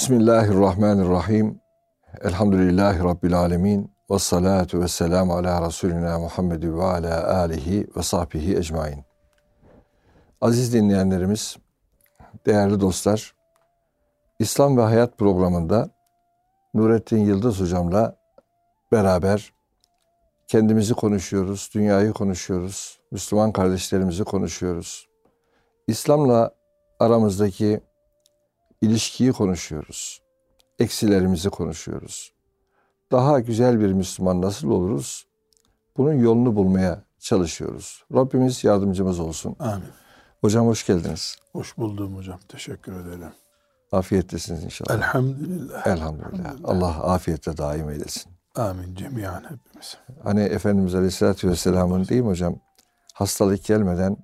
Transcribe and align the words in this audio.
Bismillahirrahmanirrahim. 0.00 1.60
Elhamdülillahi 2.20 3.04
Rabbil 3.04 3.38
alemin. 3.38 3.92
Ve 4.10 4.18
salatu 4.18 4.80
ve 4.80 4.88
selamu 4.88 5.34
ala 5.34 5.66
Resulina 5.66 6.18
Muhammed 6.18 6.62
ve 6.62 6.82
ala 6.82 7.36
alihi 7.36 7.86
ve 7.96 8.02
sahbihi 8.02 8.56
ecmain. 8.56 9.04
Aziz 10.40 10.72
dinleyenlerimiz, 10.72 11.56
değerli 12.46 12.80
dostlar, 12.80 13.34
İslam 14.38 14.76
ve 14.76 14.82
Hayat 14.82 15.18
programında 15.18 15.90
Nurettin 16.74 17.18
Yıldız 17.18 17.60
hocamla 17.60 18.16
beraber 18.92 19.52
kendimizi 20.46 20.94
konuşuyoruz, 20.94 21.70
dünyayı 21.74 22.12
konuşuyoruz, 22.12 23.00
Müslüman 23.10 23.52
kardeşlerimizi 23.52 24.24
konuşuyoruz. 24.24 25.08
İslam'la 25.86 26.50
aramızdaki 27.00 27.80
ilişkiyi 28.80 29.32
konuşuyoruz. 29.32 30.22
Eksilerimizi 30.78 31.50
konuşuyoruz. 31.50 32.32
Daha 33.12 33.40
güzel 33.40 33.80
bir 33.80 33.92
Müslüman 33.92 34.42
nasıl 34.42 34.70
oluruz? 34.70 35.26
Bunun 35.96 36.12
yolunu 36.12 36.56
bulmaya 36.56 37.02
çalışıyoruz. 37.18 38.04
Rabbimiz 38.14 38.64
yardımcımız 38.64 39.20
olsun. 39.20 39.56
Amin. 39.58 39.84
Hocam 40.40 40.66
hoş 40.66 40.86
geldiniz. 40.86 41.36
Hoş 41.52 41.76
buldum 41.76 42.16
hocam. 42.16 42.38
Teşekkür 42.48 42.92
ederim. 42.92 43.32
Afiyettesiniz 43.92 44.64
inşallah. 44.64 44.94
Elhamdülillah. 44.94 45.86
Elhamdülillah. 45.86 46.38
Elhamdülillah. 46.38 46.70
Allah 46.70 47.04
afiyette 47.04 47.56
daim 47.56 47.90
eylesin. 47.90 48.32
Amin 48.56 48.94
cemiyan 48.94 49.42
hepimiz. 49.42 49.96
Hani 50.22 50.40
Efendimiz 50.40 50.94
Aleyhisselatü 50.94 51.50
Vesselam'ın 51.50 52.08
değil 52.08 52.20
mi 52.20 52.26
hocam? 52.26 52.56
Hastalık 53.14 53.64
gelmeden 53.64 54.16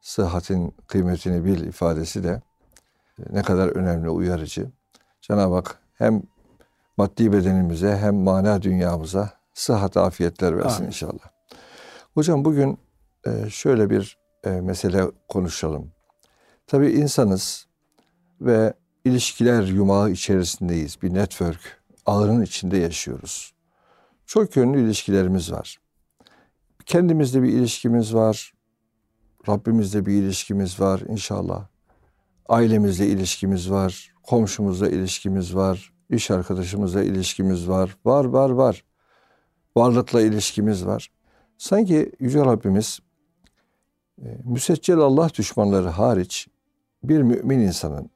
sıhhatin 0.00 0.74
kıymetini 0.86 1.44
bil 1.44 1.66
ifadesi 1.66 2.24
de 2.24 2.42
ne 3.32 3.42
kadar 3.42 3.68
önemli, 3.68 4.10
uyarıcı. 4.10 4.70
Cenab-ı 5.20 5.54
Hak 5.54 5.78
hem 5.94 6.22
maddi 6.96 7.32
bedenimize 7.32 7.96
hem 7.96 8.14
mana 8.16 8.62
dünyamıza 8.62 9.30
sıhhat 9.54 9.96
afiyetler 9.96 10.58
versin 10.58 10.76
Amin. 10.76 10.86
inşallah. 10.86 11.30
Hocam 12.14 12.44
bugün 12.44 12.78
e, 13.26 13.50
şöyle 13.50 13.90
bir 13.90 14.18
e, 14.44 14.50
mesele 14.50 15.04
konuşalım. 15.28 15.92
Tabii 16.66 16.90
insanız 16.90 17.66
ve 18.40 18.74
ilişkiler 19.04 19.62
yumağı 19.62 20.10
içerisindeyiz. 20.10 21.02
Bir 21.02 21.14
network 21.14 21.82
ağının 22.06 22.42
içinde 22.42 22.76
yaşıyoruz. 22.76 23.54
Çok 24.26 24.56
yönlü 24.56 24.80
ilişkilerimiz 24.80 25.52
var. 25.52 25.80
Kendimizle 26.86 27.42
bir 27.42 27.48
ilişkimiz 27.48 28.14
var. 28.14 28.52
Rabbimizle 29.48 30.06
bir 30.06 30.12
ilişkimiz 30.12 30.80
var 30.80 31.00
inşallah. 31.00 31.66
Ailemizle 32.50 33.06
ilişkimiz 33.06 33.70
var. 33.70 34.14
Komşumuzla 34.22 34.88
ilişkimiz 34.88 35.54
var. 35.56 35.92
iş 36.10 36.30
arkadaşımızla 36.30 37.02
ilişkimiz 37.02 37.68
var. 37.68 37.96
Var 38.04 38.24
var 38.24 38.50
var. 38.50 38.84
Varlıkla 39.76 40.20
ilişkimiz 40.20 40.86
var. 40.86 41.10
Sanki 41.58 42.12
Yüce 42.20 42.40
Rabbimiz 42.40 43.00
e, 44.22 44.26
müseccel 44.44 44.98
Allah 44.98 45.30
düşmanları 45.38 45.88
hariç 45.88 46.48
bir 47.02 47.22
mümin 47.22 47.60
insanın 47.60 48.10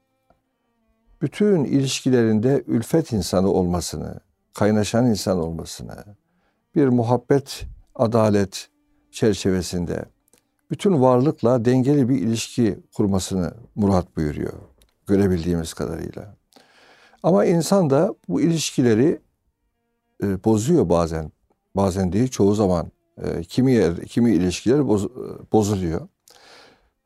bütün 1.23 1.65
ilişkilerinde 1.65 2.65
ülfet 2.67 3.13
insanı 3.13 3.49
olmasını, 3.51 4.21
kaynaşan 4.55 5.07
insan 5.07 5.39
olmasını, 5.39 6.05
bir 6.75 6.89
muhabbet, 6.89 7.65
adalet 7.95 8.69
çerçevesinde 9.11 10.05
bütün 10.71 11.01
varlıkla 11.01 11.65
dengeli 11.65 12.09
bir 12.09 12.19
ilişki 12.19 12.79
kurmasını 12.93 13.55
murat 13.75 14.17
buyuruyor 14.17 14.53
görebildiğimiz 15.07 15.75
kadarıyla. 15.75 16.37
Ama 17.23 17.45
insan 17.45 17.91
da 17.91 18.15
bu 18.29 18.41
ilişkileri 18.41 19.21
e, 20.23 20.45
bozuyor 20.45 20.89
bazen. 20.89 21.33
Bazen 21.77 22.13
değil 22.13 22.29
çoğu 22.29 22.55
zaman 22.55 22.91
e, 23.23 23.43
kimi 23.43 23.73
yer, 23.73 23.97
kimi 23.97 24.35
ilişkiler 24.35 24.89
boz, 24.89 25.05
e, 25.05 25.09
bozuluyor. 25.53 26.09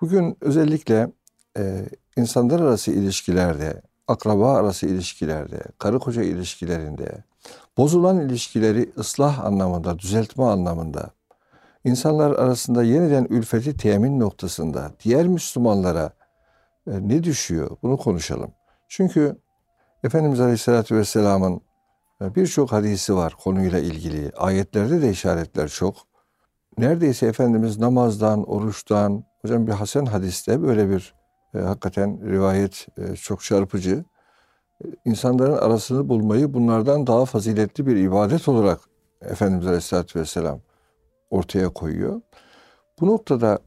Bugün 0.00 0.36
özellikle 0.40 1.12
e, 1.58 1.84
insanlar 2.16 2.60
arası 2.60 2.90
ilişkilerde, 2.90 3.82
akraba 4.08 4.54
arası 4.54 4.86
ilişkilerde, 4.86 5.62
karı 5.78 5.98
koca 5.98 6.22
ilişkilerinde 6.22 7.24
bozulan 7.76 8.20
ilişkileri 8.20 8.92
ıslah 8.98 9.44
anlamında, 9.44 9.98
düzeltme 9.98 10.44
anlamında 10.44 11.10
insanlar 11.88 12.30
arasında 12.30 12.82
yeniden 12.82 13.26
ülfeti 13.30 13.76
temin 13.76 14.20
noktasında 14.20 14.92
diğer 15.04 15.26
Müslümanlara 15.26 16.12
e, 16.86 17.08
ne 17.08 17.22
düşüyor? 17.22 17.76
Bunu 17.82 17.96
konuşalım. 17.96 18.50
Çünkü 18.88 19.36
Efendimiz 20.04 20.40
Aleyhisselatü 20.40 20.96
Vesselam'ın 20.96 21.60
e, 22.22 22.34
birçok 22.34 22.72
hadisi 22.72 23.14
var 23.14 23.34
konuyla 23.42 23.78
ilgili. 23.78 24.32
Ayetlerde 24.36 25.02
de 25.02 25.10
işaretler 25.10 25.68
çok. 25.68 25.96
Neredeyse 26.78 27.26
Efendimiz 27.26 27.78
namazdan, 27.78 28.50
oruçtan, 28.50 29.24
hocam 29.42 29.66
bir 29.66 29.72
Hasan 29.72 30.06
hadiste 30.06 30.62
böyle 30.62 30.90
bir 30.90 31.14
e, 31.54 31.58
hakikaten 31.58 32.30
rivayet 32.30 32.86
e, 32.98 33.16
çok 33.16 33.42
çarpıcı. 33.42 34.04
E, 34.84 34.86
insanların 35.04 35.56
arasını 35.56 36.08
bulmayı 36.08 36.54
bunlardan 36.54 37.06
daha 37.06 37.24
faziletli 37.24 37.86
bir 37.86 37.96
ibadet 37.96 38.48
olarak 38.48 38.80
Efendimiz 39.22 39.66
Aleyhisselatü 39.66 40.20
Vesselam 40.20 40.60
ortaya 41.30 41.68
koyuyor. 41.68 42.20
Bu 43.00 43.06
noktada 43.06 43.58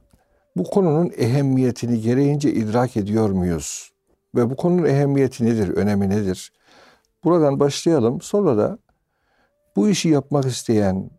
bu 0.56 0.64
konunun 0.64 1.12
ehemmiyetini 1.18 2.02
gereğince 2.02 2.54
idrak 2.54 2.98
ediyor 2.98 3.30
muyuz? 3.30 3.92
Ve 4.36 4.50
bu 4.50 4.56
konunun 4.56 4.86
ehemmiyeti 4.86 5.46
nedir, 5.46 5.70
önemi 5.70 6.10
nedir? 6.10 6.54
Buradan 7.24 7.60
başlayalım. 7.60 8.22
Sonra 8.22 8.58
da 8.58 8.78
bu 9.76 9.90
işi 9.90 10.10
yapmak 10.10 10.46
isteyen 10.46 11.10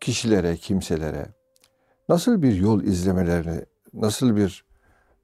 kişilere, 0.00 0.56
kimselere 0.56 1.26
nasıl 2.08 2.42
bir 2.42 2.54
yol 2.54 2.82
izlemelerini, 2.82 3.64
nasıl 3.92 4.36
bir 4.36 4.64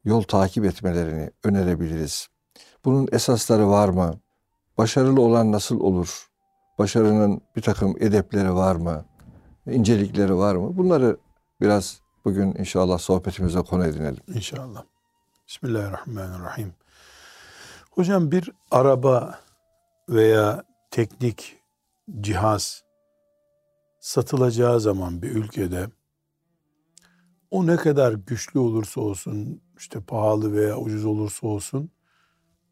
yol 0.05 0.23
takip 0.23 0.65
etmelerini 0.65 1.31
önerebiliriz? 1.45 2.29
Bunun 2.85 3.09
esasları 3.13 3.69
var 3.69 3.89
mı? 3.89 4.21
Başarılı 4.79 5.21
olan 5.21 5.53
nasıl 5.53 5.81
olur? 5.81 6.29
Başarının 6.79 7.41
bir 7.57 7.63
takım 7.63 7.97
edepleri 8.01 8.55
var 8.55 8.77
mı? 8.77 9.05
İncelikleri 9.73 10.37
var 10.37 10.55
mı? 10.55 10.77
Bunları 10.77 11.17
biraz 11.61 12.01
bugün 12.25 12.55
inşallah 12.59 12.99
sohbetimize 12.99 13.61
konu 13.61 13.87
edinelim. 13.87 14.23
İnşallah. 14.35 14.85
Bismillahirrahmanirrahim. 15.49 16.75
Hocam 17.91 18.31
bir 18.31 18.51
araba 18.71 19.41
veya 20.09 20.65
teknik 20.91 21.57
cihaz 22.21 22.85
satılacağı 24.01 24.81
zaman 24.81 25.23
bir 25.23 25.31
ülkede 25.31 25.89
o 27.51 27.67
ne 27.67 27.77
kadar 27.77 28.13
güçlü 28.13 28.59
olursa 28.61 29.01
olsun, 29.01 29.63
işte 29.79 30.01
pahalı 30.01 30.53
veya 30.53 30.79
ucuz 30.79 31.05
olursa 31.05 31.47
olsun 31.47 31.91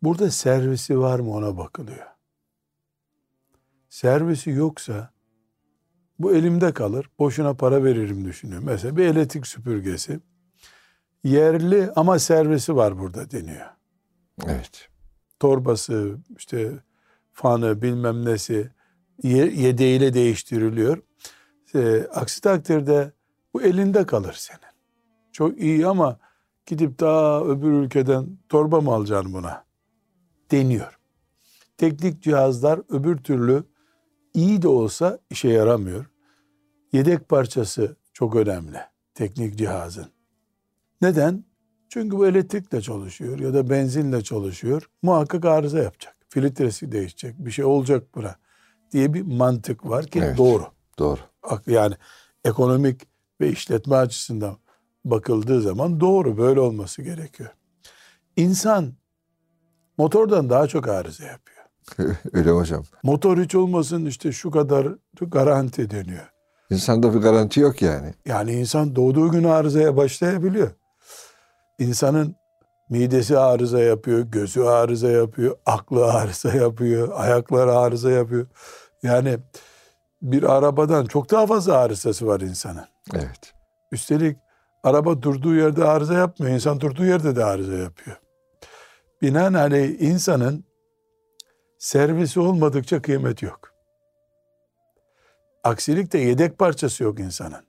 burada 0.02 0.30
servisi 0.30 0.98
var 0.98 1.18
mı 1.18 1.32
ona 1.32 1.56
bakılıyor. 1.56 2.06
Servisi 3.88 4.50
yoksa 4.50 5.15
bu 6.18 6.34
elimde 6.34 6.72
kalır. 6.72 7.10
Boşuna 7.18 7.54
para 7.54 7.84
veririm 7.84 8.24
düşünüyor. 8.24 8.62
Mesela 8.64 8.96
bir 8.96 9.06
elektrik 9.06 9.46
süpürgesi 9.46 10.20
yerli 11.24 11.90
ama 11.96 12.18
servisi 12.18 12.76
var 12.76 12.98
burada 12.98 13.30
deniyor. 13.30 13.66
Evet. 14.46 14.88
Torbası, 15.40 16.16
işte 16.38 16.72
fanı 17.32 17.82
bilmem 17.82 18.24
nesi 18.24 18.70
yedeğiyle 19.22 20.14
değiştiriliyor. 20.14 21.02
E, 21.74 22.06
aksi 22.14 22.40
takdirde 22.40 23.12
bu 23.54 23.62
elinde 23.62 24.06
kalır 24.06 24.32
senin. 24.32 24.60
Çok 25.32 25.60
iyi 25.60 25.86
ama 25.86 26.18
gidip 26.66 27.00
daha 27.00 27.40
öbür 27.40 27.72
ülkeden 27.72 28.38
torba 28.48 28.80
mı 28.80 28.92
alacaksın 28.92 29.32
buna? 29.32 29.64
Deniyor. 30.50 30.98
Teknik 31.76 32.22
cihazlar 32.22 32.80
öbür 32.88 33.16
türlü 33.16 33.64
iyi 34.36 34.62
de 34.62 34.68
olsa 34.68 35.18
işe 35.30 35.48
yaramıyor. 35.48 36.06
Yedek 36.92 37.28
parçası 37.28 37.96
çok 38.12 38.36
önemli 38.36 38.78
teknik 39.14 39.58
cihazın. 39.58 40.06
Neden? 41.02 41.44
Çünkü 41.88 42.16
bu 42.16 42.26
elektrikle 42.26 42.80
çalışıyor 42.80 43.38
ya 43.38 43.54
da 43.54 43.70
benzinle 43.70 44.22
çalışıyor. 44.22 44.90
Muhakkak 45.02 45.44
arıza 45.44 45.78
yapacak. 45.78 46.16
Filtresi 46.28 46.92
değişecek. 46.92 47.34
Bir 47.38 47.50
şey 47.50 47.64
olacak 47.64 48.14
buna 48.14 48.36
diye 48.92 49.14
bir 49.14 49.22
mantık 49.22 49.88
var 49.88 50.06
ki 50.06 50.18
Evet. 50.18 50.38
doğru. 50.38 50.66
Doğru. 50.98 51.20
Yani 51.66 51.94
ekonomik 52.44 53.02
ve 53.40 53.50
işletme 53.50 53.96
açısından 53.96 54.56
bakıldığı 55.04 55.60
zaman 55.60 56.00
doğru 56.00 56.38
böyle 56.38 56.60
olması 56.60 57.02
gerekiyor. 57.02 57.50
İnsan 58.36 58.92
motordan 59.98 60.50
daha 60.50 60.66
çok 60.66 60.88
arıza 60.88 61.24
yapıyor. 61.24 61.55
Öyle 62.32 62.50
hocam. 62.50 62.82
Motor 63.02 63.38
hiç 63.38 63.54
olmasın 63.54 64.06
işte 64.06 64.32
şu 64.32 64.50
kadar 64.50 64.88
garanti 65.20 65.90
deniyor. 65.90 66.32
İnsanda 66.70 67.14
bir 67.14 67.18
garanti 67.18 67.60
yok 67.60 67.82
yani. 67.82 68.14
Yani 68.26 68.52
insan 68.52 68.96
doğduğu 68.96 69.30
gün 69.30 69.44
arızaya 69.44 69.96
başlayabiliyor. 69.96 70.70
İnsanın 71.78 72.36
midesi 72.90 73.38
arıza 73.38 73.80
yapıyor, 73.80 74.20
gözü 74.20 74.62
arıza 74.62 75.10
yapıyor, 75.10 75.56
aklı 75.66 76.12
arıza 76.12 76.52
yapıyor, 76.52 77.08
ayakları 77.14 77.72
arıza 77.72 78.10
yapıyor. 78.10 78.46
Yani 79.02 79.38
bir 80.22 80.42
arabadan 80.42 81.06
çok 81.06 81.30
daha 81.30 81.46
fazla 81.46 81.76
arızası 81.76 82.26
var 82.26 82.40
insanın. 82.40 82.84
Evet. 83.14 83.52
Üstelik 83.92 84.38
araba 84.82 85.22
durduğu 85.22 85.54
yerde 85.54 85.84
arıza 85.84 86.14
yapmıyor. 86.14 86.54
İnsan 86.54 86.80
durduğu 86.80 87.04
yerde 87.04 87.36
de 87.36 87.44
arıza 87.44 87.74
yapıyor. 87.74 88.16
Binaenaleyh 89.22 90.00
insanın 90.00 90.64
servisi 91.78 92.40
olmadıkça 92.40 93.02
kıymet 93.02 93.42
yok. 93.42 93.72
Aksilikte 95.64 96.18
yedek 96.18 96.58
parçası 96.58 97.04
yok 97.04 97.20
insanın. 97.20 97.66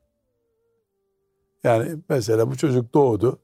Yani 1.63 1.95
mesela 2.09 2.51
bu 2.51 2.57
çocuk 2.57 2.94
doğdu. 2.94 3.39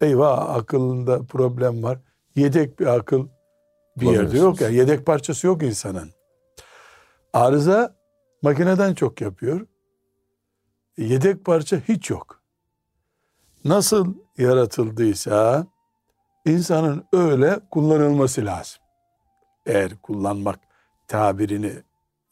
Eyvah 0.00 0.54
akılında 0.54 1.22
problem 1.22 1.82
var. 1.82 1.98
Yedek 2.36 2.80
bir 2.80 2.86
akıl 2.86 3.28
bir 3.96 4.10
yerde 4.10 4.38
yok. 4.38 4.60
Yani 4.60 4.74
yedek 4.74 5.06
parçası 5.06 5.46
yok 5.46 5.62
insanın. 5.62 6.10
Arıza 7.32 7.96
makineden 8.42 8.94
çok 8.94 9.20
yapıyor. 9.20 9.66
Yedek 10.98 11.44
parça 11.44 11.76
hiç 11.76 12.10
yok. 12.10 12.42
Nasıl 13.64 14.14
yaratıldıysa 14.38 15.66
insanın 16.46 17.04
öyle 17.12 17.60
kullanılması 17.70 18.44
lazım. 18.44 18.82
Eğer 19.68 19.92
kullanmak 20.02 20.58
tabirini 21.08 21.72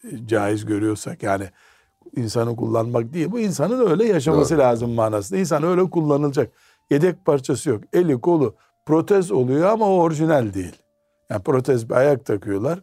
e, 0.05 0.27
caiz 0.27 0.65
görüyorsak 0.65 1.23
yani 1.23 1.51
insanı 2.17 2.57
kullanmak 2.57 3.13
değil 3.13 3.33
bu 3.33 3.41
insanın 3.41 3.91
öyle 3.91 4.05
yaşaması 4.05 4.55
Doğru. 4.55 4.63
lazım 4.63 4.91
manasında. 4.91 5.39
İnsan 5.39 5.63
öyle 5.63 5.91
kullanılacak. 5.91 6.53
Yedek 6.91 7.25
parçası 7.25 7.71
yok. 7.71 7.85
Eli 7.93 8.21
kolu 8.21 8.55
protez 8.87 9.31
oluyor 9.31 9.69
ama 9.69 9.89
o 9.89 10.01
orijinal 10.01 10.55
değil. 10.55 10.77
Yani 11.31 11.43
protez 11.43 11.89
bir 11.91 11.95
ayak 11.95 12.27
takıyorlar. 12.27 12.83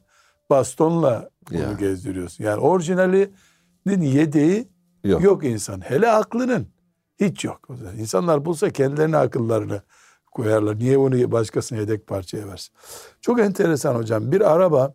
Bastonla 0.49 1.29
bunu 1.51 1.59
ya. 1.59 1.73
gezdiriyorsun. 1.73 2.43
Yani 2.43 2.59
orijinalinin 2.59 4.01
yedeği 4.01 4.67
yok. 5.03 5.23
yok 5.23 5.43
insan. 5.43 5.81
Hele 5.81 6.11
aklının 6.11 6.67
hiç 7.19 7.45
yok. 7.45 7.67
İnsanlar 7.97 8.45
bulsa 8.45 8.69
kendilerine 8.69 9.17
akıllarını 9.17 9.81
koyarlar. 10.33 10.79
Niye 10.79 10.97
onu 10.97 11.31
başkasına 11.31 11.79
yedek 11.79 12.07
parçaya 12.07 12.47
versin? 12.47 12.73
Çok 13.21 13.39
enteresan 13.39 13.95
hocam. 13.95 14.31
Bir 14.31 14.53
araba, 14.53 14.93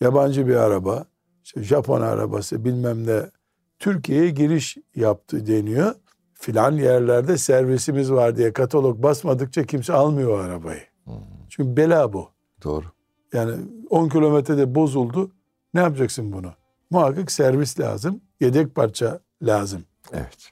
yabancı 0.00 0.46
bir 0.46 0.54
araba, 0.56 1.04
işte 1.44 1.62
Japon 1.62 2.00
arabası 2.00 2.64
bilmem 2.64 3.06
ne 3.06 3.30
Türkiye'ye 3.78 4.30
giriş 4.30 4.76
yaptı 4.94 5.46
deniyor. 5.46 5.94
Filan 6.34 6.72
yerlerde 6.72 7.38
servisimiz 7.38 8.12
var 8.12 8.36
diye 8.36 8.52
katalog 8.52 9.02
basmadıkça 9.02 9.64
kimse 9.64 9.92
almıyor 9.92 10.38
o 10.38 10.42
arabayı. 10.42 10.80
Hmm. 11.04 11.14
Çünkü 11.48 11.76
bela 11.76 12.12
bu. 12.12 12.30
Doğru. 12.64 12.84
Yani 13.32 13.52
10 13.90 14.08
kilometrede 14.08 14.74
bozuldu. 14.74 15.30
Ne 15.74 15.80
yapacaksın 15.80 16.32
bunu? 16.32 16.52
Muhakkak 16.90 17.30
servis 17.30 17.80
lazım. 17.80 18.20
Yedek 18.40 18.74
parça 18.74 19.20
lazım. 19.42 19.84
Evet. 20.12 20.50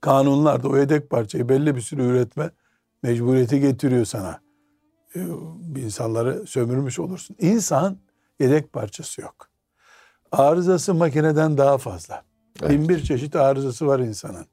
Kanunlar 0.00 0.62
da 0.62 0.68
o 0.68 0.76
yedek 0.76 1.10
parçayı 1.10 1.48
belli 1.48 1.76
bir 1.76 1.80
süre 1.80 2.02
üretme 2.02 2.50
mecburiyeti 3.04 3.60
getiriyor 3.60 4.04
sana. 4.04 4.40
Ee, 5.16 5.20
insanları 5.76 6.46
sömürmüş 6.46 6.98
olursun. 6.98 7.36
İnsan 7.40 7.98
yedek 8.40 8.72
parçası 8.72 9.20
yok. 9.20 9.48
Arızası 10.32 10.94
makineden 10.94 11.58
daha 11.58 11.78
fazla. 11.78 12.24
Evet. 12.62 12.70
Bin 12.70 12.88
bir 12.88 13.02
çeşit 13.02 13.36
arızası 13.36 13.86
var 13.86 13.98
insanın. 13.98 14.46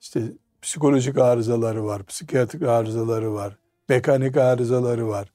İşte 0.00 0.22
psikolojik 0.62 1.18
arızaları 1.18 1.84
var, 1.84 2.06
psikiyatrik 2.06 2.62
arızaları 2.62 3.34
var, 3.34 3.58
mekanik 3.88 4.36
arızaları 4.36 5.08
var. 5.08 5.32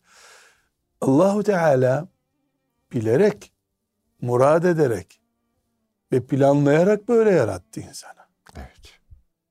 Allahu 1.01 1.44
Teala 1.44 2.07
bilerek, 2.94 3.51
murad 4.21 4.63
ederek 4.63 5.21
ve 6.12 6.25
planlayarak 6.25 7.07
böyle 7.07 7.31
yarattı 7.31 7.80
insanı. 7.80 8.21
Evet. 8.57 9.00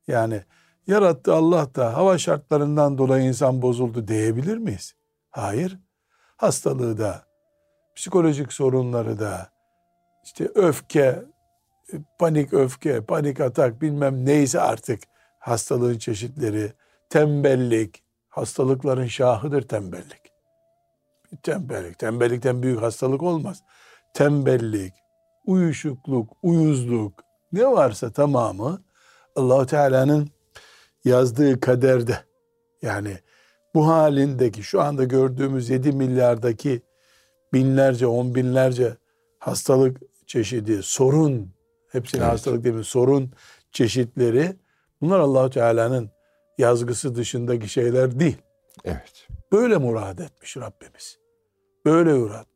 Yani 0.06 0.43
yarattı 0.88 1.35
Allah 1.35 1.75
da 1.75 1.96
hava 1.96 2.19
şartlarından 2.19 2.99
dolayı 2.99 3.25
insan 3.25 3.62
bozuldu 3.62 4.08
diyebilir 4.08 4.56
miyiz? 4.56 4.94
Hayır. 5.31 5.79
Hastalığı 6.37 6.99
da, 6.99 7.23
psikolojik 7.96 8.52
sorunları 8.52 9.19
da, 9.19 9.50
işte 10.25 10.49
öfke, 10.55 11.25
panik 12.19 12.52
öfke, 12.52 13.05
panik 13.05 13.40
atak 13.40 13.82
bilmem 13.82 14.26
neyse 14.26 14.61
artık 14.61 15.02
hastalığın 15.38 15.99
çeşitleri, 15.99 16.73
tembellik, 17.11 18.02
hastalıkların 18.29 19.06
şahıdır 19.06 19.62
tembellik. 19.62 20.32
Tembellik, 21.43 21.99
tembellikten 21.99 22.62
büyük 22.62 22.82
hastalık 22.82 23.23
olmaz. 23.23 23.62
Tembellik, 24.14 24.93
uyuşukluk, 25.46 26.32
uyuzluk 26.43 27.25
ne 27.52 27.67
varsa 27.67 28.12
tamamı 28.12 28.82
Allahu 29.37 29.67
Teala'nın 29.67 30.29
yazdığı 31.05 31.61
kaderde 31.61 32.19
yani 32.83 33.19
bu 33.75 33.89
halindeki 33.89 34.62
şu 34.62 34.81
anda 34.81 35.05
gördüğümüz 35.05 35.71
7 35.71 35.93
milyardaki 35.93 36.83
binlerce, 37.53 38.06
on 38.06 38.35
binlerce 38.35 38.97
hastalık 39.39 40.00
çeşidi, 40.27 40.83
sorun, 40.83 41.50
hepsine 41.93 42.23
evet. 42.23 42.33
hastalık 42.33 42.65
değil 42.65 42.75
mi? 42.75 42.85
Sorun 42.85 43.31
çeşitleri 43.73 44.56
bunlar 45.00 45.19
Allahu 45.19 45.50
Teala'nın 45.50 46.11
yazgısı 46.59 47.15
dışındaki 47.15 47.69
şeyler 47.69 48.21
değil. 48.21 48.37
Evet. 48.85 49.29
Böyle 49.53 49.77
murad 49.77 50.19
etmiş 50.19 50.56
Rabbimiz. 50.56 51.19
Böyle 51.85 52.12
murad. 52.12 52.47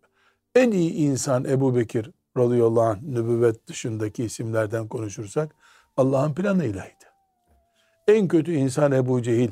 En 0.55 0.71
iyi 0.71 0.93
insan 0.93 1.45
Ebu 1.45 1.77
Bekir 1.77 2.11
radıyallahu 2.37 2.85
anh 2.85 3.03
nübüvvet 3.03 3.67
dışındaki 3.67 4.25
isimlerden 4.25 4.89
konuşursak 4.89 5.55
Allah'ın 5.97 6.35
planıylaydı. 6.35 7.12
En 8.09 8.29
kötü 8.29 8.53
insan 8.53 8.93
Ebu 8.93 9.23
Cehil 9.23 9.51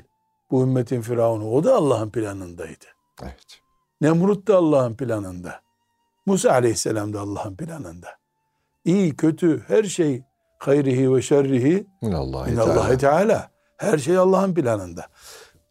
bu 0.50 0.62
ümmetin 0.62 1.00
firavunu 1.00 1.50
o 1.50 1.64
da 1.64 1.74
Allah'ın 1.74 2.10
planındaydı. 2.10 2.84
Evet. 3.22 3.60
Nemrut 4.00 4.48
da 4.48 4.56
Allah'ın 4.56 4.94
planında. 4.94 5.60
Musa 6.26 6.50
aleyhisselam 6.50 7.12
da 7.12 7.20
Allah'ın 7.20 7.56
planında. 7.56 8.08
İyi 8.84 9.16
kötü 9.16 9.64
her 9.66 9.84
şey 9.84 10.22
hayrihi 10.58 11.14
ve 11.14 11.22
şerrihi 11.22 11.86
minallahi 12.02 12.54
Teala. 12.54 12.96
Teala. 12.98 13.50
Her 13.76 13.98
şey 13.98 14.16
Allah'ın 14.16 14.54
planında. 14.54 15.06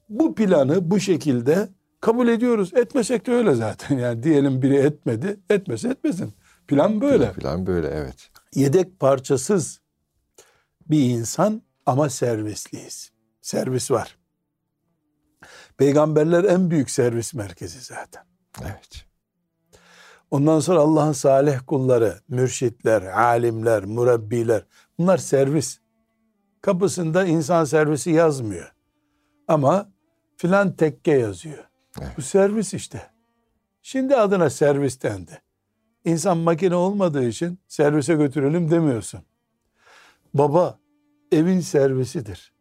Bu 0.09 0.35
planı 0.35 0.91
bu 0.91 0.99
şekilde 0.99 1.69
kabul 2.01 2.27
ediyoruz. 2.27 2.73
Etmesek 2.73 3.27
de 3.27 3.31
öyle 3.31 3.55
zaten. 3.55 3.97
Yani 3.99 4.23
diyelim 4.23 4.61
biri 4.61 4.75
etmedi, 4.75 5.39
etmese 5.49 5.89
etmesin. 5.89 6.33
Plan 6.67 7.01
böyle. 7.01 7.31
Plan, 7.31 7.33
plan 7.33 7.67
böyle 7.67 7.87
evet. 7.87 8.29
Yedek 8.55 8.99
parçasız 8.99 9.81
bir 10.89 11.09
insan 11.09 11.61
ama 11.89 12.09
servisliyiz. 12.09 13.11
Servis 13.41 13.91
var. 13.91 14.17
Peygamberler 15.77 16.43
en 16.43 16.71
büyük 16.71 16.89
servis 16.89 17.33
merkezi 17.33 17.79
zaten. 17.81 18.23
Evet. 18.61 19.05
Ondan 20.31 20.59
sonra 20.59 20.79
Allah'ın 20.79 21.11
salih 21.11 21.59
kulları, 21.67 22.19
mürşitler, 22.27 23.01
alimler, 23.01 23.85
murabbiler 23.85 24.65
bunlar 24.97 25.17
servis. 25.17 25.79
Kapısında 26.61 27.25
insan 27.25 27.65
servisi 27.65 28.11
yazmıyor. 28.11 28.73
Ama 29.47 29.89
filan 30.37 30.75
tekke 30.75 31.11
yazıyor. 31.11 31.69
Evet. 32.01 32.11
Bu 32.17 32.21
servis 32.21 32.73
işte. 32.73 33.01
Şimdi 33.81 34.15
adına 34.15 34.49
servis 34.49 35.03
dendi. 35.03 35.41
İnsan 36.05 36.37
makine 36.37 36.75
olmadığı 36.75 37.27
için 37.27 37.59
servise 37.67 38.15
götürelim 38.15 38.71
demiyorsun. 38.71 39.21
Baba 40.33 40.79
evin 41.31 41.59
servisidir. 41.59 42.53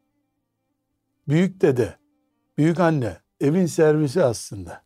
Büyük 1.29 1.61
dede, 1.61 1.97
büyük 2.59 2.81
anne 2.81 3.17
evin 3.41 3.67
servisi 3.67 4.25
aslında. 4.25 4.83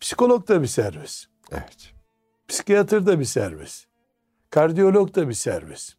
Psikolog 0.00 0.48
da 0.48 0.62
bir 0.62 0.66
servis. 0.66 1.26
Evet. 1.52 1.94
Psikiyatr 2.48 3.06
da 3.06 3.20
bir 3.20 3.24
servis. 3.24 3.86
Kardiyolog 4.50 5.14
da 5.14 5.28
bir 5.28 5.34
servis. 5.34 5.96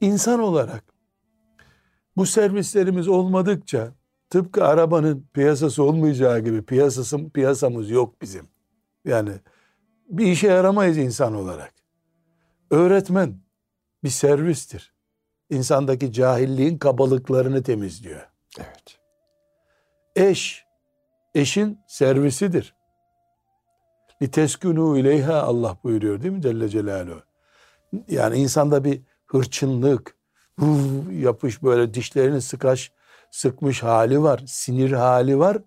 İnsan 0.00 0.40
olarak 0.40 0.84
bu 2.16 2.26
servislerimiz 2.26 3.08
olmadıkça 3.08 3.92
tıpkı 4.30 4.64
arabanın 4.64 5.28
piyasası 5.32 5.82
olmayacağı 5.82 6.40
gibi 6.40 6.62
piyasası, 6.64 7.30
piyasamız 7.30 7.90
yok 7.90 8.22
bizim. 8.22 8.48
Yani 9.04 9.32
bir 10.08 10.26
işe 10.26 10.46
yaramayız 10.46 10.98
insan 10.98 11.34
olarak. 11.34 11.74
Öğretmen 12.70 13.40
bir 14.04 14.08
servistir. 14.08 14.97
İnsandaki 15.50 16.12
cahilliğin 16.12 16.78
kabalıklarını 16.78 17.62
temizliyor. 17.62 18.28
Evet. 18.58 18.98
Eş, 20.16 20.64
eşin 21.34 21.80
servisidir. 21.86 22.74
Liteskunu 24.22 24.98
ileyha 24.98 25.42
Allah 25.42 25.76
buyuruyor 25.84 26.22
değil 26.22 26.34
mi 26.34 26.42
Celle 26.42 26.68
Celaluhu? 26.68 27.22
Yani 28.08 28.36
insanda 28.36 28.84
bir 28.84 29.02
hırçınlık, 29.26 30.16
yapış 31.12 31.62
böyle 31.62 31.94
dişlerini 31.94 32.40
sıkaş, 32.40 32.92
sıkmış 33.30 33.82
hali 33.82 34.22
var, 34.22 34.42
sinir 34.46 34.92
hali 34.92 35.38
var. 35.38 35.58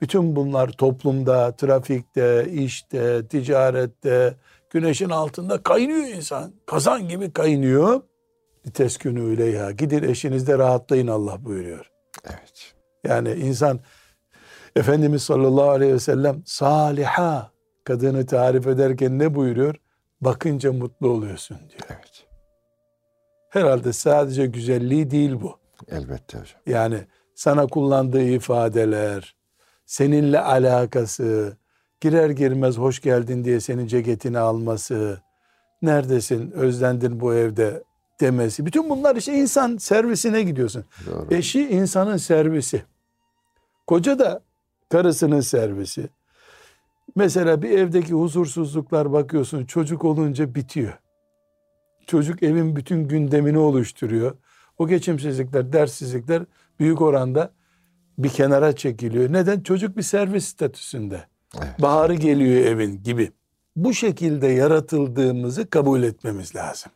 Bütün 0.00 0.36
bunlar 0.36 0.68
toplumda, 0.68 1.56
trafikte, 1.56 2.52
işte, 2.52 3.28
ticarette, 3.28 4.36
güneşin 4.70 5.10
altında 5.10 5.62
kaynıyor 5.62 6.06
insan. 6.06 6.52
Kazan 6.66 7.08
gibi 7.08 7.32
kaynıyor. 7.32 8.02
Teskünü 8.74 9.34
ileyha. 9.34 9.70
Gidin 9.70 10.02
eşinizde 10.02 10.58
rahatlayın 10.58 11.06
Allah 11.06 11.44
buyuruyor. 11.44 11.90
Evet. 12.24 12.74
Yani 13.04 13.32
insan 13.32 13.80
Efendimiz 14.76 15.22
sallallahu 15.22 15.70
aleyhi 15.70 15.94
ve 15.94 15.98
sellem 15.98 16.42
saliha 16.46 17.50
kadını 17.84 18.26
tarif 18.26 18.66
ederken 18.66 19.18
ne 19.18 19.34
buyuruyor? 19.34 19.74
Bakınca 20.20 20.72
mutlu 20.72 21.08
oluyorsun 21.08 21.58
diyor. 21.58 21.82
Evet. 21.88 22.26
Herhalde 23.50 23.92
sadece 23.92 24.46
güzelliği 24.46 25.10
değil 25.10 25.40
bu. 25.40 25.58
Elbette 25.88 26.38
hocam. 26.38 26.60
Yani 26.66 26.98
sana 27.34 27.66
kullandığı 27.66 28.22
ifadeler, 28.22 29.36
seninle 29.86 30.40
alakası, 30.40 31.56
girer 32.00 32.30
girmez 32.30 32.78
hoş 32.78 33.00
geldin 33.00 33.44
diye 33.44 33.60
senin 33.60 33.86
ceketini 33.86 34.38
alması, 34.38 35.20
neredesin, 35.82 36.50
özlendin 36.50 37.20
bu 37.20 37.34
evde 37.34 37.82
demesi. 38.20 38.66
Bütün 38.66 38.90
bunlar 38.90 39.16
işte 39.16 39.34
insan 39.34 39.76
servisine 39.76 40.42
gidiyorsun. 40.42 40.84
Doğru. 41.06 41.26
Eşi 41.30 41.68
insanın 41.68 42.16
servisi. 42.16 42.82
Koca 43.86 44.18
da 44.18 44.40
karısının 44.88 45.40
servisi. 45.40 46.08
Mesela 47.16 47.62
bir 47.62 47.70
evdeki 47.70 48.12
huzursuzluklar 48.12 49.12
bakıyorsun 49.12 49.64
çocuk 49.66 50.04
olunca 50.04 50.54
bitiyor. 50.54 50.98
Çocuk 52.06 52.42
evin 52.42 52.76
bütün 52.76 53.08
gündemini 53.08 53.58
oluşturuyor. 53.58 54.36
O 54.78 54.88
geçimsizlikler, 54.88 55.72
dersizlikler 55.72 56.42
büyük 56.80 57.00
oranda 57.00 57.52
bir 58.18 58.28
kenara 58.28 58.76
çekiliyor. 58.76 59.32
Neden? 59.32 59.60
Çocuk 59.60 59.96
bir 59.96 60.02
servis 60.02 60.44
statüsünde. 60.44 61.24
Evet. 61.58 61.82
Baharı 61.82 62.14
geliyor 62.14 62.64
evin 62.66 63.02
gibi. 63.02 63.32
Bu 63.76 63.94
şekilde 63.94 64.46
yaratıldığımızı 64.46 65.70
kabul 65.70 66.02
etmemiz 66.02 66.56
lazım. 66.56 66.92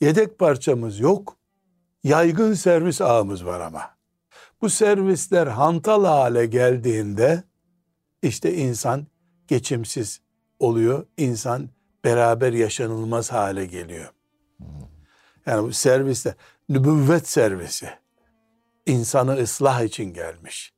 Yedek 0.00 0.38
parçamız 0.38 1.00
yok. 1.00 1.36
Yaygın 2.04 2.54
servis 2.54 3.00
ağımız 3.00 3.46
var 3.46 3.60
ama. 3.60 3.82
Bu 4.60 4.70
servisler 4.70 5.46
hantal 5.46 6.04
hale 6.04 6.46
geldiğinde 6.46 7.44
işte 8.22 8.54
insan 8.54 9.06
geçimsiz 9.48 10.20
oluyor. 10.58 11.06
İnsan 11.16 11.68
beraber 12.04 12.52
yaşanılmaz 12.52 13.32
hale 13.32 13.66
geliyor. 13.66 14.12
Yani 15.46 15.68
bu 15.68 15.72
servisler, 15.72 16.34
nübüvvet 16.68 17.28
servisi 17.28 17.90
insanı 18.86 19.34
ıslah 19.34 19.82
için 19.82 20.04
gelmiş. 20.04 20.74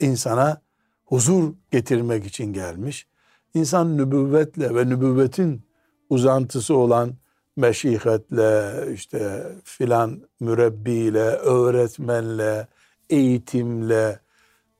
İnsana 0.00 0.62
huzur 1.04 1.54
getirmek 1.70 2.26
için 2.26 2.52
gelmiş. 2.52 3.06
İnsan 3.54 3.96
nübüvvetle 3.98 4.74
ve 4.74 4.88
nübüvvetin 4.88 5.62
uzantısı 6.10 6.76
olan 6.76 7.14
meşihetle, 7.58 8.72
işte 8.92 9.46
filan 9.64 10.22
mürebbiyle, 10.40 11.24
öğretmenle, 11.28 12.66
eğitimle 13.10 14.20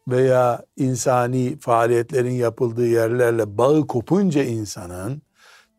veya 0.09 0.65
insani 0.77 1.59
faaliyetlerin 1.59 2.35
yapıldığı 2.35 2.87
yerlerle 2.87 3.59
bağı 3.59 3.87
kopunca 3.87 4.43
insanın 4.43 5.23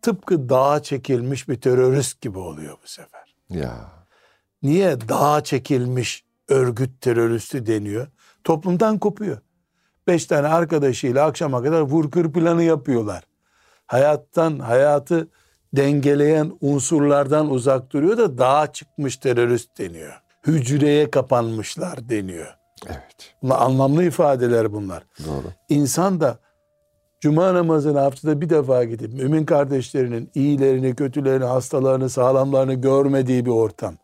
tıpkı 0.01 0.49
dağa 0.49 0.83
çekilmiş 0.83 1.49
bir 1.49 1.61
terörist 1.61 2.21
gibi 2.21 2.37
oluyor 2.37 2.77
bu 2.83 2.87
sefer. 2.87 3.35
Ya. 3.49 3.91
Niye 4.63 4.97
dağa 5.09 5.43
çekilmiş 5.43 6.23
örgüt 6.47 7.01
teröristi 7.01 7.65
deniyor? 7.65 8.07
Toplumdan 8.43 8.99
kopuyor. 8.99 9.37
Beş 10.07 10.25
tane 10.25 10.47
arkadaşıyla 10.47 11.25
akşama 11.25 11.63
kadar 11.63 11.81
vur 11.81 12.11
kır 12.11 12.33
planı 12.33 12.63
yapıyorlar. 12.63 13.23
Hayattan, 13.87 14.59
hayatı 14.59 15.27
dengeleyen 15.75 16.51
unsurlardan 16.61 17.51
uzak 17.51 17.91
duruyor 17.91 18.17
da 18.17 18.37
dağa 18.37 18.73
çıkmış 18.73 19.17
terörist 19.17 19.77
deniyor. 19.77 20.13
Hücreye 20.47 21.11
kapanmışlar 21.11 22.09
deniyor. 22.09 22.55
Evet. 22.87 23.35
Bunlar 23.43 23.61
anlamlı 23.61 24.03
ifadeler 24.03 24.73
bunlar. 24.73 25.03
Doğru. 25.25 25.47
İnsan 25.69 26.21
da 26.21 26.39
cuma 27.19 27.53
namazına 27.53 28.01
haftada 28.01 28.41
bir 28.41 28.49
defa 28.49 28.83
gidip 28.83 29.13
mümin 29.13 29.45
kardeşlerinin 29.45 30.31
iyilerini, 30.35 30.95
kötülerini, 30.95 31.45
hastalarını, 31.45 32.09
sağlamlarını 32.09 32.73
görmediği 32.73 33.45
bir 33.45 33.51
ortam. 33.51 33.95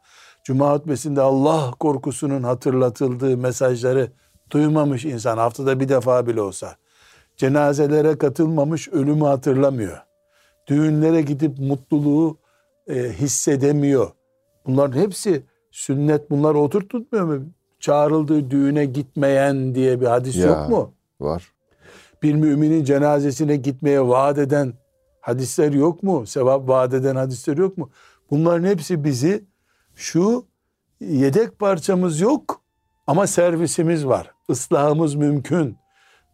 Cuma 0.44 0.74
hutbesinde 0.74 1.22
Allah 1.22 1.72
korkusunun 1.80 2.44
hatırlatıldığı 2.44 3.38
mesajları 3.38 4.12
duymamış 4.52 5.06
insan 5.06 5.38
haftada 5.38 5.80
bir 5.80 5.90
defa 5.90 6.28
bile 6.28 6.42
olsa. 6.42 6.76
Cenazelere 7.38 8.18
katılmamış 8.18 8.88
ölümü 8.88 9.26
hatırlamıyor. 9.26 9.98
Düğünlere 10.68 11.22
gidip 11.22 11.60
mutluluğu 11.60 12.38
e, 12.88 12.96
hissedemiyor. 12.96 14.12
Bunların 14.66 15.00
hepsi 15.02 15.44
sünnet 15.72 16.30
bunlar 16.30 16.56
oturtulmuyor 16.56 17.26
mu? 17.26 17.46
Çağrıldığı 17.80 18.50
düğüne 18.52 18.86
gitmeyen 18.86 19.76
diye 19.76 20.02
bir 20.02 20.06
hadis 20.06 20.36
Ya. 20.36 20.46
yok 20.48 20.70
mu? 20.70 20.94
Var. 21.20 21.52
bir 22.24 22.34
müminin 22.36 22.84
cenazesine 22.84 23.56
gitmeye 23.56 24.08
vaat 24.08 24.38
eden 24.38 24.74
hadisler 25.22 25.72
yok 25.72 26.04
mu? 26.04 26.26
Sevap 26.26 26.70
vaat 26.70 26.94
eden 26.94 27.16
hadisler 27.16 27.58
yok 27.58 27.78
mu? 27.78 27.90
Bunların 28.32 28.64
hepsi 28.68 29.04
bizi 29.04 29.44
şu 29.96 30.46
yedek 31.00 31.60
parçamız 31.60 32.20
yok 32.20 32.62
ama 33.08 33.28
servisimiz 33.28 34.06
var. 34.08 34.32
Islahımız 34.50 35.16
mümkün 35.16 35.78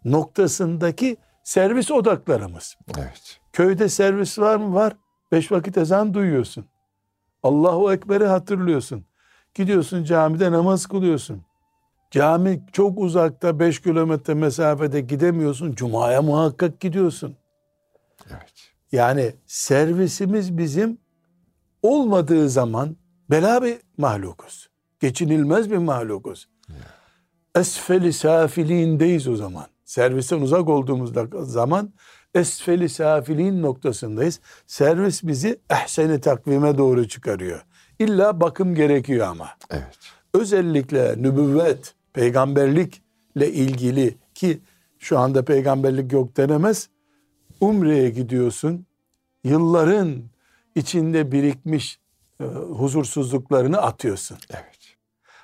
noktasındaki 0.05 1.17
servis 1.43 1.91
odaklarımız. 1.91 2.75
Evet. 2.97 3.39
Köyde 3.53 3.89
servis 3.89 4.39
var 4.39 4.55
mı? 4.55 4.74
Var. 4.74 4.93
Beş 5.31 5.51
vakit 5.51 5.77
ezan 5.77 6.13
duyuyorsun. 6.13 6.65
Allahu 7.43 7.93
Ekber'i 7.93 8.25
hatırlıyorsun. 8.25 9.05
Gidiyorsun 9.53 10.03
camide 10.03 10.51
namaz 10.51 10.86
kılıyorsun. 10.86 11.41
Cami 12.12 12.65
çok 12.72 13.00
uzakta 13.00 13.60
5 13.60 13.81
kilometre 13.81 14.34
mesafede 14.34 15.01
gidemiyorsun. 15.01 15.75
Cuma'ya 15.75 16.22
muhakkak 16.22 16.79
gidiyorsun. 16.79 17.38
Evet. 18.29 18.72
Yani 18.91 19.36
servisimiz 19.46 20.58
bizim 20.58 20.98
olmadığı 21.81 22.50
zaman 22.50 22.98
bela 23.29 23.63
bir 23.63 23.77
mahlukuz. 23.98 24.70
Geçinilmez 25.00 25.72
bir 25.72 25.77
mahlukuz. 25.77 26.50
Esfeli 27.55 28.13
safiliğindeyiz 28.13 29.27
o 29.27 29.36
zaman. 29.36 29.65
Servisten 29.86 30.41
uzak 30.41 30.70
olduğumuz 30.70 31.13
zaman 31.51 31.93
esfeli 32.35 32.89
safiliğin 32.89 33.61
noktasındayız. 33.61 34.39
Servis 34.67 35.23
bizi 35.23 35.59
ehseni 35.69 36.21
takvime 36.21 36.77
doğru 36.77 37.07
çıkarıyor. 37.07 37.65
İlla 38.00 38.41
bakım 38.41 38.75
gerekiyor 38.75 39.27
ama 39.27 39.50
Evet. 39.71 39.97
özellikle 40.33 41.15
nübüvvet, 41.17 41.93
peygamberlikle 42.13 43.51
ilgili 43.51 44.17
ki 44.35 44.59
şu 45.00 45.19
anda 45.19 45.45
peygamberlik 45.45 46.13
yok 46.13 46.38
denemez. 46.38 46.89
Umre'ye 47.61 48.09
gidiyorsun. 48.09 48.85
Yılların 49.43 50.23
içinde 50.75 51.31
birikmiş 51.31 52.00
e, 52.39 52.43
huzursuzluklarını 52.45 53.77
atıyorsun. 53.81 54.38
Evet. 54.50 54.95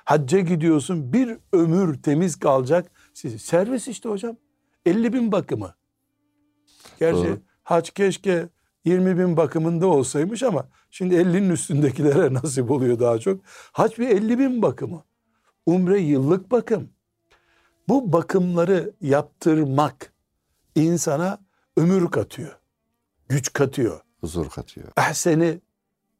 Hacca 0.04 0.38
gidiyorsun 0.40 1.12
bir 1.12 1.36
ömür 1.52 2.02
temiz 2.02 2.36
kalacak. 2.38 2.90
Servis 3.38 3.88
işte 3.88 4.08
hocam. 4.08 4.36
50 4.86 5.12
bin 5.12 5.32
bakımı. 5.32 5.74
Gerçi 6.98 7.24
Doğru. 7.24 7.38
hac 7.62 7.90
keşke 7.90 8.48
20 8.84 9.18
bin 9.18 9.36
bakımında 9.36 9.86
olsaymış 9.86 10.42
ama 10.42 10.68
şimdi 10.90 11.14
50'nin 11.14 11.50
üstündekilere 11.50 12.34
nasip 12.34 12.70
oluyor 12.70 12.98
daha 12.98 13.18
çok. 13.18 13.40
Hac 13.72 13.98
bir 13.98 14.08
50 14.08 14.38
bin 14.38 14.62
bakımı. 14.62 15.04
Umre 15.66 16.00
yıllık 16.00 16.50
bakım. 16.50 16.88
Bu 17.88 18.12
bakımları 18.12 18.92
yaptırmak 19.00 20.12
insana 20.74 21.38
ömür 21.76 22.10
katıyor. 22.10 22.58
Güç 23.28 23.52
katıyor 23.52 24.00
Huzur 24.20 24.50
katıyor. 24.50 24.88
ehseni 24.98 25.60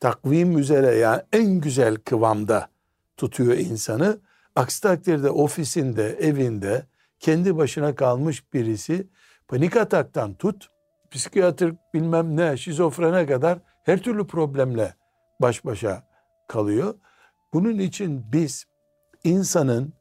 takvim 0.01 0.59
üzere 0.59 0.95
yani 0.97 1.23
en 1.33 1.61
güzel 1.61 1.97
kıvamda 1.97 2.69
tutuyor 3.17 3.53
insanı. 3.59 4.19
Aksi 4.57 4.83
takdirde 4.83 5.31
ofisinde, 5.31 6.17
evinde 6.21 6.87
kendi 7.21 7.57
başına 7.57 7.95
kalmış 7.95 8.53
birisi 8.55 9.07
panik 9.49 9.77
ataktan 9.77 10.35
tut, 10.35 10.69
psikiyatrik 11.11 11.79
bilmem 11.95 12.37
ne, 12.37 12.57
şizofrene 12.57 13.27
kadar 13.27 13.59
her 13.83 14.03
türlü 14.03 14.27
problemle 14.27 14.95
baş 15.41 15.65
başa 15.65 16.03
kalıyor. 16.49 16.95
Bunun 17.53 17.79
için 17.79 18.33
biz 18.33 18.65
insanın 19.25 19.93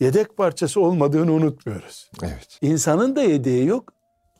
yedek 0.00 0.36
parçası 0.36 0.80
olmadığını 0.80 1.32
unutmuyoruz. 1.32 2.10
Evet. 2.22 2.58
İnsanın 2.60 3.16
da 3.16 3.22
yedeği 3.22 3.66
yok. 3.66 3.92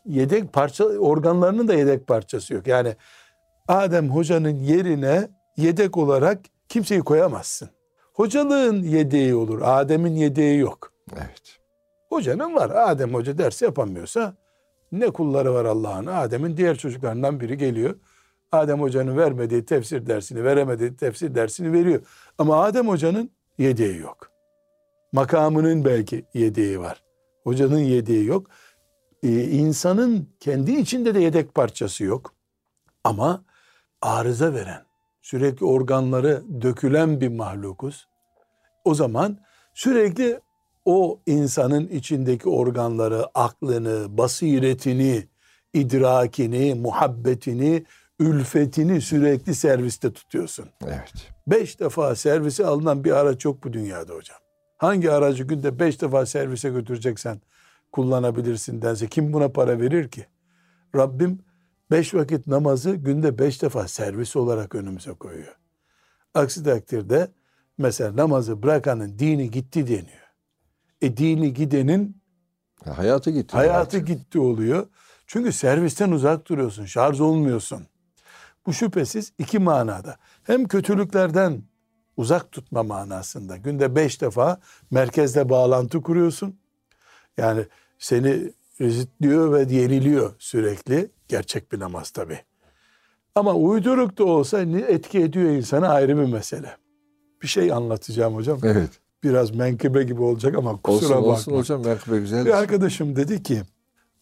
Yedek 0.07 0.53
parça 0.53 0.85
organlarının 0.85 1.69
da 1.69 1.75
yedek 1.75 2.07
parçası 2.07 2.55
yok. 2.55 2.67
Yani 2.67 2.97
Adem 3.69 4.11
hocanın 4.11 4.59
yerine 4.59 5.29
yedek 5.57 5.97
olarak 5.97 6.41
kimseyi 6.69 7.00
koyamazsın. 7.00 7.69
Hocalığın 8.15 8.83
yedeği 8.83 9.35
olur. 9.35 9.61
Adem'in 9.65 10.15
yedeği 10.15 10.59
yok. 10.59 10.93
Evet. 11.17 11.59
Hocanın 12.09 12.55
var. 12.55 12.71
Adem 12.71 13.15
Hoca 13.15 13.38
ders 13.38 13.62
yapamıyorsa 13.62 14.37
ne 14.92 15.11
kulları 15.11 15.54
var 15.54 15.64
Allah'ın. 15.64 16.07
Adem'in 16.07 16.57
diğer 16.57 16.78
çocuklarından 16.78 17.40
biri 17.40 17.57
geliyor. 17.57 17.95
Adem 18.52 18.80
Hoca'nın 18.80 19.16
vermediği 19.16 19.64
tefsir 19.64 20.07
dersini, 20.07 20.45
veremediği 20.45 20.97
tefsir 20.97 21.35
dersini 21.35 21.73
veriyor. 21.73 22.02
Ama 22.38 22.62
Adem 22.62 22.88
Hoca'nın 22.88 23.30
yedeği 23.59 23.99
yok. 23.99 24.30
Makamının 25.12 25.85
belki 25.85 26.25
yedeği 26.35 26.80
var. 26.80 27.02
Hocanın 27.45 27.78
yedeği 27.78 28.25
yok. 28.26 28.47
Ee, 29.23 29.42
insanın 29.42 30.28
kendi 30.40 30.73
içinde 30.73 31.14
de 31.14 31.21
yedek 31.21 31.54
parçası 31.54 32.04
yok. 32.04 32.35
Ama 33.04 33.45
arıza 34.02 34.54
veren, 34.54 34.85
sürekli 35.23 35.66
organları 35.66 36.42
dökülen 36.62 37.21
bir 37.21 37.28
mahlukuz. 37.28 38.09
O 38.85 38.95
zaman 38.95 39.38
sürekli 39.75 40.40
o 40.88 41.21
insanın 41.26 41.88
içindeki 41.88 42.49
organları, 42.49 43.26
aklını, 43.35 44.18
basiretini, 44.18 45.28
idrakini, 45.75 46.75
muhabbetini, 46.75 47.85
ülfetini 48.18 49.00
sürekli 49.00 49.54
serviste 49.54 50.12
tutuyorsun. 50.12 50.68
Evet. 50.87 51.12
Beş 51.47 51.80
defa 51.80 52.14
servise 52.14 52.66
alınan 52.66 53.04
bir 53.04 53.12
araç 53.12 53.45
yok 53.45 53.64
bu 53.64 53.73
dünyada 53.73 54.14
hocam. 54.14 54.38
Hangi 54.76 55.11
aracı 55.11 55.45
günde 55.45 55.78
beş 55.78 56.02
defa 56.02 56.26
servise 56.26 56.68
götüreceksen 56.68 57.40
kullanabilirsin 57.92 58.83
dense 58.83 59.07
kim 59.07 59.33
buna 59.33 59.49
para 59.49 59.80
verir 59.80 60.09
ki? 60.09 60.26
Rabbim 60.97 61.38
beş 61.90 62.14
vakit 62.14 62.47
namazı 62.47 62.95
günde 62.95 63.38
beş 63.38 63.62
defa 63.62 63.88
servis 63.88 64.37
olarak 64.37 64.75
önümüze 64.75 65.12
koyuyor. 65.12 65.57
Aksi 66.35 66.64
takdirde 66.64 67.28
mesela 67.78 68.16
namazı 68.16 68.62
bırakanın 68.62 69.18
dini 69.18 69.50
gitti 69.50 69.87
deniyor. 69.87 70.27
E 71.02 71.17
dini 71.17 71.55
gidenin 71.55 72.17
Hayatı 72.85 73.31
gitti. 73.31 73.57
hayatı 73.57 73.99
gitti 73.99 74.38
oluyor. 74.40 74.87
Çünkü 75.26 75.52
servisten 75.52 76.11
uzak 76.11 76.49
duruyorsun, 76.49 76.85
şarj 76.85 77.21
olmuyorsun. 77.21 77.87
Bu 78.67 78.73
şüphesiz 78.73 79.33
iki 79.38 79.59
manada. 79.59 80.17
Hem 80.43 80.69
kötülüklerden 80.69 81.62
uzak 82.17 82.52
tutma 82.52 82.83
manasında. 82.83 83.57
Günde 83.57 83.95
beş 83.97 84.21
defa 84.21 84.61
merkezle 84.90 85.49
bağlantı 85.49 86.02
kuruyorsun. 86.02 86.59
Yani 87.37 87.67
seni 87.99 88.52
rezitliyor 88.81 89.52
ve 89.52 89.75
yeniliyor 89.75 90.35
sürekli. 90.38 91.11
Gerçek 91.28 91.73
bir 91.73 91.81
namaz 91.81 92.11
tabi. 92.11 92.38
Ama 93.35 93.55
uyduruk 93.55 94.19
da 94.19 94.25
olsa 94.25 94.61
etki 94.61 95.19
ediyor 95.19 95.50
insana 95.50 95.88
ayrı 95.88 96.19
bir 96.19 96.33
mesele. 96.33 96.76
Bir 97.43 97.49
şey 97.49 97.73
anlatacağım 97.73 98.35
hocam. 98.35 98.59
Evet. 98.62 98.90
Biraz 99.22 99.50
menkıbe 99.50 100.02
gibi 100.02 100.22
olacak 100.22 100.54
ama 100.54 100.82
kusura 100.82 101.16
bakma. 101.16 101.32
olsun 101.32 101.52
hocam 101.52 101.84
menkıbe 101.84 102.18
güzel. 102.18 102.46
Bir 102.46 102.50
arkadaşım 102.50 103.16
dedi 103.16 103.42
ki 103.42 103.62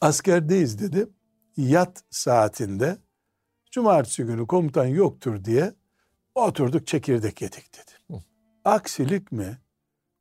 askerdeyiz 0.01 0.79
dedi. 0.79 1.09
Yat 1.57 2.05
saatinde 2.11 2.99
cumartesi 3.71 4.23
günü 4.25 4.47
komutan 4.47 4.87
yoktur 4.87 5.45
diye 5.45 5.75
oturduk 6.35 6.87
çekirdek 6.87 7.43
yedik 7.43 7.75
dedi. 7.75 7.91
Hı. 8.11 8.23
Aksilik 8.65 9.33
mi? 9.33 9.59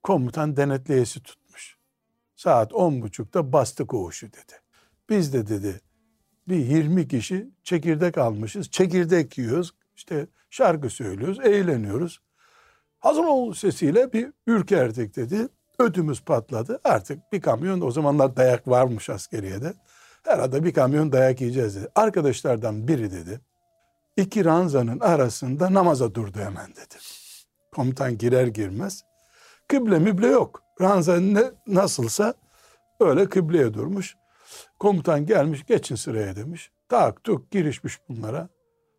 Komutan 0.03 0.57
denetleyesi 0.57 1.23
tutmuş. 1.23 1.77
Saat 2.35 2.73
on 2.73 3.01
buçukta 3.01 3.53
bastı 3.53 3.87
koğuşu 3.87 4.27
dedi. 4.27 4.53
Biz 5.09 5.33
de 5.33 5.47
dedi 5.47 5.81
bir 6.47 6.55
20 6.55 7.07
kişi 7.07 7.49
çekirdek 7.63 8.17
almışız. 8.17 8.69
Çekirdek 8.71 9.37
yiyoruz. 9.37 9.73
İşte 9.95 10.27
şarkı 10.49 10.89
söylüyoruz, 10.89 11.39
eğleniyoruz. 11.39 12.21
Hazır 13.05 13.23
ol 13.23 13.53
sesiyle 13.53 14.13
bir 14.13 14.31
ürkerdik 14.47 15.15
dedi. 15.15 15.47
Ödümüz 15.79 16.21
patladı. 16.21 16.79
Artık 16.83 17.31
bir 17.31 17.41
kamyon 17.41 17.81
o 17.81 17.91
zamanlar 17.91 18.35
dayak 18.35 18.67
varmış 18.67 19.09
askeriyede. 19.09 19.73
Herhalde 20.23 20.63
bir 20.63 20.73
kamyon 20.73 21.11
dayak 21.11 21.41
yiyeceğiz 21.41 21.75
dedi. 21.75 21.87
Arkadaşlardan 21.95 22.87
biri 22.87 23.11
dedi. 23.11 23.39
iki 24.17 24.45
ranzanın 24.45 24.99
arasında 24.99 25.73
namaza 25.73 26.15
durdu 26.15 26.39
hemen 26.39 26.71
dedi. 26.71 26.95
Komutan 27.75 28.17
girer 28.17 28.47
girmez. 28.47 29.03
Kıble 29.67 29.99
müble 29.99 30.27
yok. 30.27 30.61
Ranza 30.81 31.17
ne, 31.17 31.43
nasılsa 31.67 32.33
öyle 32.99 33.29
kıbleye 33.29 33.73
durmuş. 33.73 34.15
Komutan 34.79 35.25
gelmiş 35.25 35.65
geçin 35.65 35.95
sıraya 35.95 36.35
demiş. 36.35 36.71
Tak 36.89 37.23
tuk 37.23 37.51
girişmiş 37.51 37.99
bunlara. 38.09 38.49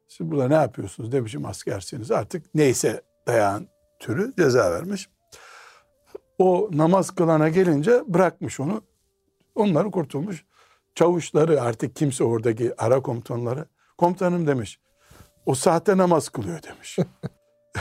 Siz 0.08 0.30
burada 0.30 0.48
ne 0.48 0.54
yapıyorsunuz 0.54 1.12
demişim 1.12 1.46
askersiniz. 1.46 2.10
Artık 2.10 2.54
neyse 2.54 3.02
dayan 3.26 3.68
türü 3.98 4.32
ceza 4.38 4.70
vermiş. 4.70 5.08
O 6.38 6.70
namaz 6.72 7.10
kılana 7.10 7.48
gelince 7.48 8.02
bırakmış 8.06 8.60
onu. 8.60 8.82
Onları 9.54 9.90
kurtulmuş. 9.90 10.44
Çavuşları 10.94 11.62
artık 11.62 11.96
kimse 11.96 12.24
oradaki 12.24 12.82
ara 12.82 13.00
komutanları. 13.02 13.66
Komutanım 13.98 14.46
demiş. 14.46 14.80
O 15.46 15.54
saatte 15.54 15.96
namaz 15.96 16.28
kılıyor 16.28 16.62
demiş. 16.62 16.98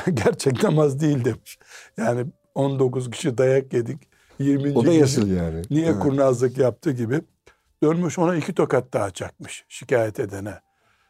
Gerçek 0.14 0.64
namaz 0.64 1.00
değil 1.00 1.26
demiş. 1.26 1.60
Yani 1.98 2.26
19 2.56 3.12
kişi 3.12 3.38
dayak 3.38 3.74
yedik. 3.74 3.98
20. 4.40 4.78
O 4.78 4.86
da 4.86 4.94
yasıl 4.94 5.28
yani. 5.28 5.62
niye 5.70 5.86
Evet. 5.86 6.00
kurnazlık 6.00 6.58
yaptı 6.58 6.92
gibi. 6.92 7.22
Dönmüş 7.84 8.20
ona 8.20 8.36
iki 8.36 8.54
tokat 8.54 8.94
daha 8.94 9.12
çakmış 9.12 9.66
şikayet 9.70 10.20
edene. 10.20 10.60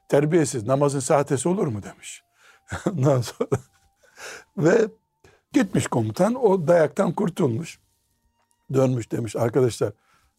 Terbiyesiz 0.09 0.63
namazın 0.63 0.99
saatesi 0.99 1.49
olur 1.49 1.67
mu 1.67 1.83
demiş. 1.83 2.23
Ondan 2.91 3.21
sonra 3.21 3.49
ve 4.57 4.87
gitmiş 5.53 5.87
komutan 5.87 6.35
o 6.35 6.67
dayaktan 6.67 7.11
kurtulmuş. 7.11 7.79
Dönmüş 8.73 9.11
demiş 9.11 9.35
arkadaşlar 9.35 9.93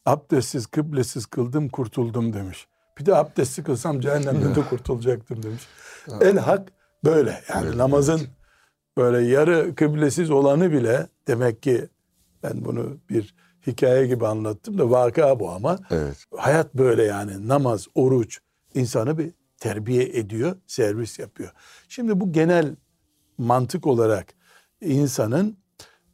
abdestsiz 0.07 0.67
kıblesiz 0.67 1.27
kıldım 1.27 1.69
kurtuldum 1.69 2.33
demiş. 2.33 2.67
Bir 2.99 3.07
de 3.07 3.15
abdestli 3.15 3.63
kılsam 3.63 4.01
cehennemden 4.01 4.55
de 4.55 4.63
kurtulacaktım 4.63 5.43
demiş. 5.43 5.63
El 6.21 6.39
hak 6.39 6.69
böyle 7.05 7.43
yani 7.49 7.67
Öyle, 7.67 7.79
namazın 7.79 8.21
böyle 8.97 9.27
yarı 9.27 9.75
kıblesiz 9.75 10.31
olanı 10.31 10.73
bile 10.73 11.07
demek 11.29 11.63
ki 11.63 11.89
ben 12.43 12.65
bunu 12.65 12.97
bir 13.11 13.35
hikaye 13.67 14.07
gibi 14.07 14.27
anlattım 14.27 14.79
da 14.79 14.91
vaka 14.91 15.41
bu 15.41 15.51
ama 15.51 15.79
Evet. 15.91 16.27
hayat 16.37 16.75
böyle 16.75 17.03
yani 17.03 17.49
namaz, 17.49 17.87
oruç 17.95 18.41
insanı 18.75 19.19
bir 19.19 19.33
terbiye 19.59 20.05
ediyor, 20.05 20.57
servis 20.67 21.19
yapıyor. 21.19 21.53
Şimdi 21.89 22.21
bu 22.21 22.33
genel 22.33 22.77
mantık 23.39 23.87
olarak 23.87 24.35
insanın 24.81 25.57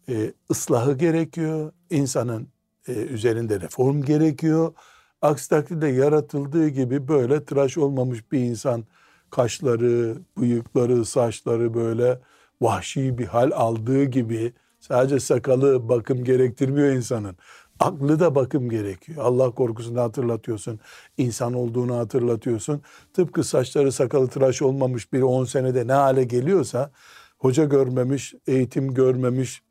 e, 0.08 0.32
ıslahı 0.50 0.98
gerekiyor, 0.98 1.72
insanın 1.90 2.48
e, 2.88 2.92
üzerinde 2.92 3.60
reform 3.60 4.02
gerekiyor. 4.02 4.74
Aksi 5.22 5.48
takdirde 5.48 5.88
yaratıldığı 5.88 6.68
gibi 6.68 7.08
böyle 7.08 7.44
tıraş 7.44 7.78
olmamış 7.78 8.32
bir 8.32 8.38
insan 8.38 8.84
kaşları, 9.30 10.16
bıyıkları, 10.38 11.04
saçları 11.04 11.74
böyle 11.74 12.20
vahşi 12.60 13.18
bir 13.18 13.26
hal 13.26 13.50
aldığı 13.54 14.04
gibi 14.04 14.52
sadece 14.80 15.20
sakalı 15.20 15.88
bakım 15.88 16.24
gerektirmiyor 16.24 16.88
insanın. 16.88 17.36
Aklı 17.82 18.20
da 18.20 18.34
bakım 18.34 18.70
gerekiyor. 18.70 19.24
Allah 19.24 19.50
korkusunu 19.50 20.00
hatırlatıyorsun. 20.00 20.80
insan 21.16 21.54
olduğunu 21.54 21.96
hatırlatıyorsun. 21.96 22.82
Tıpkı 23.12 23.44
saçları 23.44 23.92
sakalı 23.92 24.28
tıraş 24.28 24.62
olmamış 24.62 25.12
biri 25.12 25.24
10 25.24 25.44
senede 25.44 25.86
ne 25.86 25.92
hale 25.92 26.24
geliyorsa 26.24 26.90
hoca 27.38 27.64
görmemiş, 27.64 28.34
eğitim 28.46 28.94
görmemiş, 28.94 29.62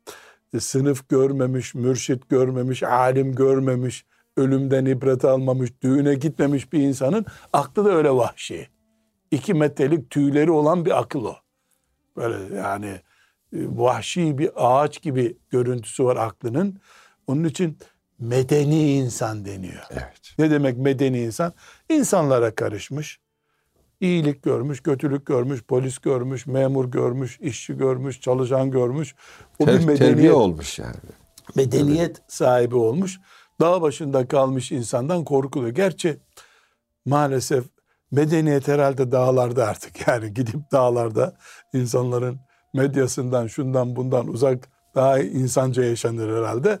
e, 0.54 0.60
sınıf 0.60 1.08
görmemiş, 1.08 1.74
mürşit 1.74 2.28
görmemiş, 2.28 2.82
alim 2.82 3.34
görmemiş, 3.34 4.06
ölümden 4.36 4.84
ibret 4.84 5.24
almamış, 5.24 5.70
düğüne 5.82 6.14
gitmemiş 6.14 6.72
bir 6.72 6.78
insanın 6.78 7.26
aklı 7.52 7.84
da 7.84 7.90
öyle 7.90 8.10
vahşi. 8.10 8.68
İki 9.30 9.54
metrelik 9.54 10.10
tüyleri 10.10 10.50
olan 10.50 10.84
bir 10.84 11.00
akıl 11.00 11.24
o. 11.24 11.36
Böyle 12.16 12.56
yani 12.56 13.00
e, 13.52 13.58
vahşi 13.76 14.38
bir 14.38 14.50
ağaç 14.56 15.02
gibi 15.02 15.38
görüntüsü 15.50 16.04
var 16.04 16.16
aklının. 16.16 16.80
Onun 17.26 17.44
için 17.44 17.78
medeni 18.18 18.92
insan 18.92 19.44
deniyor. 19.44 19.82
Evet. 19.90 20.34
Ne 20.38 20.50
demek 20.50 20.78
medeni 20.78 21.20
insan? 21.20 21.52
İnsanlara 21.88 22.54
karışmış. 22.54 23.20
iyilik 24.00 24.42
görmüş, 24.42 24.80
kötülük 24.82 25.26
görmüş, 25.26 25.62
polis 25.62 25.98
görmüş, 25.98 26.46
memur 26.46 26.84
görmüş, 26.90 27.40
işçi 27.40 27.76
görmüş, 27.76 28.20
çalışan 28.20 28.70
görmüş. 28.70 29.14
O 29.58 29.64
Ter- 29.64 29.78
bir 29.78 29.86
terbiye 29.86 30.10
medeniyet, 30.10 30.32
olmuş 30.34 30.78
yani. 30.78 30.96
medeniyet 31.56 32.22
sahibi 32.28 32.76
olmuş. 32.76 33.20
Dağ 33.60 33.82
başında 33.82 34.28
kalmış 34.28 34.72
insandan 34.72 35.24
korkuluyor. 35.24 35.74
Gerçi 35.74 36.18
maalesef 37.04 37.64
medeniyet 38.10 38.68
herhalde 38.68 39.12
dağlarda 39.12 39.66
artık. 39.66 39.92
Yani 40.08 40.34
gidip 40.34 40.72
dağlarda 40.72 41.36
insanların 41.72 42.38
medyasından, 42.74 43.46
şundan 43.46 43.96
bundan 43.96 44.26
uzak 44.28 44.68
daha 44.94 45.18
insanca 45.18 45.84
yaşanır 45.84 46.38
herhalde. 46.38 46.78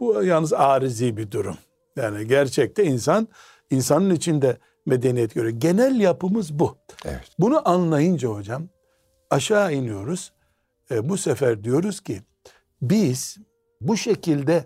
Bu 0.00 0.24
yalnız 0.24 0.52
arizi 0.52 1.16
bir 1.16 1.30
durum. 1.30 1.56
Yani 1.96 2.26
gerçekte 2.26 2.84
insan, 2.84 3.28
insanın 3.70 4.10
içinde 4.10 4.56
medeniyet 4.86 5.34
görüyor. 5.34 5.54
Genel 5.54 6.00
yapımız 6.00 6.58
bu. 6.58 6.76
Evet. 7.04 7.28
Bunu 7.38 7.68
anlayınca 7.68 8.28
hocam 8.28 8.68
aşağı 9.30 9.72
iniyoruz. 9.72 10.32
E, 10.90 11.08
bu 11.08 11.16
sefer 11.16 11.64
diyoruz 11.64 12.00
ki 12.00 12.22
biz 12.82 13.36
bu 13.80 13.96
şekilde 13.96 14.64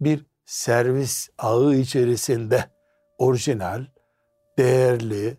bir 0.00 0.26
servis 0.46 1.28
ağı 1.38 1.74
içerisinde 1.74 2.64
orijinal, 3.18 3.86
değerli, 4.58 5.38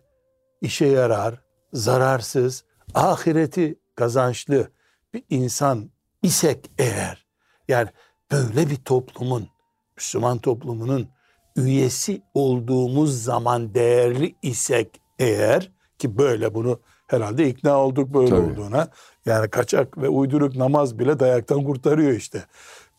işe 0.60 0.86
yarar, 0.86 1.34
zararsız, 1.72 2.64
ahireti 2.94 3.78
kazançlı 3.94 4.68
bir 5.14 5.22
insan 5.30 5.90
isek 6.22 6.70
eğer, 6.78 7.26
yani 7.68 7.88
böyle 8.32 8.70
bir 8.70 8.76
toplumun, 8.76 9.48
Müslüman 9.96 10.38
toplumunun 10.38 11.08
üyesi 11.56 12.22
olduğumuz 12.34 13.22
zaman 13.24 13.74
değerli 13.74 14.34
isek 14.42 15.00
eğer, 15.18 15.70
ki 15.98 16.18
böyle 16.18 16.54
bunu 16.54 16.80
herhalde 17.06 17.48
ikna 17.48 17.78
olduk 17.78 18.14
böyle 18.14 18.28
Tabii. 18.28 18.40
olduğuna. 18.40 18.88
Yani 19.26 19.50
kaçak 19.50 19.98
ve 19.98 20.08
uyduruk 20.08 20.56
namaz 20.56 20.98
bile 20.98 21.20
dayaktan 21.20 21.64
kurtarıyor 21.64 22.12
işte. 22.12 22.44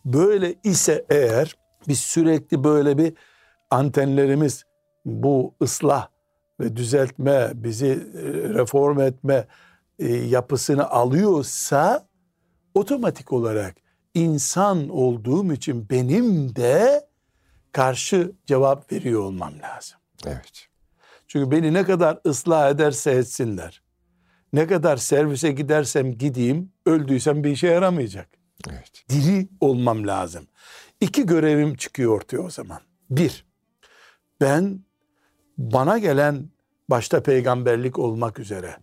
Böyle 0.06 0.56
ise 0.64 1.06
eğer 1.10 1.56
biz 1.88 2.00
sürekli 2.00 2.64
böyle 2.64 2.98
bir 2.98 3.14
antenlerimiz 3.70 4.64
bu 5.06 5.54
ıslah 5.62 6.08
ve 6.60 6.76
düzeltme, 6.76 7.52
bizi 7.54 7.88
e, 7.88 8.22
reform 8.50 9.00
etme 9.00 9.48
e, 10.00 10.14
yapısını 10.14 10.90
alıyorsa 10.90 12.08
otomatik 12.74 13.34
olarak 13.34 13.83
insan 14.14 14.90
olduğum 14.90 15.54
için 15.54 15.90
benim 15.90 16.56
de 16.56 17.08
karşı 17.72 18.32
cevap 18.46 18.92
veriyor 18.92 19.22
olmam 19.22 19.54
lazım. 19.60 19.98
Evet. 20.26 20.68
Çünkü 21.28 21.52
beni 21.52 21.74
ne 21.74 21.84
kadar 21.84 22.20
ıslah 22.26 22.70
ederse 22.70 23.12
etsinler, 23.12 23.82
ne 24.54 24.68
kadar 24.68 24.98
servise 24.98 25.52
gidersem 25.52 26.18
gideyim, 26.18 26.72
öldüysem 26.86 27.44
bir 27.44 27.50
işe 27.52 27.68
yaramayacak. 27.68 28.30
Evet. 28.70 29.04
Diri 29.10 29.48
olmam 29.60 30.08
lazım. 30.08 30.48
İki 31.02 31.26
görevim 31.26 31.76
çıkıyor 31.76 32.16
ortaya 32.16 32.40
o 32.40 32.50
zaman. 32.50 32.80
Bir, 33.10 33.46
ben 34.42 34.80
bana 35.58 35.98
gelen 35.98 36.50
başta 36.90 37.24
peygamberlik 37.24 38.00
olmak 38.00 38.40
üzere 38.40 38.78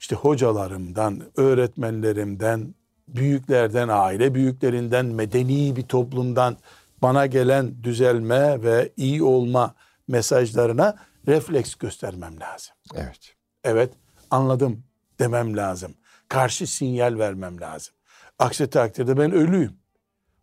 işte 0.00 0.16
hocalarımdan, 0.16 1.22
öğretmenlerimden, 1.36 2.74
büyüklerden, 3.08 3.88
aile 3.88 4.34
büyüklerinden, 4.34 5.06
medeni 5.06 5.76
bir 5.76 5.82
toplumdan 5.82 6.56
bana 7.02 7.26
gelen 7.26 7.82
düzelme 7.82 8.62
ve 8.62 8.92
iyi 8.96 9.22
olma 9.22 9.74
mesajlarına 10.08 10.96
refleks 11.26 11.74
göstermem 11.74 12.40
lazım. 12.40 12.74
Evet. 12.94 13.34
Evet, 13.64 13.92
anladım 14.30 14.82
demem 15.18 15.56
lazım. 15.56 15.94
Karşı 16.28 16.66
sinyal 16.66 17.18
vermem 17.18 17.60
lazım. 17.60 17.94
Aksi 18.38 18.70
takdirde 18.70 19.18
ben 19.18 19.32
ölüyüm. 19.32 19.76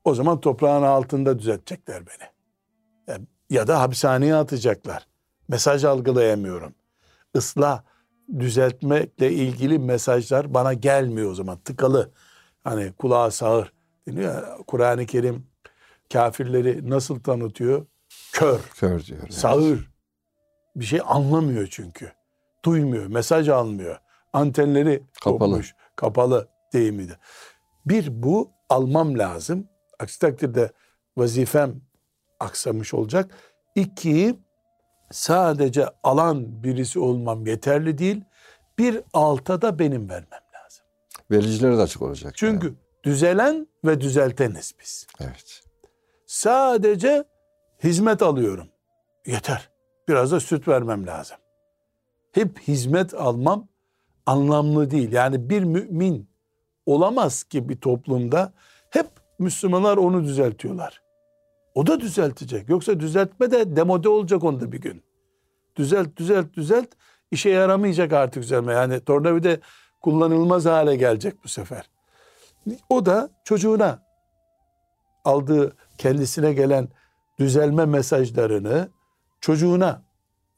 O 0.04 0.15
zaman 0.15 0.41
toprağın 0.41 0.84
altında 0.84 1.39
düzeltecekler 1.39 2.04
beni. 2.08 2.30
Ya 3.50 3.67
da 3.67 3.82
hapishaneye 3.82 4.36
atacaklar. 4.36 5.08
Mesaj 5.47 5.84
algılayamıyorum. 5.84 6.74
Islah, 7.36 7.84
düzeltmekle 8.39 9.32
ilgili 9.32 9.80
mesajlar 9.80 10.54
bana 10.54 10.74
gelmiyor 10.74 11.32
o 11.32 11.36
zaman. 11.36 11.58
Tıkalı. 11.58 12.12
Hani 12.63 12.93
kulağa 12.93 13.32
sağır. 13.32 13.74
Kur'an-ı 14.67 15.06
Kerim 15.06 15.47
kafirleri 16.13 16.89
nasıl 16.89 17.19
tanıtıyor? 17.19 17.86
Kör. 18.34 18.60
Kör 18.76 19.06
diyor. 19.06 19.30
Sağır. 19.30 19.91
Bir 20.76 20.86
şey 20.86 21.02
anlamıyor 21.06 21.67
çünkü. 21.71 22.12
Duymuyor, 22.65 23.08
mesaj 23.08 23.50
almıyor. 23.50 23.97
Antenleri 24.34 25.04
kapalı. 25.24 25.39
Kopmuş, 25.39 25.76
kapalı 25.95 26.47
deyimiydi. 26.74 27.17
Bir 27.86 28.24
bu 28.24 28.52
almam 28.69 29.17
lazım. 29.17 29.67
Aksi 30.00 30.19
takdirde 30.19 30.71
vazifem 31.17 31.82
aksamış 32.39 32.93
olacak. 32.93 33.32
İki, 33.76 34.39
sadece 35.12 35.86
alan 36.04 36.63
birisi 36.63 37.00
olmam 37.00 37.47
yeterli 37.47 37.97
değil. 37.97 38.24
Bir 38.78 39.02
alta 39.13 39.62
da 39.62 39.80
benim 39.80 40.10
vermem 40.10 40.40
lazım. 41.32 41.50
Vericilere 41.50 41.78
de 41.78 41.82
açık 41.82 42.02
olacak. 42.02 42.34
Çünkü 42.36 42.67
yani. 42.67 42.76
düzelen 43.04 43.67
ve 43.86 44.02
düzelteniz 44.02 44.74
biz. 44.82 45.08
Evet. 45.20 45.63
Sadece 46.26 47.24
hizmet 47.84 48.22
alıyorum. 48.22 48.67
Yeter. 49.26 49.70
Biraz 50.08 50.32
da 50.32 50.39
süt 50.39 50.67
vermem 50.67 51.08
lazım. 51.08 51.38
Hep 52.32 52.60
hizmet 52.60 53.13
almam 53.13 53.67
anlamlı 54.26 54.91
değil. 54.91 55.12
Yani 55.12 55.50
bir 55.50 55.63
mümin 55.63 56.30
olamaz 56.86 57.44
ki 57.44 57.70
bir 57.70 57.78
toplumda 57.78 58.54
hep 58.89 59.08
Müslümanlar 59.39 59.98
onu 59.98 60.24
düzeltiyorlar. 60.24 61.02
O 61.76 61.88
da 61.88 62.00
düzeltecek. 62.00 62.70
Yoksa 62.70 63.00
düzeltme 63.00 63.52
de 63.52 63.76
demode 63.76 64.10
olacak 64.10 64.44
onda 64.44 64.72
bir 64.72 64.82
gün. 64.82 65.04
Düzelt, 65.76 66.17
düzelt, 66.17 66.54
düzelt. 66.54 66.88
İşe 67.32 67.50
yaramayacak 67.50 68.13
artık 68.13 68.44
düzelme. 68.44 68.74
Yani 68.74 69.00
tornavida 69.00 69.58
kullanılmaz 70.02 70.66
hale 70.66 70.96
gelecek 70.96 71.44
bu 71.44 71.48
sefer. 71.48 71.90
O 72.90 73.06
da 73.06 73.30
çocuğuna 73.44 74.04
aldığı 75.26 75.76
kendisine 75.98 76.54
gelen 76.54 76.90
düzelme 77.40 77.86
mesajlarını 77.86 78.90
çocuğuna 79.42 80.04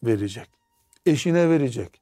verecek. 0.04 0.50
Eşine 1.06 1.50
verecek. 1.50 2.02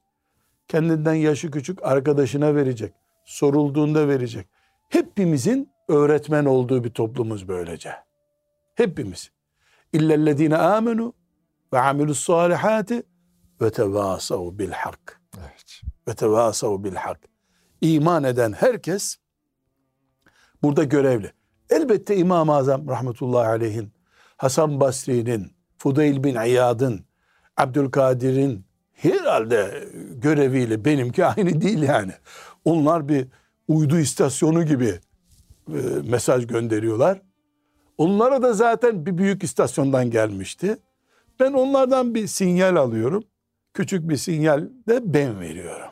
Kendinden 0.68 1.14
yaşı 1.14 1.50
küçük 1.50 1.82
arkadaşına 1.82 2.54
verecek. 2.54 2.94
Sorulduğunda 3.24 4.08
verecek. 4.08 4.48
Hepimizin 4.88 5.72
öğretmen 5.88 6.44
olduğu 6.44 6.84
bir 6.84 6.90
toplumuz 6.90 7.48
böylece. 7.48 7.94
Hepimiz. 8.74 9.30
İllellezine 9.92 10.56
amenu 10.56 11.14
ve 11.72 11.80
amilus 11.80 12.24
salihati 12.24 13.02
ve 13.60 13.72
tevasav 13.72 14.58
bil 14.58 14.70
hak. 14.70 15.20
Evet. 15.38 15.80
Ve 16.08 16.14
tevasav 16.14 16.84
bil 16.84 16.94
hak. 16.94 17.31
İman 17.82 18.24
eden 18.24 18.52
herkes 18.52 19.16
burada 20.62 20.84
görevli. 20.84 21.32
Elbette 21.70 22.16
İmam-ı 22.16 22.54
Azam 22.54 22.88
rahmetullahi 22.88 23.46
aleyhin, 23.46 23.92
Hasan 24.36 24.80
Basri'nin, 24.80 25.52
Fudayl 25.78 26.24
bin 26.24 26.36
İyad'ın, 26.36 27.04
Abdülkadir'in 27.56 28.64
herhalde 28.92 29.88
göreviyle 30.14 30.84
benimki 30.84 31.24
aynı 31.26 31.60
değil 31.60 31.82
yani. 31.82 32.12
Onlar 32.64 33.08
bir 33.08 33.26
uydu 33.68 33.98
istasyonu 33.98 34.66
gibi 34.66 35.00
e, 35.68 35.78
mesaj 36.04 36.46
gönderiyorlar. 36.46 37.22
Onlara 37.98 38.42
da 38.42 38.52
zaten 38.52 39.06
bir 39.06 39.18
büyük 39.18 39.44
istasyondan 39.44 40.10
gelmişti. 40.10 40.76
Ben 41.40 41.52
onlardan 41.52 42.14
bir 42.14 42.26
sinyal 42.26 42.76
alıyorum. 42.76 43.24
Küçük 43.74 44.08
bir 44.08 44.16
sinyal 44.16 44.68
de 44.88 45.14
ben 45.14 45.40
veriyorum. 45.40 45.90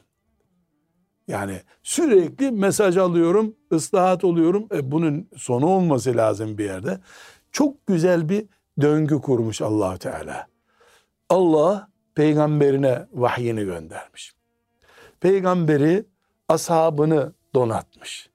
Yani 1.30 1.60
sürekli 1.82 2.50
mesaj 2.50 2.96
alıyorum, 2.96 3.54
ıslahat 3.72 4.24
oluyorum. 4.24 4.66
E 4.74 4.90
bunun 4.90 5.28
sonu 5.36 5.66
olması 5.66 6.16
lazım 6.16 6.58
bir 6.58 6.64
yerde. 6.64 6.98
Çok 7.52 7.86
güzel 7.86 8.28
bir 8.28 8.46
döngü 8.80 9.20
kurmuş 9.20 9.62
allah 9.62 9.98
Teala. 9.98 10.46
Allah 11.28 11.88
peygamberine 12.14 13.06
vahyini 13.12 13.64
göndermiş. 13.64 14.34
Peygamberi 15.20 16.04
ashabını 16.48 17.32
donatmış. 17.54 18.30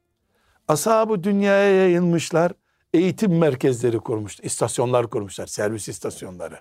Ashabı 0.67 1.23
dünyaya 1.23 1.75
yayılmışlar. 1.75 2.51
Eğitim 2.93 3.37
merkezleri 3.37 3.99
kurmuş, 3.99 4.39
istasyonlar 4.39 5.09
kurmuşlar, 5.09 5.47
servis 5.47 5.87
istasyonları. 5.89 6.59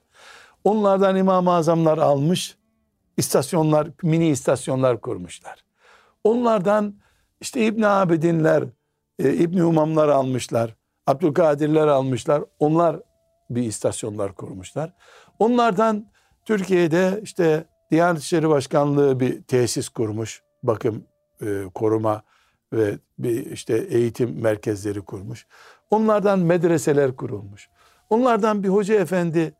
Onlardan 0.64 1.16
İmam-ı 1.16 1.52
Azamlar 1.52 1.98
almış, 1.98 2.56
istasyonlar, 3.16 3.88
mini 4.02 4.28
istasyonlar 4.28 5.00
kurmuşlar. 5.00 5.63
Onlardan 6.24 6.94
işte 7.40 7.66
İbn 7.66 7.82
Abidinler, 7.82 8.64
e, 9.18 9.32
İbn 9.34 9.58
Umamlar 9.58 10.08
almışlar, 10.08 10.76
Abdülkadirler 11.06 11.86
almışlar. 11.86 12.42
Onlar 12.58 13.00
bir 13.50 13.62
istasyonlar 13.62 14.34
kurmuşlar. 14.34 14.92
Onlardan 15.38 16.06
Türkiye'de 16.44 17.20
işte 17.22 17.64
Diyanet 17.90 18.22
İşleri 18.22 18.48
Başkanlığı 18.48 19.20
bir 19.20 19.42
tesis 19.42 19.88
kurmuş. 19.88 20.42
Bakım, 20.62 21.04
e, 21.42 21.64
koruma 21.74 22.22
ve 22.72 22.98
bir 23.18 23.50
işte 23.50 23.76
eğitim 23.76 24.40
merkezleri 24.42 25.00
kurmuş. 25.00 25.46
Onlardan 25.90 26.38
medreseler 26.38 27.16
kurulmuş. 27.16 27.68
Onlardan 28.10 28.62
bir 28.62 28.68
hoca 28.68 28.94
efendi 28.94 29.54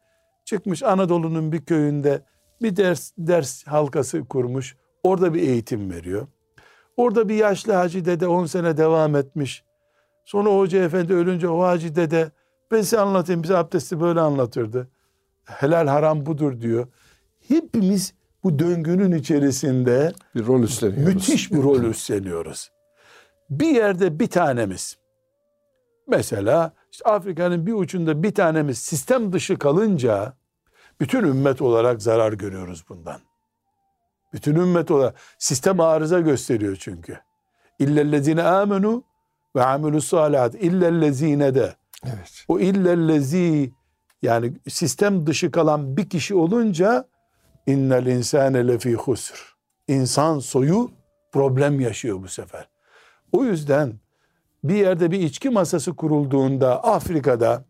çıkmış 0.44 0.82
Anadolu'nun 0.82 1.52
bir 1.52 1.64
köyünde 1.64 2.22
bir 2.62 2.76
ders 2.76 3.12
ders 3.18 3.66
halkası 3.66 4.24
kurmuş. 4.24 4.76
Orada 5.02 5.34
bir 5.34 5.42
eğitim 5.42 5.90
veriyor. 5.90 6.26
Orada 6.96 7.28
bir 7.28 7.34
yaşlı 7.34 7.72
hacı 7.72 8.04
dede 8.04 8.26
10 8.26 8.46
sene 8.46 8.76
devam 8.76 9.16
etmiş. 9.16 9.64
Sonra 10.24 10.50
hoca 10.50 10.84
efendi 10.84 11.14
ölünce 11.14 11.48
o 11.48 11.62
hacı 11.62 11.94
dede 11.94 12.30
ben 12.70 12.80
size 12.80 13.00
anlatayım 13.00 13.42
bize 13.42 13.56
abdesti 13.56 14.00
böyle 14.00 14.20
anlatırdı. 14.20 14.88
Helal 15.44 15.86
haram 15.86 16.26
budur 16.26 16.60
diyor. 16.60 16.86
Hepimiz 17.48 18.14
bu 18.44 18.58
döngünün 18.58 19.12
içerisinde 19.12 20.12
bir 20.34 20.46
rol 20.46 20.62
üstleniyoruz. 20.62 21.14
Müthiş 21.14 21.52
bir 21.52 21.62
rol 21.62 21.82
üstleniyoruz. 21.82 22.70
Bir 23.50 23.66
yerde 23.66 24.20
bir 24.20 24.26
tanemiz 24.26 24.96
mesela 26.06 26.72
İşte 26.92 27.10
Afrika'nın 27.10 27.66
bir 27.66 27.72
ucunda 27.72 28.22
bir 28.22 28.34
tanemiz 28.34 28.78
sistem 28.78 29.32
dışı 29.32 29.58
kalınca 29.58 30.36
bütün 31.00 31.24
ümmet 31.24 31.62
olarak 31.62 32.02
zarar 32.02 32.32
görüyoruz 32.32 32.84
bundan. 32.88 33.20
Bütün 34.34 34.54
ümmet 34.54 34.90
olarak 34.90 35.14
sistem 35.38 35.80
arıza 35.80 36.20
gösteriyor 36.20 36.76
çünkü. 36.80 37.18
İllellezine 37.78 38.42
amenu 38.42 39.04
ve 39.56 39.64
amelu 39.64 40.00
salihat. 40.00 40.54
İllellezine 40.54 41.54
de. 41.54 41.74
Evet. 42.04 42.44
O 42.48 42.60
illellezi 42.60 43.72
yani 44.22 44.52
sistem 44.68 45.26
dışı 45.26 45.50
kalan 45.50 45.96
bir 45.96 46.08
kişi 46.08 46.34
olunca 46.34 47.08
innel 47.66 48.06
insane 48.06 48.68
lefî 48.68 48.94
husr. 48.94 49.54
İnsan 49.88 50.38
soyu 50.38 50.90
problem 51.32 51.80
yaşıyor 51.80 52.22
bu 52.22 52.28
sefer. 52.28 52.68
O 53.32 53.44
yüzden 53.44 53.92
bir 54.64 54.74
yerde 54.74 55.10
bir 55.10 55.20
içki 55.20 55.50
masası 55.50 55.96
kurulduğunda 55.96 56.84
Afrika'da 56.84 57.64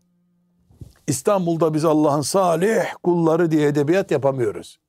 İstanbul'da 1.07 1.73
biz 1.73 1.85
Allah'ın 1.85 2.21
salih 2.21 2.83
kulları 3.03 3.51
diye 3.51 3.67
edebiyat 3.67 4.11
yapamıyoruz. 4.11 4.79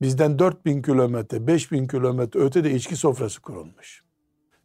Bizden 0.00 0.38
4000 0.38 0.82
kilometre, 0.82 1.46
5000 1.46 1.86
kilometre 1.86 2.40
ötede 2.40 2.74
içki 2.74 2.96
sofrası 2.96 3.40
kurulmuş. 3.40 4.02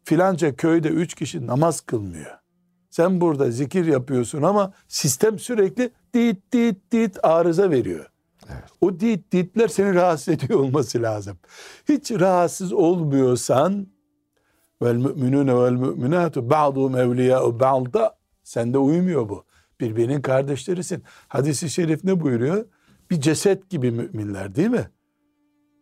Filanca 0.04 0.56
köyde 0.56 0.88
üç 0.88 1.14
kişi 1.14 1.46
namaz 1.46 1.80
kılmıyor. 1.80 2.38
Sen 2.90 3.20
burada 3.20 3.50
zikir 3.50 3.84
yapıyorsun 3.84 4.42
ama 4.42 4.72
sistem 4.88 5.38
sürekli 5.38 5.90
dit 6.14 6.52
dit 6.52 6.92
dit 6.92 7.24
arıza 7.24 7.70
veriyor. 7.70 8.10
Evet. 8.48 8.64
O 8.80 9.00
dit 9.00 9.32
ditler 9.32 9.68
seni 9.68 9.94
rahatsız 9.94 10.28
ediyor 10.28 10.60
olması 10.60 11.02
lazım. 11.02 11.38
Hiç 11.88 12.10
rahatsız 12.10 12.72
olmuyorsan 12.72 13.86
vel 14.82 14.96
müminune 14.96 15.56
vel 15.56 15.72
müminatu 15.72 16.50
ba'duhum 16.50 16.96
evliya'u 16.96 17.60
ba'da 17.60 18.18
sende 18.42 18.78
uymuyor 18.78 19.28
bu. 19.28 19.44
Birbirinin 19.80 20.22
kardeşlerisin. 20.22 21.02
Hadis-i 21.28 21.70
şerif 21.70 22.04
ne 22.04 22.20
buyuruyor? 22.20 22.64
Bir 23.10 23.20
ceset 23.20 23.70
gibi 23.70 23.90
müminler 23.90 24.54
değil 24.54 24.70
mi? 24.70 24.90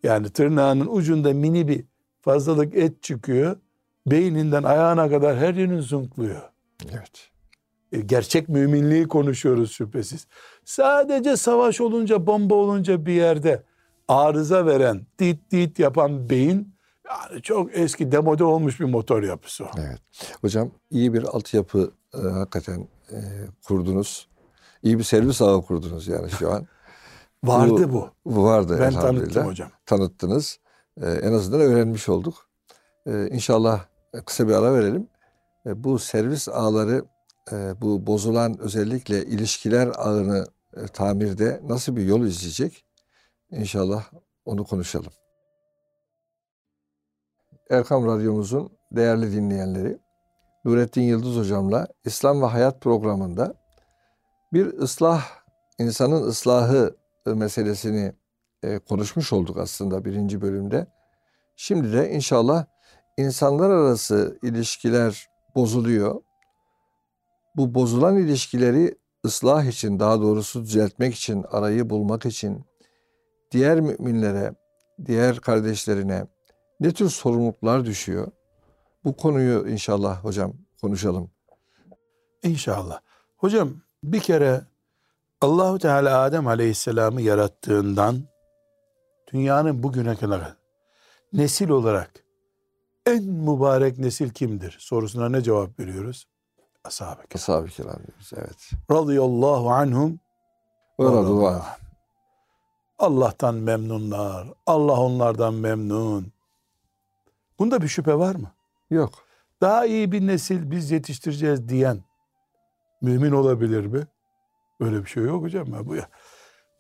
Yani 0.03 0.31
tırnağının 0.31 0.87
ucunda 0.87 1.33
mini 1.33 1.69
bir 1.69 1.85
fazlalık 2.21 2.75
et 2.75 3.03
çıkıyor. 3.03 3.57
Beyninden 4.07 4.63
ayağına 4.63 5.11
kadar 5.11 5.39
her 5.39 5.55
yerini 5.55 5.83
zunkluyor. 5.83 6.43
Evet. 6.91 7.31
E, 7.93 8.01
gerçek 8.01 8.49
müminliği 8.49 9.09
konuşuyoruz 9.09 9.73
şüphesiz. 9.73 10.27
Sadece 10.65 11.37
savaş 11.37 11.81
olunca, 11.81 12.27
bomba 12.27 12.55
olunca 12.55 13.07
bir 13.07 13.13
yerde 13.13 13.63
arıza 14.09 14.67
veren, 14.67 15.07
dit 15.19 15.51
dit 15.51 15.79
yapan 15.79 16.31
beyin 16.31 16.75
yani 17.09 17.43
çok 17.43 17.79
eski 17.79 18.13
demode 18.13 18.45
olmuş 18.45 18.81
bir 18.81 18.85
motor 18.85 19.23
yapısı 19.23 19.65
o. 19.65 19.71
Evet. 19.79 20.01
Hocam 20.41 20.71
iyi 20.91 21.15
bir 21.15 21.23
altyapı 21.23 21.93
e, 22.15 22.19
hakikaten 22.19 22.89
e, 23.11 23.19
kurdunuz. 23.65 24.29
İyi 24.83 24.99
bir 24.99 25.05
servis 25.05 25.43
ağı 25.43 25.63
kurdunuz 25.63 26.09
yani 26.09 26.31
şu 26.31 26.53
an. 26.53 26.67
Vardı 27.45 27.93
bu. 27.93 28.11
Bu 28.25 28.45
vardı 28.45 28.77
Ben 28.81 28.93
tanıttım 28.93 29.47
hocam. 29.47 29.71
Tanıttınız. 29.87 30.59
E, 31.03 31.11
en 31.11 31.33
azından 31.33 31.61
öğrenmiş 31.61 32.09
olduk. 32.09 32.49
E, 33.07 33.29
inşallah 33.29 33.85
kısa 34.27 34.49
bir 34.49 34.53
ara 34.53 34.75
verelim. 34.75 35.09
E, 35.67 35.85
bu 35.85 35.99
servis 35.99 36.49
ağları 36.49 37.05
e, 37.53 37.81
bu 37.81 38.07
bozulan 38.07 38.59
özellikle 38.59 39.27
ilişkiler 39.27 39.91
ağını 39.97 40.47
e, 40.77 40.87
tamirde 40.87 41.61
nasıl 41.65 41.97
bir 41.97 42.05
yol 42.05 42.21
izleyecek? 42.21 42.85
İnşallah 43.51 44.05
onu 44.45 44.65
konuşalım. 44.65 45.13
Erkam 47.71 48.07
Radyomuzun 48.07 48.73
değerli 48.93 49.33
dinleyenleri, 49.33 49.99
Nurettin 50.65 51.03
Yıldız 51.03 51.37
Hocam'la 51.37 51.87
İslam 52.05 52.43
ve 52.43 52.47
Hayat 52.47 52.81
programında 52.81 53.55
bir 54.53 54.67
ıslah, 54.79 55.25
insanın 55.79 56.23
ıslahı 56.23 56.97
meselesini 57.27 58.13
e, 58.63 58.79
konuşmuş 58.79 59.33
olduk 59.33 59.59
aslında 59.59 60.05
birinci 60.05 60.41
bölümde. 60.41 60.87
Şimdi 61.57 61.93
de 61.93 62.11
inşallah 62.11 62.65
insanlar 63.17 63.71
arası 63.71 64.39
ilişkiler 64.43 65.29
bozuluyor. 65.55 66.23
Bu 67.57 67.75
bozulan 67.75 68.17
ilişkileri 68.17 68.95
ıslah 69.25 69.65
için, 69.65 69.99
daha 69.99 70.21
doğrusu 70.21 70.63
düzeltmek 70.63 71.15
için, 71.15 71.45
arayı 71.51 71.91
bulmak 71.91 72.27
için 72.27 72.65
diğer 73.51 73.81
müminlere, 73.81 74.55
diğer 75.07 75.37
kardeşlerine 75.37 76.27
ne 76.81 76.93
tür 76.93 77.09
sorumluluklar 77.09 77.85
düşüyor? 77.85 78.33
Bu 79.05 79.17
konuyu 79.17 79.69
inşallah 79.69 80.25
hocam 80.25 80.53
konuşalım. 80.81 81.31
İnşallah. 82.43 83.01
Hocam 83.37 83.75
bir 84.05 84.21
kere 84.21 84.61
Allahu 85.43 85.79
Teala 85.79 86.21
Adem 86.21 86.47
Aleyhisselam'ı 86.47 87.21
yarattığından 87.21 88.23
dünyanın 89.33 89.83
bugüne 89.83 90.17
kadar 90.17 90.57
nesil 91.33 91.69
olarak 91.69 92.25
en 93.07 93.25
mübarek 93.25 93.99
nesil 93.99 94.31
kimdir 94.31 94.77
sorusuna 94.81 95.29
ne 95.29 95.43
cevap 95.43 95.79
veriyoruz? 95.79 96.29
Ashab-ı 96.85 97.27
kiram. 97.27 97.27
Ashab-ı 97.35 97.69
kiram 97.69 97.97
diyoruz. 98.07 98.31
Evet. 98.37 98.71
Radıyallahu 98.91 99.71
anhum 99.71 100.21
Ve 101.01 101.05
raduvan. 101.05 101.63
Allah'tan 102.99 103.55
memnunlar. 103.55 104.49
Allah 104.67 105.01
onlardan 105.01 105.55
memnun. 105.55 106.33
Bunda 107.59 107.83
bir 107.83 107.89
şüphe 107.89 108.19
var 108.19 108.35
mı? 108.35 108.53
Yok. 108.91 109.13
Daha 109.61 109.87
iyi 109.87 110.13
bir 110.13 110.27
nesil 110.27 110.71
biz 110.71 110.91
yetiştireceğiz 110.91 111.69
diyen 111.69 112.05
mümin 113.01 113.33
olabilir 113.33 113.87
mi? 113.87 114.07
Öyle 114.83 115.05
bir 115.05 115.11
şey 115.11 115.23
yok 115.25 115.43
hocam. 115.43 115.75
Ya 115.75 115.87
bu 115.87 115.97
ya. 115.97 116.09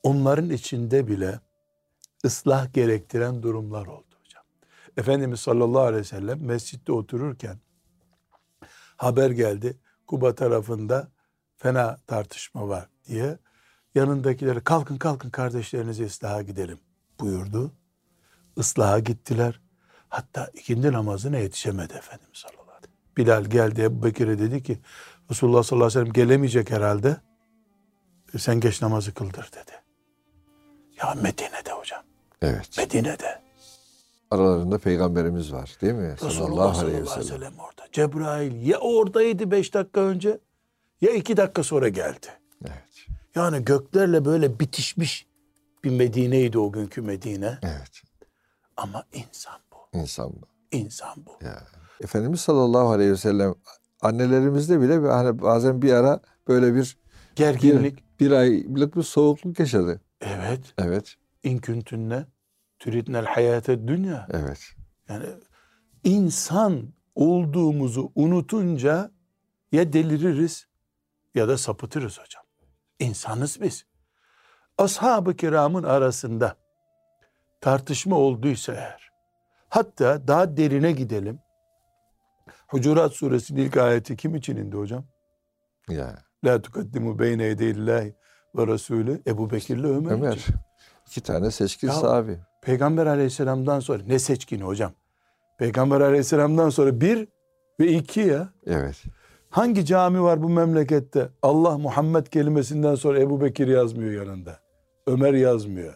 Onların 0.02 0.50
içinde 0.50 1.08
bile 1.08 1.40
ıslah 2.24 2.72
gerektiren 2.72 3.42
durumlar 3.42 3.86
oldu 3.86 4.16
hocam. 4.24 4.44
Efendimiz 4.96 5.40
sallallahu 5.40 5.82
aleyhi 5.82 6.00
ve 6.00 6.08
sellem 6.08 6.44
mescitte 6.44 6.92
otururken 6.92 7.58
haber 8.96 9.30
geldi. 9.30 9.78
Kuba 10.06 10.34
tarafında 10.34 11.08
fena 11.56 11.96
tartışma 12.06 12.68
var 12.68 12.88
diye 13.06 13.38
yanındakileri 13.94 14.64
kalkın 14.64 14.96
kalkın 14.96 15.30
kardeşlerinizi 15.30 16.04
ıslaha 16.04 16.42
gidelim 16.42 16.78
buyurdu. 17.20 17.72
Islaha 18.56 18.98
gittiler. 18.98 19.60
Hatta 20.08 20.50
ikindi 20.54 20.92
namazına 20.92 21.38
yetişemedi 21.38 21.94
Efendimiz 21.94 22.38
sallallahu 22.38 22.62
aleyhi 22.62 22.82
ve 22.82 22.86
sellem. 22.86 23.16
Bilal 23.16 23.44
geldi 23.44 23.82
Ebu 23.82 24.02
Bekir'e 24.02 24.38
dedi 24.38 24.62
ki 24.62 24.78
Resulullah 25.30 25.62
sallallahu 25.62 25.86
aleyhi 25.86 26.00
ve 26.00 26.02
sellem 26.04 26.12
gelemeyecek 26.12 26.70
herhalde. 26.70 27.20
Sen 28.38 28.60
geç 28.60 28.82
namazı 28.82 29.14
kıldır 29.14 29.50
dedi. 29.52 29.72
Ya 31.02 31.14
Medine'de 31.14 31.72
hocam. 31.72 32.02
Evet. 32.42 32.78
Medine'de. 32.78 33.42
Aralarında 34.30 34.78
peygamberimiz 34.78 35.52
var 35.52 35.76
değil 35.80 35.92
mi? 35.92 36.12
Resulullah 36.12 36.74
sallallahu 36.74 36.80
aleyhi 36.80 37.02
ve 37.02 37.24
sellem 37.24 37.52
orada. 37.58 37.82
Cebrail 37.92 38.66
ya 38.66 38.78
oradaydı 38.78 39.50
beş 39.50 39.74
dakika 39.74 40.00
önce 40.00 40.38
ya 41.00 41.10
iki 41.10 41.36
dakika 41.36 41.62
sonra 41.62 41.88
geldi. 41.88 42.26
Evet. 42.64 43.06
Yani 43.34 43.64
göklerle 43.64 44.24
böyle 44.24 44.60
bitişmiş 44.60 45.26
bir 45.84 45.90
Medine'ydi 45.90 46.58
o 46.58 46.72
günkü 46.72 47.02
Medine. 47.02 47.58
Evet. 47.62 48.02
Ama 48.76 49.04
insan 49.12 49.60
bu. 49.72 49.98
İnsan 49.98 50.32
bu. 50.32 50.46
İnsan 50.76 51.26
bu. 51.26 51.44
Ya. 51.44 51.62
Efendimiz 52.00 52.40
sallallahu 52.40 52.90
aleyhi 52.90 53.10
ve 53.10 53.16
sellem 53.16 53.54
annelerimizde 54.00 54.80
bile 54.80 54.96
hani 54.96 55.42
bazen 55.42 55.82
bir 55.82 55.92
ara 55.92 56.20
böyle 56.48 56.74
bir 56.74 57.01
Gerginlik. 57.36 58.04
bir, 58.20 58.26
bir 58.26 58.30
aylık 58.30 58.96
bir 58.96 59.02
soğukluk 59.02 59.60
yaşadı. 59.60 60.00
Evet. 60.20 60.74
Evet. 60.78 61.16
İnküntünne 61.42 62.26
türidnel 62.78 63.24
hayate 63.24 63.88
dünya. 63.88 64.26
Evet. 64.30 64.60
Yani 65.08 65.26
insan 66.04 66.92
olduğumuzu 67.14 68.12
unutunca 68.14 69.10
ya 69.72 69.92
deliririz 69.92 70.66
ya 71.34 71.48
da 71.48 71.58
sapıtırız 71.58 72.18
hocam. 72.20 72.44
İnsanız 72.98 73.60
biz. 73.62 73.84
Ashab-ı 74.78 75.36
kiramın 75.36 75.82
arasında 75.82 76.56
tartışma 77.60 78.16
olduysa 78.16 78.72
eğer, 78.72 79.10
hatta 79.68 80.28
daha 80.28 80.56
derine 80.56 80.92
gidelim. 80.92 81.38
Hucurat 82.68 83.12
suresinin 83.12 83.60
ilk 83.60 83.76
ayeti 83.76 84.16
kim 84.16 84.34
için 84.34 84.56
indi 84.56 84.76
hocam? 84.76 85.04
Ya. 85.88 86.18
La 86.44 86.62
tukaddimu 86.62 87.18
beyne 87.18 87.44
yedeyillahi 87.44 88.14
ve 88.57 88.66
Resulü 88.66 89.22
Ebu 89.26 89.50
Bekir'le 89.50 89.85
Ömer, 89.85 90.12
Ömer. 90.12 90.33
için. 90.37 90.55
İki 91.07 91.20
tane 91.20 91.50
seçkin 91.50 91.88
Ya- 91.88 91.94
sahabi. 91.94 92.38
Peygamber 92.62 93.07
aleyhisselamdan 93.07 93.81
sonra 93.81 94.02
ne 94.07 94.18
seçkini 94.18 94.62
hocam? 94.62 94.92
Peygamber 95.59 96.00
aleyhisselamdan 96.00 96.70
sonra 96.70 97.00
bir 97.00 97.28
ve 97.81 97.87
iki 97.92 98.20
ya. 98.20 98.48
Evet. 98.66 99.02
Hangi 99.50 99.85
cami 99.87 100.22
var 100.22 100.42
bu 100.42 100.48
memlekette? 100.48 101.28
Allah 101.42 101.78
Muhammed 101.78 102.26
kelimesinden 102.26 102.94
sonra 102.94 103.20
Ebu 103.20 103.40
Bekir 103.40 103.68
yazmıyor 103.68 104.26
yanında. 104.26 104.59
Ömer 105.07 105.33
yazmıyor. 105.35 105.94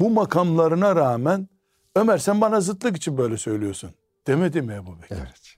Bu 0.00 0.10
makamlarına 0.10 0.96
rağmen 0.96 1.48
Ömer 1.96 2.18
sen 2.18 2.40
bana 2.40 2.60
zıtlık 2.60 2.96
için 2.96 3.18
böyle 3.18 3.36
söylüyorsun. 3.36 3.90
Demedi 4.26 4.62
mi 4.62 4.72
Ebu 4.74 5.02
Bekir? 5.02 5.16
Evet. 5.16 5.54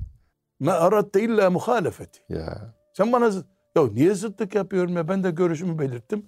Me 0.61 0.72
aratte 0.72 1.22
illa 1.22 1.50
muhalefeti. 1.50 2.20
Ya. 2.29 2.74
Sen 2.96 3.12
bana 3.12 3.26
zıt- 3.26 3.46
Ya 3.76 3.87
niye 3.87 4.14
zıtlık 4.14 4.54
yapıyorum 4.54 4.96
ya 4.96 5.09
ben 5.09 5.24
de 5.24 5.30
görüşümü 5.30 5.78
belirttim. 5.78 6.26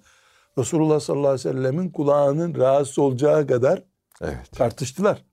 Resulullah 0.57 0.99
sallallahu 0.99 1.27
aleyhi 1.27 1.49
ve 1.49 1.53
sellemin 1.53 1.89
kulağının 1.89 2.55
rahatsız 2.55 2.99
olacağı 2.99 3.47
kadar 3.47 3.83
Evet. 4.21 4.51
tartıştılar. 4.51 5.25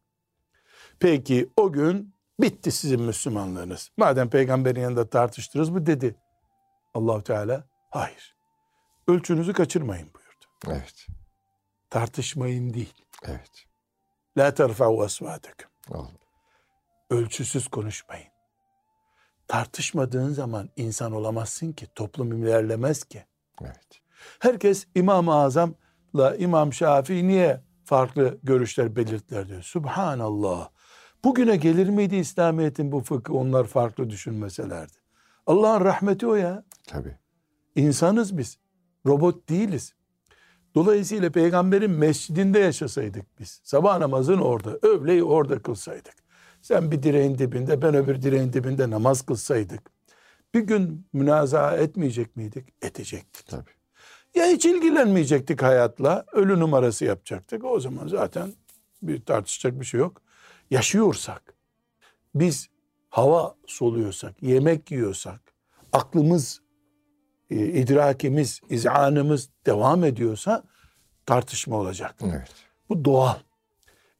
Peki 1.01 1.51
o 1.57 1.73
gün 1.73 2.15
bitti 2.41 2.73
sizin 2.73 3.03
Müslümanlığınız. 3.03 3.91
Madem 3.97 4.31
peygamberin 4.31 4.81
yanında 4.81 5.11
tartıştınız 5.11 5.69
mı 5.71 5.87
dedi. 5.87 6.17
allah 6.95 7.23
Teala 7.23 7.65
hayır. 7.91 8.37
Ölçünüzü 9.09 9.53
kaçırmayın 9.53 10.09
buyurdu. 10.15 10.77
Evet. 10.81 11.07
Tartışmayın 11.91 12.75
değil. 12.75 12.95
Evet. 13.25 13.65
La 14.39 14.55
terfa'u 14.55 15.05
esvâtekum. 15.05 15.71
Oldu. 15.91 16.19
Ölçüsüz 17.11 17.69
konuşmayın. 17.69 18.29
Tartışmadığın 19.51 20.33
zaman 20.33 20.69
insan 20.77 21.13
olamazsın 21.13 21.73
ki. 21.73 21.87
Toplum 21.95 22.33
ilerlemez 22.33 23.05
ki. 23.05 23.25
Evet. 23.63 24.01
Herkes 24.39 24.87
İmam-ı 24.95 25.35
Azam'la 25.35 26.37
İmam 26.37 26.73
Şafii 26.73 27.29
niye 27.29 27.61
farklı 27.85 28.39
görüşler 28.43 28.97
belirttiler 28.97 29.49
diyor. 29.49 29.63
Subhanallah. 29.63 30.69
Bugüne 31.25 31.57
gelir 31.57 31.89
miydi 31.89 32.17
İslamiyet'in 32.17 32.93
bu 32.93 33.01
fıkhı 33.01 33.33
onlar 33.33 33.65
farklı 33.67 34.11
düşünmeselerdi? 34.11 34.93
Allah'ın 35.47 35.85
rahmeti 35.85 36.27
o 36.27 36.35
ya. 36.35 36.65
Tabii. 36.87 37.19
İnsanız 37.77 38.39
biz. 38.39 38.59
Robot 39.07 39.49
değiliz. 39.49 39.95
Dolayısıyla 40.75 41.31
peygamberin 41.31 41.91
mescidinde 41.91 42.59
yaşasaydık 42.59 43.41
biz. 43.41 43.61
Sabah 43.65 43.99
namazını 43.99 44.45
orada, 44.45 44.79
öğleyi 44.83 45.25
orada 45.25 45.63
kılsaydık. 45.63 46.20
Sen 46.63 46.91
bir 46.91 47.03
direğin 47.03 47.39
dibinde, 47.39 47.83
ben 47.83 47.95
öbür 47.95 48.23
direğin 48.23 48.53
dibinde 48.53 48.91
namaz 48.91 49.23
kılsaydık. 49.23 49.91
Bir 50.55 50.61
gün 50.61 51.07
münazaa 51.13 51.77
etmeyecek 51.77 52.37
miydik? 52.37 52.75
Edecektik. 52.83 53.47
Tabii. 53.47 53.71
Ya 54.35 54.47
hiç 54.47 54.67
ilgilenmeyecektik 54.67 55.63
hayatla, 55.63 56.25
ölü 56.33 56.61
numarası 56.61 57.05
yapacaktık. 57.05 57.65
O 57.65 57.81
zaman 57.81 58.09
zaten 58.09 58.53
bir 59.03 59.25
tartışacak 59.25 59.81
bir 59.81 59.85
şey 59.85 60.01
yok. 60.01 60.23
Yaşıyorsak, 60.71 61.55
biz 62.35 62.69
hava 63.09 63.55
soluyorsak, 63.67 64.43
yemek 64.43 64.91
yiyorsak, 64.91 65.41
aklımız, 65.93 66.63
e, 67.51 67.57
idrakimiz, 67.67 68.61
izanımız 68.71 69.51
devam 69.67 70.05
ediyorsa 70.05 70.63
tartışma 71.27 71.77
olacak. 71.77 72.15
Evet. 72.25 72.51
Bu 72.89 73.05
doğal. 73.05 73.39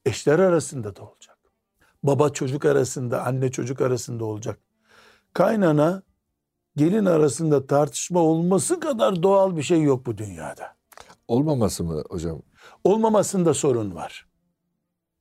Eşler 0.07 0.39
arasında 0.39 0.97
da 0.97 1.03
olacak. 1.03 1.30
Baba 2.03 2.31
çocuk 2.31 2.65
arasında, 2.65 3.25
anne 3.25 3.51
çocuk 3.51 3.81
arasında 3.81 4.25
olacak. 4.25 4.59
Kaynana 5.33 6.03
gelin 6.77 7.05
arasında 7.07 7.67
tartışma 7.67 8.21
olması 8.21 8.81
kadar 8.81 9.23
doğal 9.23 9.57
bir 9.57 9.63
şey 9.63 9.83
yok 9.83 10.07
bu 10.07 10.19
dünyada. 10.19 10.77
Olmaması 11.29 11.85
mı 11.85 12.03
hocam? 12.11 12.43
Olmamasında 12.85 13.55
sorun 13.55 13.95
var. 13.95 14.27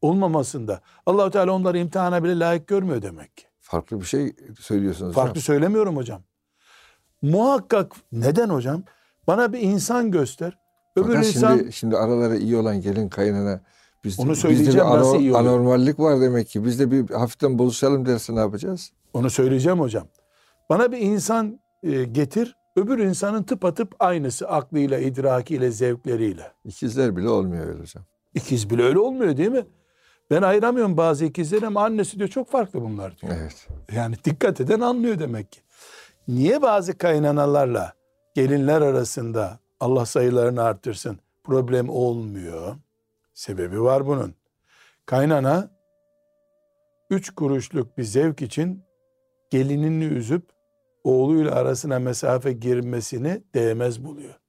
Olmamasında. 0.01 0.81
Allahu 1.05 1.31
Teala 1.31 1.51
onları 1.51 1.77
imtihana 1.77 2.23
bile 2.23 2.39
layık 2.39 2.67
görmüyor 2.67 3.01
demek 3.01 3.37
ki. 3.37 3.43
Farklı 3.59 3.99
bir 3.99 4.05
şey 4.05 4.35
söylüyorsunuz. 4.59 5.15
Farklı 5.15 5.29
hocam. 5.29 5.41
söylemiyorum 5.41 5.97
hocam. 5.97 6.21
Muhakkak 7.21 7.95
neden 8.11 8.49
hocam? 8.49 8.83
Bana 9.27 9.53
bir 9.53 9.59
insan 9.59 10.11
göster. 10.11 10.57
Öbür 10.95 11.07
Fakat 11.07 11.25
insan 11.25 11.57
şimdi, 11.57 11.73
şimdi 11.73 11.97
araları 11.97 12.37
iyi 12.37 12.57
olan 12.57 12.81
gelin 12.81 13.09
kayınına 13.09 13.61
biz, 14.03 14.19
Onu 14.19 14.29
bizde 14.29 14.41
söyleyeceğim, 14.41 14.87
bir 14.87 14.97
nasıl 14.97 15.19
iyi 15.19 15.35
oluyor? 15.35 15.39
anormallik 15.39 15.99
var 15.99 16.21
demek 16.21 16.47
ki. 16.47 16.65
Biz 16.65 16.79
de 16.79 16.91
bir 16.91 17.09
hafiften 17.09 17.59
buluşalım 17.59 18.05
derse 18.05 18.35
ne 18.35 18.39
yapacağız? 18.39 18.91
onu 19.13 19.29
söyleyeceğim 19.29 19.79
hocam. 19.79 20.07
Bana 20.69 20.91
bir 20.91 20.97
insan 20.97 21.59
e, 21.83 22.03
getir. 22.03 22.55
Öbür 22.75 22.99
insanın 22.99 23.43
tıpatıp 23.43 23.95
aynısı 23.99 24.49
aklıyla, 24.49 24.99
idrakiyle, 24.99 25.71
zevkleriyle. 25.71 26.51
İkizler 26.65 27.17
bile 27.17 27.29
olmuyor 27.29 27.67
öyle 27.67 27.79
hocam. 27.79 28.03
İkiz 28.33 28.69
bile 28.69 28.83
öyle 28.83 28.99
olmuyor 28.99 29.37
değil 29.37 29.49
mi? 29.49 29.65
Ben 30.31 30.41
ayıramıyorum 30.41 30.97
bazı 30.97 31.25
ikizleri 31.25 31.67
ama 31.67 31.83
annesi 31.85 32.17
diyor 32.17 32.29
çok 32.29 32.49
farklı 32.51 32.81
bunlar 32.81 33.17
diyor. 33.17 33.33
Evet. 33.39 33.67
Yani 33.95 34.15
dikkat 34.25 34.61
eden 34.61 34.79
anlıyor 34.79 35.19
demek 35.19 35.51
ki. 35.51 35.59
Niye 36.27 36.61
bazı 36.61 36.97
kaynanalarla 36.97 37.93
gelinler 38.35 38.81
arasında 38.81 39.59
Allah 39.79 40.05
sayılarını 40.05 40.61
arttırsın 40.63 41.19
problem 41.43 41.89
olmuyor? 41.89 42.75
Sebebi 43.39 43.81
var 43.81 44.07
bunun. 44.07 44.35
Kaynana 45.05 45.71
üç 47.09 47.29
kuruşluk 47.29 47.97
bir 47.97 48.03
zevk 48.03 48.41
için 48.41 48.83
gelinini 49.49 50.03
üzüp 50.03 50.49
oğluyla 51.03 51.55
arasına 51.55 51.99
mesafe 51.99 52.51
girmesini 52.51 53.43
değmez 53.53 54.05
buluyor. 54.05 54.39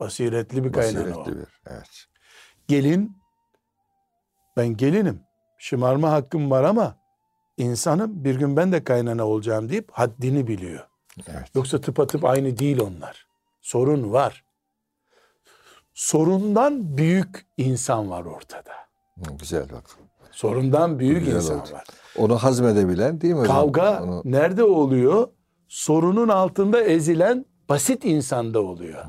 Basiretli 0.00 0.64
bir 0.64 0.72
kaynana 0.72 1.16
o. 1.16 1.20
Basiretli 1.20 1.40
bir. 1.40 1.60
Evet. 1.66 2.06
Gelin, 2.68 3.16
ben 4.56 4.76
gelinim, 4.76 5.22
şımarma 5.58 6.10
hakkım 6.10 6.50
var 6.50 6.64
ama 6.64 6.98
insanım 7.56 8.24
bir 8.24 8.34
gün 8.34 8.56
ben 8.56 8.72
de 8.72 8.84
kaynana 8.84 9.26
olacağım 9.26 9.68
deyip 9.68 9.90
haddini 9.92 10.46
biliyor. 10.46 10.88
Evet. 11.28 11.54
Yoksa 11.54 11.80
tıpatıp 11.80 12.24
aynı 12.24 12.58
değil 12.58 12.80
onlar. 12.80 13.26
Sorun 13.60 14.12
var. 14.12 14.44
Sorundan 15.94 16.96
büyük 16.96 17.46
insan 17.56 18.10
var 18.10 18.24
ortada. 18.24 18.72
Güzel 19.40 19.66
bak. 19.72 19.84
Sorundan 20.30 20.98
büyük 20.98 21.18
Güzel 21.24 21.36
insan 21.36 21.60
oldu. 21.60 21.72
var. 21.72 21.84
Onu 22.16 22.36
hazmedebilen 22.38 23.20
değil 23.20 23.34
mi 23.34 23.40
hocam? 23.40 23.56
Kavga 23.56 24.02
Onu, 24.02 24.22
nerede 24.24 24.64
oluyor? 24.64 25.28
Sorunun 25.68 26.28
altında 26.28 26.82
ezilen 26.84 27.44
basit 27.68 28.04
insanda 28.04 28.60
oluyor. 28.62 29.04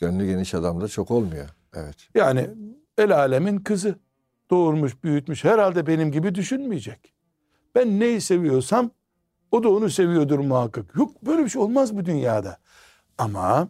gönlü 0.00 0.26
geniş 0.26 0.54
adamda 0.54 0.88
çok 0.88 1.10
olmuyor. 1.10 1.48
Evet. 1.74 1.96
Yani 2.14 2.50
el 2.98 3.16
alemin 3.18 3.58
kızı 3.58 3.98
doğurmuş, 4.50 5.04
büyütmüş. 5.04 5.44
Herhalde 5.44 5.86
benim 5.86 6.12
gibi 6.12 6.34
düşünmeyecek. 6.34 7.14
Ben 7.74 8.00
neyi 8.00 8.20
seviyorsam 8.20 8.90
o 9.50 9.62
da 9.62 9.68
onu 9.68 9.90
seviyordur 9.90 10.38
muhakkak. 10.38 10.96
Yok 10.96 11.10
böyle 11.26 11.44
bir 11.44 11.48
şey 11.48 11.62
olmaz 11.62 11.96
bu 11.96 12.04
dünyada. 12.04 12.58
Ama 13.18 13.68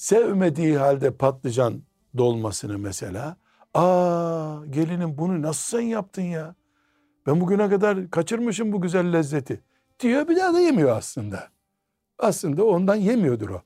sevmediği 0.00 0.76
halde 0.76 1.10
patlıcan 1.10 1.82
dolmasını 2.16 2.78
mesela 2.78 3.36
aa 3.74 4.56
gelinim 4.70 5.18
bunu 5.18 5.42
nasıl 5.42 5.78
sen 5.78 5.86
yaptın 5.86 6.22
ya? 6.22 6.54
Ben 7.26 7.40
bugüne 7.40 7.70
kadar 7.70 8.10
kaçırmışım 8.10 8.72
bu 8.72 8.80
güzel 8.80 9.12
lezzeti 9.12 9.60
diyor 10.00 10.28
bir 10.28 10.36
daha 10.36 10.54
da 10.54 10.60
yemiyor 10.60 10.96
aslında. 10.96 11.48
Aslında 12.18 12.64
ondan 12.64 12.94
yemiyordur 12.94 13.50
o. 13.50 13.62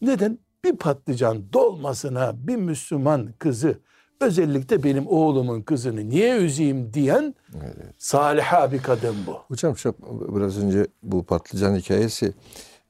Neden? 0.00 0.38
Bir 0.64 0.76
patlıcan 0.76 1.52
dolmasına 1.52 2.32
bir 2.46 2.56
Müslüman 2.56 3.34
kızı 3.38 3.80
özellikle 4.20 4.82
benim 4.82 5.06
oğlumun 5.06 5.62
kızını 5.62 6.08
niye 6.08 6.36
üzeyim 6.36 6.92
diyen 6.92 7.34
evet. 7.56 7.94
saliha 7.98 8.72
bir 8.72 8.82
kadın 8.82 9.16
bu. 9.26 9.32
Hocam 9.48 9.74
çok 9.74 9.96
biraz 10.36 10.58
önce 10.58 10.86
bu 11.02 11.26
patlıcan 11.26 11.76
hikayesi 11.76 12.34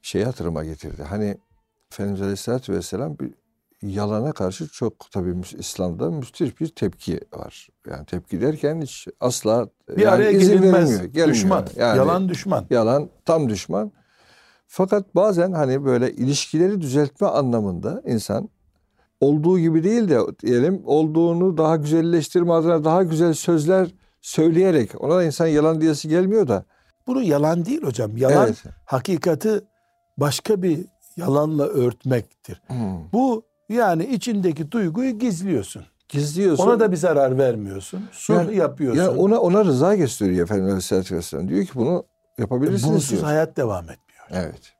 şey 0.01 0.23
hatırıma 0.23 0.63
getirdi. 0.63 1.03
Hani 1.03 1.37
Efendimiz 1.91 2.21
Aleyhisselatü 2.21 2.73
Vesselam 2.73 3.19
bir 3.19 3.31
yalana 3.81 4.31
karşı 4.31 4.67
çok 4.67 5.11
tabii 5.11 5.35
İslam'da 5.57 6.11
müstif 6.11 6.59
bir 6.59 6.67
tepki 6.67 7.19
var. 7.33 7.67
Yani 7.89 8.05
tepki 8.05 8.41
derken 8.41 8.81
hiç 8.81 9.07
asla 9.19 9.67
Bir 9.89 10.01
yani 10.01 10.15
araya 10.15 10.31
izin 10.31 10.53
gelinmez. 10.57 10.73
verilmiyor, 10.73 11.03
gelmiyor. 11.03 11.27
düşman. 11.35 11.65
Yani 11.75 11.97
Yalan 11.97 12.29
düşman. 12.29 12.65
yalan 12.69 13.09
tam 13.25 13.49
düşman. 13.49 13.91
Fakat 14.67 15.15
bazen 15.15 15.51
hani 15.51 15.85
böyle 15.85 16.11
ilişkileri 16.13 16.81
düzeltme 16.81 17.27
anlamında 17.27 18.01
insan 18.05 18.49
olduğu 19.21 19.59
gibi 19.59 19.83
değil 19.83 20.09
de 20.09 20.19
diyelim 20.41 20.81
olduğunu 20.85 21.57
daha 21.57 21.75
güzelleştirme 21.75 22.53
adına 22.53 22.83
daha 22.83 23.03
güzel 23.03 23.33
sözler 23.33 23.87
söyleyerek 24.21 25.01
ona 25.03 25.15
da 25.15 25.23
insan 25.23 25.47
yalan 25.47 25.81
diyesi 25.81 26.09
gelmiyor 26.09 26.47
da. 26.47 26.65
Bunu 27.07 27.21
yalan 27.23 27.65
değil 27.65 27.83
hocam. 27.83 28.17
Yalan 28.17 28.45
Evet. 28.47 28.63
hakikati 28.85 29.61
başka 30.17 30.61
bir 30.61 30.85
yalanla 31.19 31.63
örtmektir. 31.67 32.61
Hmm. 32.67 33.11
Bu 33.13 33.43
yani 33.69 34.05
içindeki 34.05 34.71
duyguyu 34.71 35.19
gizliyorsun. 35.19 35.85
Gizliyorsun. 36.09 36.63
Ona 36.67 36.79
da 36.79 36.91
bir 36.91 36.97
zarar 36.97 37.37
vermiyorsun. 37.37 38.03
Sulh 38.11 38.35
Yani- 38.35 38.55
yapıyorsun. 38.55 39.01
ya 39.01 39.15
ona 39.15 39.39
ona 39.39 39.65
rıza 39.65 39.95
gösteriyor 39.95 40.43
Efendimiz 40.43 40.69
Aleyhisselatü 40.71 41.15
Vesselam. 41.15 41.49
Diyor 41.49 41.65
ki 41.65 41.71
bunu 41.75 42.03
yapabilirsiniz 42.37 42.93
Bunsuz 42.93 43.11
diyor. 43.11 43.23
hayat 43.23 43.57
devam 43.57 43.83
etmiyor. 43.83 44.25
Evet. 44.31 44.73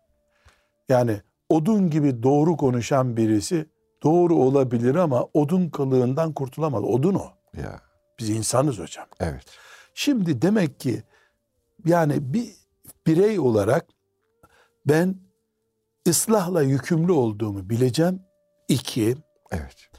Yani 0.89 1.21
odun 1.49 1.89
gibi 1.89 2.23
doğru 2.23 2.57
konuşan 2.57 3.17
birisi 3.17 3.65
doğru 4.03 4.35
olabilir 4.35 4.95
ama 4.95 5.27
odun 5.33 5.69
kılığından 5.69 6.33
kurtulamaz. 6.33 6.83
Odun 6.83 7.13
o. 7.15 7.25
Ya. 7.57 7.79
Biz 8.19 8.29
insanız 8.29 8.79
hocam. 8.79 9.05
Evet. 9.19 9.45
Şimdi 9.93 10.41
demek 10.41 10.79
ki 10.79 11.03
yani 11.85 12.33
bir 12.33 12.49
birey 13.07 13.39
olarak 13.39 13.85
ben 14.85 15.15
ıslahla 16.09 16.61
yükümlü 16.61 17.11
olduğumu 17.11 17.69
bileceğim. 17.69 18.21
İki, 18.67 19.17
Evet. 19.51 19.89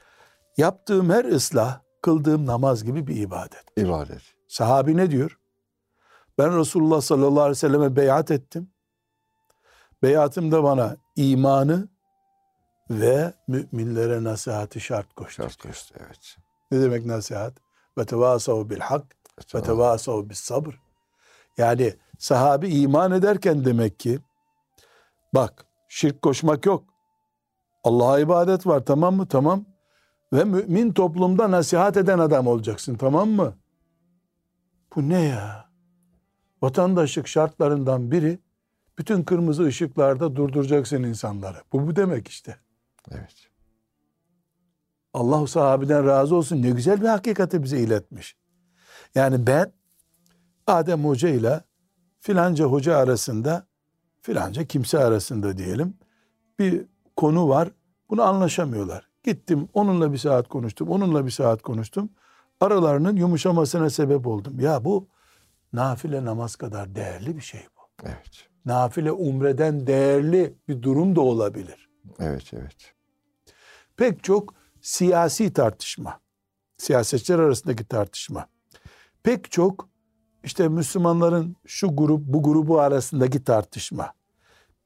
yaptığım 0.57 1.11
her 1.11 1.25
ıslah 1.25 1.81
kıldığım 2.03 2.47
namaz 2.47 2.85
gibi 2.85 3.07
bir 3.07 3.17
ibadet. 3.17 3.65
İbadet. 3.77 4.23
Sahabi 4.49 4.97
ne 4.97 5.11
diyor? 5.11 5.39
Ben 6.39 6.59
Resulullah 6.59 7.01
sallallahu 7.01 7.41
aleyhi 7.41 7.51
ve 7.51 7.55
selleme 7.55 7.97
beyat 7.97 8.31
ettim. 8.31 8.71
Beyatımda 10.03 10.63
bana 10.65 10.97
imanı 11.17 11.89
ve 12.91 13.33
müminlere 13.49 14.25
nasihati 14.25 14.81
şart 14.81 15.15
koştu. 15.15 15.43
Şart 15.43 15.57
koştu 15.57 15.95
evet. 15.99 16.37
Ne 16.71 16.81
demek 16.81 17.07
nasihat? 17.07 17.55
Ve 17.99 18.05
tevasav 18.05 18.71
bil 18.71 18.81
hak 18.81 19.17
ve 19.55 19.63
tevasav 19.63 20.29
bis 20.29 20.41
sabr. 20.41 20.81
Yani 21.59 21.95
sahabi 22.19 22.69
iman 22.69 23.13
ederken 23.13 23.65
demek 23.65 24.01
ki 24.01 24.19
bak 25.35 25.65
şirk 25.91 26.23
koşmak 26.23 26.67
yok. 26.67 26.85
Allah'a 27.85 28.21
ibadet 28.21 28.67
var 28.67 28.85
tamam 28.85 29.17
mı? 29.17 29.29
Tamam. 29.29 29.65
Ve 30.33 30.45
mümin 30.45 30.93
toplumda 30.93 31.51
nasihat 31.51 31.97
eden 31.97 32.19
adam 32.19 32.47
olacaksın 32.47 32.95
tamam 32.95 33.29
mı? 33.29 33.55
Bu 34.97 35.09
ne 35.09 35.21
ya? 35.21 35.71
Vatandaşlık 36.63 37.29
şartlarından 37.29 38.11
biri 38.11 38.39
bütün 38.99 39.23
kırmızı 39.23 39.65
ışıklarda 39.65 40.37
durduracaksın 40.37 41.03
insanları. 41.03 41.59
Bu 41.73 41.87
bu 41.87 41.97
demek 41.97 42.29
işte. 42.29 42.57
Evet. 43.11 43.49
Allah 45.15 45.47
sahabeden 45.47 46.07
razı 46.07 46.35
olsun. 46.35 46.63
Ne 46.63 46.71
güzel 46.71 47.01
bir 47.01 47.07
hakikati 47.07 47.63
bize 47.63 47.79
iletmiş. 47.79 48.37
Yani 49.15 49.47
ben 49.47 49.73
Adem 50.67 51.05
Hoca 51.05 51.29
ile 51.29 51.65
filanca 52.21 52.65
hoca 52.65 52.97
arasında 52.97 53.70
filanca 54.23 54.65
kimse 54.65 54.99
arasında 54.99 55.59
diyelim 55.59 55.95
bir 56.59 56.87
konu 57.17 57.49
var. 57.49 57.71
Bunu 58.11 58.23
anlaşamıyorlar. 58.23 59.11
Gittim 59.25 59.69
onunla 59.75 60.13
bir 60.13 60.19
saat 60.19 60.49
konuştum. 60.49 60.89
Onunla 60.89 61.27
bir 61.27 61.31
saat 61.31 61.63
konuştum. 61.63 62.11
Aralarının 62.61 63.17
yumuşamasına 63.17 63.91
sebep 63.91 64.27
oldum. 64.27 64.61
Ya 64.61 64.85
bu 64.85 65.09
nafile 65.73 66.25
namaz 66.25 66.57
kadar 66.57 66.95
değerli 66.95 67.37
bir 67.37 67.43
şey 67.43 67.61
bu. 67.77 67.81
Evet. 68.05 68.49
Nafile 68.65 69.13
umreden 69.13 69.87
değerli 69.87 70.55
bir 70.69 70.83
durum 70.83 71.17
da 71.17 71.21
olabilir. 71.21 71.89
Evet, 72.21 72.51
evet. 72.53 72.95
Pek 73.97 74.25
çok 74.25 74.55
siyasi 74.81 75.53
tartışma, 75.53 76.21
siyasetçiler 76.77 77.39
arasındaki 77.39 77.85
tartışma, 77.85 78.47
pek 79.23 79.51
çok 79.51 79.90
işte 80.45 80.69
Müslümanların 80.69 81.57
şu 81.67 81.97
grup 81.97 82.21
bu 82.27 82.43
grubu 82.43 82.81
arasındaki 82.81 83.45
tartışma, 83.45 84.13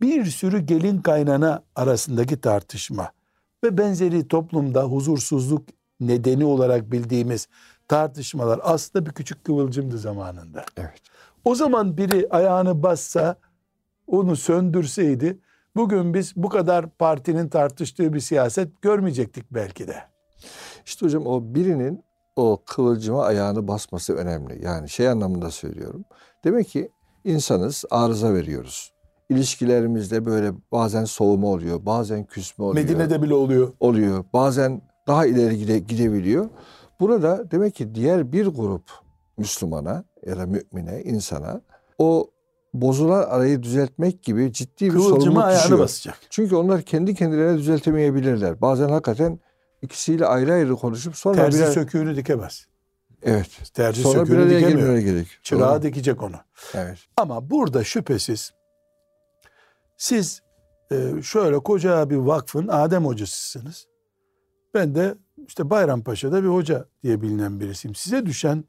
bir 0.01 0.25
sürü 0.25 0.59
gelin 0.59 0.99
kaynana 0.99 1.63
arasındaki 1.75 2.41
tartışma 2.41 3.11
ve 3.65 3.79
benzeri 3.79 4.29
toplumda 4.29 4.85
huzursuzluk 4.85 5.69
nedeni 6.01 6.45
olarak 6.45 6.93
bildiğimiz 6.93 7.49
tartışmalar 7.89 8.61
aslında 8.63 9.07
bir 9.07 9.13
küçük 9.13 9.45
kıvılcımdı 9.45 9.99
zamanında. 9.99 10.65
Evet. 10.77 11.03
O 11.45 11.55
zaman 11.55 11.97
biri 11.97 12.29
ayağını 12.31 12.83
bassa, 12.83 13.37
onu 14.07 14.37
söndürseydi, 14.37 15.39
bugün 15.77 16.15
biz 16.15 16.37
bu 16.37 16.49
kadar 16.49 16.91
partinin 16.91 17.49
tartıştığı 17.49 18.13
bir 18.13 18.21
siyaset 18.21 18.83
görmeyecektik 18.83 19.45
belki 19.51 19.89
de. 19.89 19.97
İşte 20.87 21.07
hocam 21.07 21.27
o 21.27 21.55
birinin 21.55 22.05
o 22.37 22.63
kıvılcıma 22.67 23.25
ayağını 23.25 23.69
basması 23.69 24.15
önemli. 24.15 24.65
Yani 24.65 24.89
şey 24.89 25.09
anlamında 25.09 25.51
söylüyorum. 25.51 26.05
Demek 26.45 26.69
ki 26.69 26.89
insanız, 27.25 27.85
arıza 27.91 28.35
veriyoruz. 28.35 28.93
İlişkilerimizde 29.29 30.25
böyle 30.27 30.53
bazen 30.73 31.05
soğuma 31.05 31.47
oluyor, 31.47 31.87
bazen 31.87 32.25
küsme 32.25 32.65
oluyor. 32.65 32.85
Medine'de 32.85 33.23
bile 33.23 33.35
oluyor. 33.35 33.73
oluyor. 33.81 34.25
Bazen 34.33 34.83
daha 35.07 35.27
ileri 35.27 35.59
gide, 35.59 35.79
gidebiliyor. 35.79 36.49
Burada 37.01 37.51
demek 37.51 37.75
ki 37.75 37.95
diğer 37.95 38.33
bir 38.33 38.47
grup 38.47 38.83
Müslümana 39.39 40.05
ya 40.27 40.39
da 40.39 40.47
mümine, 40.47 41.03
insana 41.03 41.61
o 41.99 42.31
bozulan 42.75 43.23
arayı 43.23 43.63
düzeltmek 43.63 44.23
gibi 44.23 44.53
ciddi 44.53 44.85
bir 44.85 44.91
Kıvılcıma 44.91 45.21
sorumluluk 45.21 45.45
ayağını 45.45 45.63
düşüyor. 45.63 45.79
basacak. 45.79 46.19
Çünkü 46.31 46.57
onlar 46.57 46.83
kendi 46.83 47.15
kendilerine 47.15 47.59
düzeltemeyebilirler. 47.59 48.61
Bazen 48.61 48.89
hakikaten 48.89 49.39
ikisiyle 49.85 50.27
ayrı 50.27 50.53
ayrı 50.53 50.77
konuşup 50.77 51.17
sonra 51.17 51.37
Terzi 51.37 51.59
birer, 51.59 51.73
söküğünü 51.73 52.17
dikemez. 52.17 52.67
evet. 53.23 53.51
Terzi 53.75 54.03
Sonra 54.03 54.15
bir 54.23 54.27
söküğünü 54.27 54.43
araya 54.45 54.59
dikemiyor. 54.67 54.97
gerek. 54.99 55.29
Çırağı 55.43 55.75
Doğru. 55.75 55.83
dikecek 55.83 56.23
onu. 56.23 56.37
Evet. 56.75 56.99
Ama 57.17 57.51
burada 57.51 57.85
şüphesiz 57.85 58.53
siz 59.97 60.43
e, 60.93 61.23
şöyle 61.23 61.59
koca 61.59 62.11
bir 62.11 62.17
vakfın 62.17 62.69
Adem 62.69 63.05
hocasısınız. 63.07 63.87
Ben 64.75 64.95
de 64.95 65.15
işte 65.49 65.71
Bayrampaşa'da 65.71 66.43
bir 66.43 66.49
hoca 66.49 66.89
diye 67.03 67.23
bilinen 67.23 67.61
birisiyim. 67.61 67.95
Size 67.95 68.27
düşen 68.27 68.65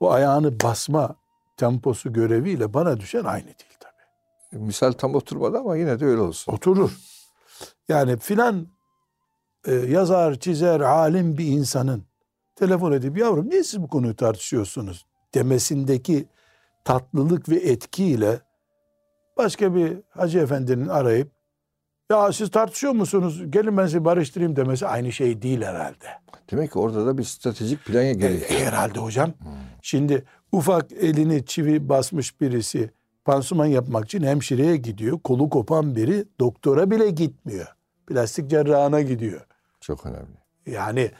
o 0.00 0.10
ayağını 0.12 0.60
basma 0.60 1.16
temposu 1.56 2.12
göreviyle 2.12 2.74
bana 2.74 3.00
düşen 3.00 3.24
aynı 3.24 3.44
değil 3.46 3.76
tabii. 3.80 4.62
Misal 4.62 4.92
tam 4.92 5.14
oturmadı 5.14 5.58
ama 5.58 5.76
yine 5.76 6.00
de 6.00 6.04
öyle 6.04 6.20
olsun. 6.20 6.52
Oturur. 6.52 6.90
Yani 7.88 8.16
filan 8.18 8.66
e, 9.66 9.74
yazar, 9.74 10.34
çizer, 10.34 10.80
alim 10.80 11.38
bir 11.38 11.44
insanın 11.46 12.02
telefon 12.56 12.92
edip 12.92 13.18
yavrum 13.18 13.50
niye 13.50 13.64
siz 13.64 13.82
bu 13.82 13.88
konuyu 13.88 14.16
tartışıyorsunuz 14.16 15.06
demesindeki 15.34 16.26
tatlılık 16.84 17.48
ve 17.48 17.56
etkiyle 17.56 18.40
başka 19.36 19.74
bir 19.74 19.96
hacı 20.10 20.38
efendinin 20.38 20.88
arayıp 20.88 21.30
ya 22.10 22.32
siz 22.32 22.50
tartışıyor 22.50 22.92
musunuz 22.92 23.42
gelin 23.50 23.76
ben 23.76 23.86
sizi 23.86 24.04
barıştırayım 24.04 24.56
demesi 24.56 24.86
aynı 24.86 25.12
şey 25.12 25.42
değil 25.42 25.62
herhalde. 25.62 26.06
Demek 26.50 26.72
ki 26.72 26.78
orada 26.78 27.06
da 27.06 27.18
bir 27.18 27.24
stratejik 27.24 27.84
plan 27.84 28.04
E, 28.04 28.12
gerekiyor. 28.12 28.60
herhalde 28.60 28.98
hocam. 28.98 29.32
Şimdi 29.82 30.24
ufak 30.52 30.92
elini 30.92 31.46
çivi 31.46 31.88
basmış 31.88 32.40
birisi 32.40 32.90
pansuman 33.24 33.66
yapmak 33.66 34.04
için 34.04 34.22
hemşireye 34.22 34.76
gidiyor. 34.76 35.18
Kolu 35.24 35.48
kopan 35.50 35.96
biri 35.96 36.24
doktora 36.40 36.90
bile 36.90 37.10
gitmiyor. 37.10 37.66
Plastik 38.06 38.50
cerrahına 38.50 39.00
gidiyor. 39.00 39.40
Çok 39.86 40.06
önemli. 40.06 40.36
Yani 40.66 41.10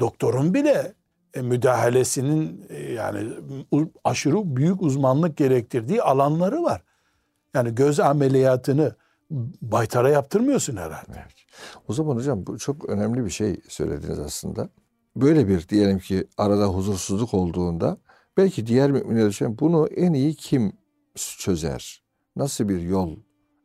doktorun 0.00 0.54
bile 0.54 0.94
e, 1.34 1.42
müdahalesinin 1.42 2.66
e, 2.68 2.92
yani 2.92 3.32
aşırı 4.04 4.56
büyük 4.56 4.82
uzmanlık 4.82 5.36
gerektirdiği 5.36 6.02
alanları 6.02 6.62
var. 6.62 6.82
Yani 7.54 7.74
göz 7.74 8.00
ameliyatını 8.00 8.94
baytara 9.62 10.08
yaptırmıyorsun 10.08 10.76
herhalde. 10.76 11.12
Evet. 11.12 11.34
O 11.88 11.92
zaman 11.92 12.16
hocam 12.16 12.46
bu 12.46 12.58
çok 12.58 12.88
önemli 12.88 13.24
bir 13.24 13.30
şey 13.30 13.60
söylediniz 13.68 14.18
aslında. 14.18 14.68
Böyle 15.16 15.48
bir 15.48 15.68
diyelim 15.68 15.98
ki 15.98 16.26
arada 16.36 16.66
huzursuzluk 16.66 17.34
olduğunda 17.34 17.98
belki 18.36 18.66
diğer 18.66 18.90
müminler 18.90 19.28
için 19.28 19.58
bunu 19.58 19.86
en 19.86 20.12
iyi 20.12 20.34
kim 20.34 20.72
çözer? 21.38 22.04
Nasıl 22.36 22.68
bir 22.68 22.80
yol 22.80 23.16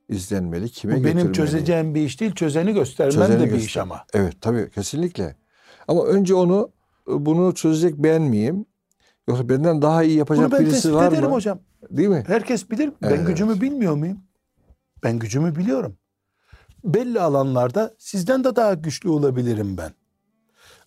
izlenmeli? 0.09 0.69
Kime 0.69 0.99
Bu 0.99 1.03
benim 1.03 1.31
çözeceğim 1.31 1.95
bir 1.95 2.01
iş 2.01 2.19
değil, 2.21 2.31
çözeni 2.35 2.73
göstermem 2.73 3.11
Çözeni 3.11 3.39
de 3.39 3.43
bir 3.45 3.49
göster- 3.49 3.65
iş 3.65 3.77
ama. 3.77 4.05
Evet 4.13 4.33
tabii 4.41 4.69
kesinlikle. 4.71 5.35
Ama 5.87 6.03
önce 6.05 6.35
onu 6.35 6.71
bunu 7.07 7.53
çözecek 7.55 7.93
ben 7.97 8.21
miyim? 8.21 8.65
Yoksa 9.27 9.49
benden 9.49 9.81
daha 9.81 10.03
iyi 10.03 10.17
yapacak 10.17 10.45
Bunu 10.51 10.59
ben 10.59 10.65
birisi 10.65 10.93
var 10.95 11.11
ederim 11.11 11.23
mı? 11.29 11.31
hocam. 11.35 11.59
Değil 11.89 12.09
mi? 12.09 12.23
Herkes 12.27 12.71
bilir. 12.71 12.91
Ben 13.01 13.09
Evet. 13.09 13.27
gücümü 13.27 13.61
bilmiyor 13.61 13.95
muyum? 13.95 14.19
Ben 15.03 15.19
gücümü 15.19 15.55
biliyorum. 15.55 15.97
Belli 16.83 17.21
alanlarda 17.21 17.95
sizden 17.97 18.43
de 18.43 18.55
daha 18.55 18.73
güçlü 18.73 19.09
olabilirim 19.09 19.77
ben. 19.77 19.91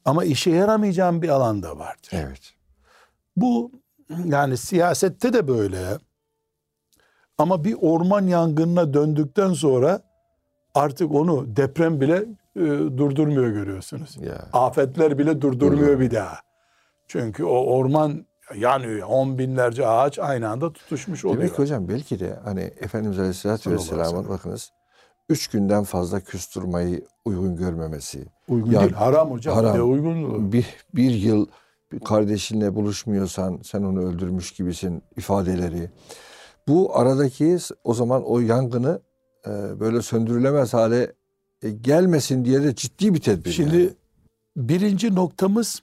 Ama 0.04 0.24
işe 0.24 0.50
yaramayacağım 0.50 1.22
bir 1.22 1.28
alanda 1.28 1.78
vardır. 1.78 2.08
Evet. 2.12 2.52
Bu 3.36 3.72
yani 4.24 4.56
siyasette 4.56 5.32
de 5.32 5.48
böyle. 5.48 5.98
Ama 7.42 7.64
bir 7.64 7.76
orman 7.80 8.26
yangınına 8.26 8.94
döndükten 8.94 9.52
sonra 9.52 10.00
artık 10.74 11.14
onu 11.14 11.56
deprem 11.56 12.00
bile 12.00 12.16
e, 12.56 12.60
durdurmuyor 12.96 13.48
görüyorsunuz. 13.48 14.16
Ya. 14.20 14.48
Afetler 14.52 15.18
bile 15.18 15.40
durdurmuyor 15.40 16.00
bir 16.00 16.10
daha. 16.10 16.38
Çünkü 17.08 17.44
o 17.44 17.64
orman 17.64 18.26
yanıyor. 18.56 19.08
On 19.08 19.38
binlerce 19.38 19.86
ağaç 19.86 20.18
aynı 20.18 20.48
anda 20.48 20.72
tutuşmuş 20.72 21.24
oluyor. 21.24 21.40
Demek 21.40 21.56
ki 21.56 21.62
hocam 21.62 21.88
belki 21.88 22.20
de 22.20 22.38
hani 22.44 22.60
Efendimiz 22.60 23.18
Aleyhisselatü 23.18 23.70
Vesselam'ın 23.70 24.28
bakınız 24.28 24.72
üç 25.28 25.48
günden 25.48 25.84
fazla 25.84 26.20
küstürmeyi 26.20 27.04
uygun 27.24 27.56
görmemesi. 27.56 28.24
Uygun 28.48 28.72
Ya- 28.72 28.80
değil. 28.80 28.92
Haram 28.92 29.30
hocam. 29.30 29.54
Haram. 29.54 29.76
Ne 29.76 29.82
uygunluğu? 29.82 30.52
Bir, 30.52 30.66
bir 30.94 31.10
yıl 31.10 31.46
bir 31.92 32.00
kardeşinle 32.00 32.74
buluşmuyorsan 32.74 33.60
sen 33.64 33.82
onu 33.82 34.00
öldürmüş 34.08 34.52
gibisin 34.52 35.02
ifadeleri. 35.16 35.90
Bu 36.68 36.96
aradaki 36.96 37.58
o 37.84 37.94
zaman 37.94 38.22
o 38.24 38.40
yangını 38.40 39.00
e, 39.46 39.50
böyle 39.80 40.02
söndürülemez 40.02 40.74
hale 40.74 41.12
e, 41.62 41.70
gelmesin 41.70 42.44
diye 42.44 42.62
de 42.62 42.74
ciddi 42.74 43.14
bir 43.14 43.20
tedbir. 43.20 43.52
Şimdi 43.52 43.76
yani. 43.76 43.90
birinci 44.56 45.14
noktamız 45.14 45.82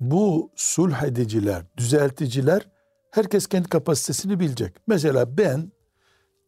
bu 0.00 0.50
sulh 0.56 1.02
ediciler, 1.02 1.62
düzelticiler 1.76 2.68
herkes 3.10 3.46
kendi 3.46 3.68
kapasitesini 3.68 4.40
bilecek. 4.40 4.76
Mesela 4.86 5.38
ben 5.38 5.72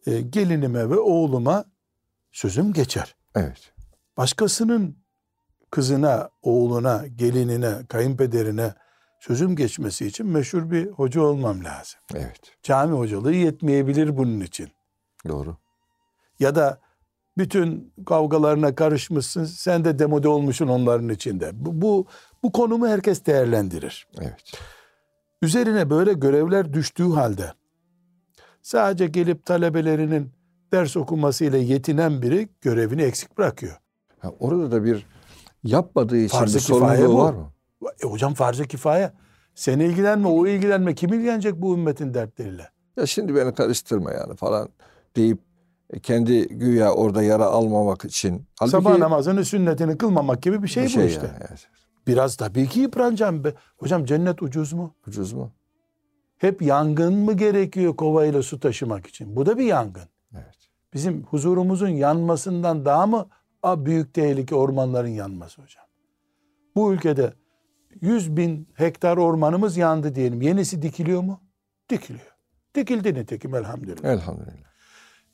e, 0.07 0.21
gelinime 0.21 0.91
ve 0.91 0.99
oğluma 0.99 1.65
sözüm 2.33 2.73
geçer. 2.73 3.17
Evet. 3.37 3.73
Başkasının 4.17 4.97
kızına, 5.71 6.31
oğluna, 6.43 7.07
gelinine, 7.07 7.87
kayınpederine 7.89 8.75
sözüm 9.21 9.57
geçmesi 9.57 10.07
için 10.07 10.27
meşhur 10.27 10.71
bir 10.71 10.91
hoca 10.91 11.21
olmam 11.21 11.65
lazım. 11.65 12.01
Evet. 12.15 12.41
Cami 12.63 12.97
hocalığı 12.97 13.35
yetmeyebilir 13.35 14.17
bunun 14.17 14.41
için. 14.41 14.69
Doğru. 15.29 15.57
Ya 16.41 16.55
da 16.55 16.81
bütün 17.39 17.93
kavgalarına 18.07 18.75
karışmışsın. 18.75 19.45
Sen 19.45 19.85
de 19.85 19.99
demode 19.99 20.29
olmuşsun 20.29 20.69
onların 20.69 21.09
içinde. 21.09 21.51
Bu, 21.53 21.83
bu, 21.83 22.07
bu 22.43 22.53
konumu 22.53 22.89
herkes 22.89 23.27
değerlendirir. 23.27 24.09
Evet. 24.21 24.53
Üzerine 25.43 25.91
böyle 25.91 26.13
görevler 26.13 26.73
düştüğü 26.73 27.11
halde 27.11 27.53
sadece 28.63 29.07
gelip 29.07 29.47
talebelerinin 29.47 30.33
ders 30.73 30.97
okumasıyla 30.97 31.59
yetinen 31.59 32.23
biri 32.23 32.49
görevini 32.61 33.03
eksik 33.03 33.39
bırakıyor. 33.39 33.77
Ha, 34.19 34.33
orada 34.39 34.71
da 34.71 34.85
bir 34.85 35.07
yapmadığı 35.65 36.17
için 36.17 36.39
Farz-ı 36.39 36.57
bir 36.57 36.63
sorumluluğu 36.63 37.19
var 37.19 37.33
mı? 37.33 37.53
E 38.05 38.07
hocam 38.07 38.35
farz-ı 38.35 38.65
kifaye. 38.65 39.13
Sen 39.55 39.79
ilgilenme, 39.79 40.29
o 40.29 40.47
ilgilenme. 40.47 40.95
Kim 40.95 41.13
ilgilenecek 41.13 41.63
bu 41.63 41.75
ümmetin 41.75 42.15
dertleriyle? 42.15 42.69
Ya 42.97 43.07
şimdi 43.07 43.35
beni 43.35 43.55
karıştırma 43.55 44.13
yani 44.13 44.37
falan 44.37 44.69
deyip 45.17 45.39
e, 45.91 46.01
kendi 46.01 46.49
güya 46.49 46.93
orada 46.93 47.23
yara 47.23 47.45
almamak 47.45 48.05
için. 48.05 48.47
Halbuki 48.59 48.71
Sabah 48.71 48.99
namazını 48.99 49.45
sünnetini 49.45 49.99
kılmamak 49.99 50.43
gibi 50.43 50.63
bir 50.63 50.69
şey, 50.69 50.87
bir 50.87 50.97
bu 50.97 51.01
işte. 51.01 51.27
yani, 51.27 51.45
evet. 51.49 51.69
Biraz 52.07 52.37
tabii 52.37 52.69
ki 52.69 52.81
yıpranacağım. 52.81 53.45
Be. 53.45 53.55
Hocam 53.77 54.05
cennet 54.05 54.43
ucuz 54.43 54.73
mu? 54.73 54.95
Ucuz 55.07 55.33
mu? 55.33 55.53
Hep 56.39 56.63
yangın 56.63 57.15
mı 57.15 57.33
gerekiyor 57.33 57.97
kovayla 57.97 58.43
su 58.43 58.61
taşımak 58.61 59.07
için? 59.07 59.37
Bu 59.37 59.47
da 59.47 59.59
bir 59.59 59.65
yangın. 59.65 60.09
Evet. 60.35 60.57
Bizim 60.95 61.25
huzurumuzun 61.25 61.89
yanmasından 61.89 62.85
daha 62.85 63.07
mı 63.07 63.29
büyük 63.65 64.15
tehlike 64.15 64.55
ormanların 64.55 65.09
yanması 65.09 65.63
hocam? 65.63 65.85
Bu 66.77 66.93
ülkede 66.93 67.33
100 68.01 68.37
bin 68.37 68.69
hektar 68.75 69.17
ormanımız 69.17 69.77
yandı 69.77 70.15
diyelim. 70.15 70.43
Yenisi 70.43 70.83
dikiliyor 70.83 71.21
mu? 71.23 71.41
Dikiliyor. 71.89 72.37
Dikildi 72.75 73.15
nitekim 73.15 73.55
elhamdülillah. 73.55 74.05
Elhamdülillah. 74.05 74.71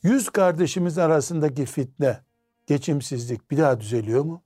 100 0.03 0.31
kardeşimiz 0.31 0.99
arasındaki 0.99 1.67
fitne, 1.67 2.21
geçimsizlik 2.67 3.51
bir 3.51 3.59
daha 3.59 3.81
düzeliyor 3.81 4.25
mu? 4.25 4.43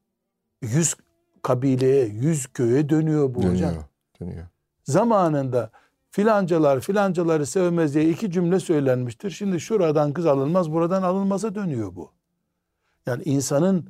100 0.63 0.97
kabileye, 1.43 2.07
100 2.07 2.47
köye 2.47 2.89
dönüyor 2.89 3.35
bu 3.35 3.39
hocam. 3.39 3.71
Dönüyor. 3.71 3.85
Dönüyor. 4.21 4.47
Zamanında 4.85 5.71
filancalar 6.11 6.81
filancaları 6.81 7.47
sevmez 7.47 7.95
diye 7.95 8.09
iki 8.09 8.31
cümle 8.31 8.61
söylenmiştir. 8.61 9.31
Şimdi 9.31 9.61
şuradan 9.61 10.13
kız 10.13 10.27
alınmaz, 10.27 10.73
buradan 10.73 11.03
alınmaza 11.03 11.55
dönüyor 11.55 11.95
bu. 11.95 12.13
Yani 13.07 13.23
insanın 13.25 13.89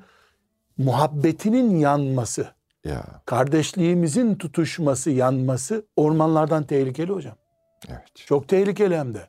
muhabbetinin 0.78 1.76
yanması, 1.76 2.48
Ya 2.84 3.04
kardeşliğimizin 3.26 4.34
tutuşması, 4.34 5.10
yanması 5.10 5.86
ormanlardan 5.96 6.66
tehlikeli 6.66 7.12
hocam. 7.12 7.36
evet. 7.88 8.02
Çok 8.14 8.48
tehlikeli 8.48 8.96
hem 8.98 9.14
de. 9.14 9.28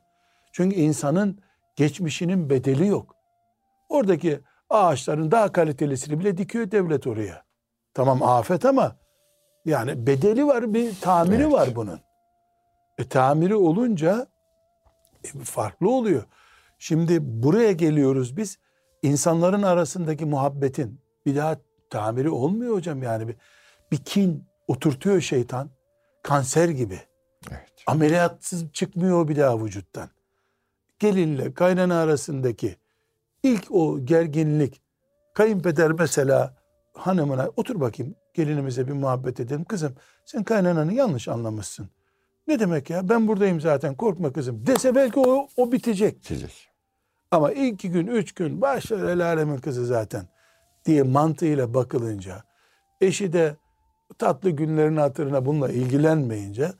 Çünkü 0.52 0.76
insanın 0.76 1.38
geçmişinin 1.76 2.50
bedeli 2.50 2.86
yok. 2.86 3.16
Oradaki 3.88 4.40
ağaçların 4.70 5.30
daha 5.30 5.52
kalitelisini 5.52 6.20
bile 6.20 6.36
dikiyor 6.38 6.70
devlet 6.70 7.06
oraya. 7.06 7.42
Tamam 7.94 8.22
afet 8.22 8.64
ama 8.64 8.96
yani 9.64 10.06
bedeli 10.06 10.46
var, 10.46 10.74
bir 10.74 11.00
tamiri 11.00 11.42
Evet. 11.42 11.52
var 11.52 11.68
bunun. 11.76 12.00
E 12.98 13.08
tamiri 13.08 13.54
olunca 13.54 14.26
e, 15.24 15.28
farklı 15.44 15.90
oluyor. 15.90 16.22
Şimdi 16.78 17.18
buraya 17.42 17.72
geliyoruz 17.72 18.36
biz. 18.36 18.58
insanların 19.02 19.62
arasındaki 19.62 20.24
muhabbetin 20.24 21.00
bir 21.26 21.36
daha 21.36 21.56
tamiri 21.92 22.30
olmuyor 22.30 22.74
hocam 22.74 23.02
yani 23.02 23.28
bir, 23.28 23.36
bir 23.92 23.96
kin 23.96 24.44
oturtuyor 24.68 25.20
şeytan 25.20 25.70
kanser 26.22 26.68
gibi. 26.68 27.00
Evet. 27.50 27.72
Ameliyatsız 27.86 28.72
çıkmıyor 28.72 29.28
bir 29.28 29.36
daha 29.36 29.64
vücuttan. 29.64 30.08
Gelinle 30.98 31.54
kaynana 31.54 32.00
arasındaki 32.00 32.76
ilk 33.42 33.70
o 33.70 34.04
gerginlik 34.04 34.82
kayınpeder 35.34 35.92
mesela 35.92 36.56
hanımına 36.94 37.48
otur 37.56 37.80
bakayım 37.80 38.14
gelinimize 38.34 38.88
bir 38.88 38.92
muhabbet 38.92 39.40
edelim. 39.40 39.64
Kızım 39.64 39.94
sen 40.24 40.44
kaynananı 40.44 40.92
yanlış 40.92 41.28
anlamışsın. 41.28 41.88
Ne 42.46 42.58
demek 42.58 42.90
ya 42.90 43.08
ben 43.08 43.28
buradayım 43.28 43.60
zaten 43.60 43.94
korkma 43.94 44.32
kızım 44.32 44.66
dese 44.66 44.94
belki 44.94 45.20
o, 45.20 45.48
o 45.56 45.72
bitecek. 45.72 46.16
Bitecek. 46.16 46.68
Ama 47.30 47.52
iki 47.52 47.90
gün 47.90 48.06
üç 48.06 48.32
gün 48.32 48.60
başlar 48.60 49.08
el 49.08 49.26
alemin 49.26 49.58
kızı 49.58 49.86
zaten 49.86 50.31
diye 50.84 51.02
mantığıyla 51.02 51.74
bakılınca 51.74 52.42
eşi 53.00 53.32
de 53.32 53.56
tatlı 54.18 54.50
günlerin 54.50 54.96
hatırına 54.96 55.46
bununla 55.46 55.68
ilgilenmeyince 55.68 56.72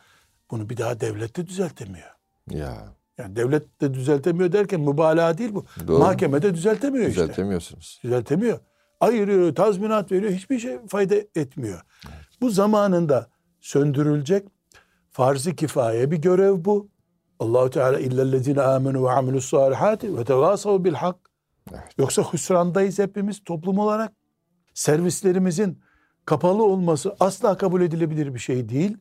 bunu 0.51 0.71
bir 0.71 0.77
daha 0.77 1.01
devlet 1.01 1.37
de 1.37 1.47
düzeltemiyor. 1.47 2.09
Ya 2.51 2.95
Yani 3.19 3.37
devlet 3.37 3.81
de 3.81 3.95
düzeltemiyor 3.95 4.53
derken 4.53 4.81
mübalağa 4.81 5.39
değil 5.39 5.55
bu. 5.55 5.65
Doğru. 5.87 5.99
Mahkemede 5.99 6.55
düzeltemiyor 6.55 7.07
işte. 7.09 7.23
düzeltemiyorsunuz. 7.23 8.01
Düzeltemiyor. 8.05 8.59
Ayırıyor, 9.01 9.55
tazminat 9.55 10.13
veriyor. 10.13 10.33
Hiçbir 10.33 10.59
şey 10.59 10.79
fayda 10.89 11.15
etmiyor. 11.37 11.81
Bu 12.41 12.51
zamanında 12.51 13.27
söndürülecek 13.61 14.49
farz-ı 15.11 15.55
kifaye 15.57 16.11
bir 16.11 16.17
görev 16.17 16.65
bu. 16.65 16.89
Allahu 17.39 17.71
Teala 17.71 17.99
illellezine 17.99 18.63
amenu 18.63 19.05
ve 19.05 19.11
amilus 19.11 19.51
salihati 19.51 20.17
ve 20.19 20.25
tevasav 20.25 20.85
bil 20.85 20.95
hak. 20.95 21.17
Evet. 21.71 21.83
Yoksa 21.99 22.33
hüsrandayız 22.33 22.99
hepimiz 22.99 23.45
toplum 23.45 23.79
olarak. 23.79 24.13
Servislerimizin 24.75 25.79
kapalı 26.25 26.65
olması 26.65 27.17
asla 27.21 27.57
kabul 27.57 27.81
edilebilir 27.83 28.35
bir 28.35 28.39
şey 28.39 28.69
değil. 28.69 28.97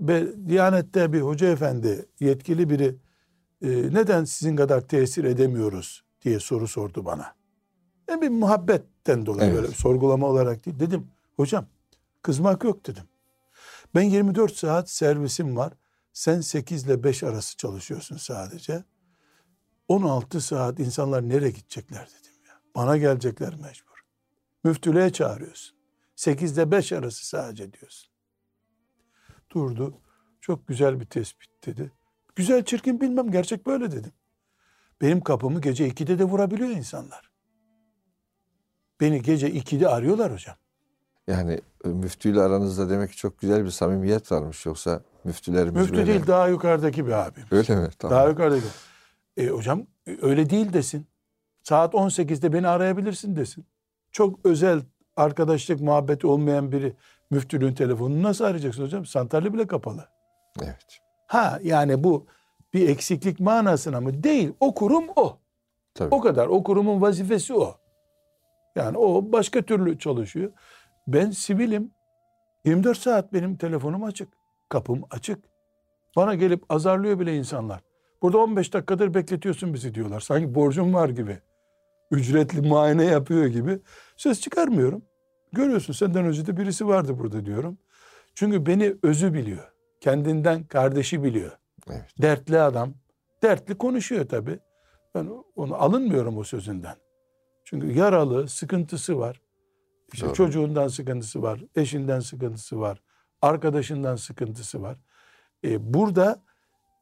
Ve 0.00 0.48
Diyanet'te 0.48 1.12
bir 1.12 1.20
hoca 1.20 1.48
efendi, 1.48 2.06
yetkili 2.20 2.70
biri 2.70 2.96
e, 3.62 3.68
neden 3.68 4.24
sizin 4.24 4.56
kadar 4.56 4.80
tesir 4.80 5.24
edemiyoruz 5.24 6.04
diye 6.22 6.40
soru 6.40 6.68
sordu 6.68 7.04
bana. 7.04 7.34
Ben 8.08 8.22
bir 8.22 8.28
muhabbetten 8.28 9.26
dolayı 9.26 9.50
Evet. 9.50 9.56
böyle 9.56 9.68
bir 9.68 9.76
sorgulama 9.76 10.26
olarak 10.26 10.66
değil. 10.66 10.80
Dedim 10.80 11.06
hocam 11.36 11.66
kızmak 12.22 12.64
yok 12.64 12.86
dedim. 12.86 13.04
Ben 13.94 14.02
24 14.02 14.56
saat 14.56 14.90
servisim 14.90 15.56
var. 15.56 15.72
Sen 16.12 16.40
8 16.40 16.84
ile 16.84 17.04
5 17.04 17.22
arası 17.22 17.56
çalışıyorsun 17.56 18.16
sadece. 18.16 18.84
16 19.92 20.40
saat 20.40 20.80
insanlar 20.80 21.28
nereye 21.28 21.50
gidecekler 21.50 22.08
dedim 22.20 22.46
ya. 22.48 22.54
Bana 22.74 22.96
gelecekler 22.96 23.54
mecbur. 23.54 24.04
Müftülüğe 24.64 25.12
çağırıyorsun. 25.12 25.76
8 26.16 26.52
ile 26.52 26.70
5 26.70 26.92
arası 26.92 27.26
sadece 27.26 27.72
diyorsun. 27.72 28.12
Durdu. 29.50 29.94
Çok 30.40 30.68
güzel 30.68 31.00
bir 31.00 31.04
tespit 31.04 31.66
dedi. 31.66 31.92
Güzel 32.36 32.64
çirkin 32.64 33.00
bilmem 33.00 33.30
gerçek 33.30 33.66
böyle 33.66 33.92
dedim. 33.92 34.12
Benim 35.00 35.20
kapımı 35.20 35.60
gece 35.60 35.88
2'de 35.88 36.18
de 36.18 36.24
vurabiliyor 36.24 36.70
insanlar. 36.70 37.30
Beni 39.00 39.22
gece 39.22 39.50
2'de 39.50 39.88
arıyorlar 39.88 40.32
hocam. 40.32 40.56
Yani 41.26 41.60
e, 41.84 41.88
müftüyle 41.88 42.40
aranızda 42.40 42.90
demek 42.90 43.10
ki 43.10 43.16
çok 43.16 43.38
güzel 43.38 43.64
bir 43.64 43.70
samimiyet 43.70 44.32
varmış. 44.32 44.66
Yoksa 44.66 45.02
müftülerimiz 45.24 45.74
Müftü 45.82 45.96
böyle- 45.96 46.06
değil 46.06 46.26
daha 46.26 46.48
yukarıdaki 46.48 47.06
bir 47.06 47.12
abim. 47.12 47.44
Öyle 47.50 47.76
mi? 47.76 47.88
Tamam. 47.98 48.16
Daha 48.18 48.28
yukarıdaki. 48.28 48.66
E, 49.36 49.46
hocam 49.46 49.86
e, 50.06 50.16
öyle 50.22 50.50
değil 50.50 50.72
desin. 50.72 51.06
Saat 51.62 51.94
18'de 51.94 52.52
beni 52.52 52.68
arayabilirsin 52.68 53.36
desin. 53.36 53.66
Çok 54.12 54.46
özel 54.46 54.80
arkadaşlık 55.16 55.80
muhabbeti 55.80 56.26
olmayan 56.26 56.72
biri 56.72 56.96
müftülüğün 57.30 57.74
telefonunu 57.74 58.22
nasıl 58.22 58.44
arayacaksın 58.44 58.82
hocam? 58.82 59.06
Santrali 59.06 59.54
bile 59.54 59.66
kapalı. 59.66 60.08
Evet. 60.62 60.98
Ha 61.26 61.58
yani 61.62 62.04
bu 62.04 62.26
bir 62.74 62.88
eksiklik 62.88 63.40
manasına 63.40 64.00
mı? 64.00 64.22
Değil. 64.22 64.52
O 64.60 64.74
kurum 64.74 65.04
o. 65.16 65.38
Tabii. 65.94 66.14
O 66.14 66.20
kadar. 66.20 66.46
O 66.46 66.62
kurumun 66.62 67.00
vazifesi 67.00 67.54
o. 67.54 67.76
Yani 68.76 68.98
o 68.98 69.32
başka 69.32 69.62
türlü 69.62 69.98
çalışıyor. 69.98 70.52
Ben 71.06 71.30
sivilim. 71.30 71.90
24 72.64 72.98
saat 72.98 73.32
benim 73.32 73.56
telefonum 73.56 74.04
açık. 74.04 74.28
Kapım 74.68 75.02
açık. 75.10 75.44
Bana 76.16 76.34
gelip 76.34 76.64
azarlıyor 76.72 77.18
bile 77.20 77.36
insanlar. 77.36 77.80
Burada 78.22 78.38
15 78.38 78.72
dakikadır 78.72 79.14
bekletiyorsun 79.14 79.74
bizi 79.74 79.94
diyorlar. 79.94 80.20
Sanki 80.20 80.54
borcum 80.54 80.94
var 80.94 81.08
gibi. 81.08 81.38
Ücretli 82.10 82.60
muayene 82.60 83.04
yapıyor 83.04 83.46
gibi. 83.46 83.78
Ses 84.16 84.40
çıkarmıyorum. 84.40 85.02
Görüyorsun 85.52 85.92
senden 85.92 86.24
önce 86.24 86.46
de 86.46 86.56
birisi 86.56 86.86
vardı 86.88 87.18
burada 87.18 87.46
diyorum. 87.46 87.78
Çünkü 88.34 88.66
beni 88.66 88.96
özü 89.02 89.34
biliyor. 89.34 89.72
Kendinden 90.00 90.64
kardeşi 90.64 91.22
biliyor. 91.22 91.50
Evet. 91.90 92.04
Dertli 92.22 92.60
adam. 92.60 92.94
Dertli 93.42 93.78
konuşuyor 93.78 94.28
tabii. 94.28 94.58
Ben 95.14 95.28
onu 95.56 95.74
alınmıyorum 95.74 96.38
o 96.38 96.44
sözünden. 96.44 96.96
Çünkü 97.64 97.92
yaralı, 97.92 98.48
sıkıntısı 98.48 99.18
var. 99.18 99.40
İşte 100.12 100.26
Doğru. 100.26 100.34
çocuğundan 100.34 100.88
sıkıntısı 100.88 101.42
var, 101.42 101.60
eşinden 101.76 102.20
sıkıntısı 102.20 102.80
var, 102.80 103.02
arkadaşından 103.42 104.16
sıkıntısı 104.16 104.82
var. 104.82 104.96
E, 105.64 105.94
burada 105.94 106.42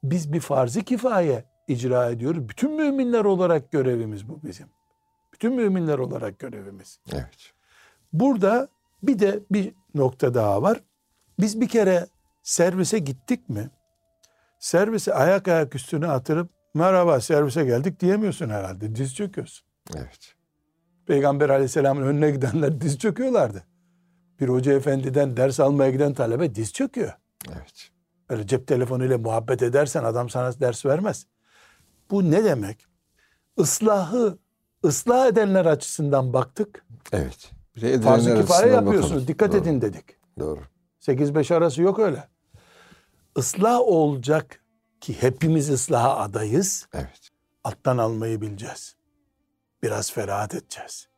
biz 0.03 0.33
bir 0.33 0.41
farz-ı 0.41 0.83
kifaye 0.83 1.45
icra 1.69 2.11
ediyoruz. 2.11 2.49
Bütün 2.49 2.73
müminler 2.73 3.25
olarak 3.25 3.73
görevimiz 3.73 4.29
bu 4.29 4.43
bizim. 4.43 4.67
Bütün 5.33 5.55
müminler 5.55 5.99
olarak 5.99 6.39
görevimiz. 6.39 6.99
Evet. 7.13 7.53
Burada 8.13 8.69
bir 9.03 9.19
de 9.19 9.41
bir 9.51 9.75
nokta 9.95 10.35
daha 10.35 10.63
var. 10.63 10.81
Biz 11.41 11.61
bir 11.61 11.69
kere 11.69 12.07
servise 12.43 12.99
gittik 12.99 13.49
mi? 13.49 13.71
Servise 14.59 15.15
ayak 15.15 15.49
ayak 15.49 15.75
üstüne 15.75 16.07
atırıp 16.07 16.51
merhaba 16.75 17.21
servise 17.21 17.65
geldik 17.65 18.01
diyemiyorsun 18.01 18.49
herhalde. 18.49 18.95
Diz 18.95 19.15
çöküyorsun. 19.15 19.67
Evet. 19.97 20.35
Peygamber 21.07 21.49
aleyhisselamın 21.49 22.03
önüne 22.03 22.31
gidenler 22.31 22.81
diz 22.81 22.99
çöküyorlardı. 22.99 23.65
Bir 24.41 24.49
hoca 24.49 24.73
efendiden 24.73 25.37
ders 25.37 25.61
almaya 25.61 25.91
giden 25.91 26.15
talebe 26.15 26.55
diz 26.55 26.73
çöküyor. 26.73 27.13
Evet. 27.49 27.91
Öyle 28.31 28.47
cep 28.47 28.67
telefonuyla 28.67 29.19
muhabbet 29.19 29.63
edersen 29.63 30.05
adam 30.05 30.31
sana 30.31 30.61
ders 30.61 30.87
vermez. 30.87 31.27
Bu 32.11 32.31
ne 32.31 32.45
demek? 32.45 32.87
Islahı 33.57 34.39
ıslah 34.85 35.27
edenler 35.27 35.67
açısından 35.67 36.33
baktık. 36.33 36.85
Evet. 37.13 37.51
De 37.81 38.01
Farz-ı 38.01 38.33
açısından 38.33 38.73
yapıyorsunuz. 38.73 39.11
bakalım. 39.11 39.29
Dikkat 39.29 39.53
Doğru, 39.53 39.61
edin 39.61 39.81
dedik. 39.81 40.05
Doğru. 40.39 40.61
8-5 41.01 41.55
arası 41.55 41.83
yok 41.83 41.99
öyle. 41.99 42.29
Islah 43.37 43.81
olacak 43.81 44.65
ki 45.01 45.23
hepimiz 45.23 45.71
ıslaha 45.71 46.17
adayız. 46.17 46.87
Evet. 46.95 47.31
Alttan 47.65 47.99
almayı 47.99 48.41
bileceğiz. 48.41 48.97
Biraz 49.83 50.13
ferahat 50.13 50.55
edeceğiz. 50.55 51.09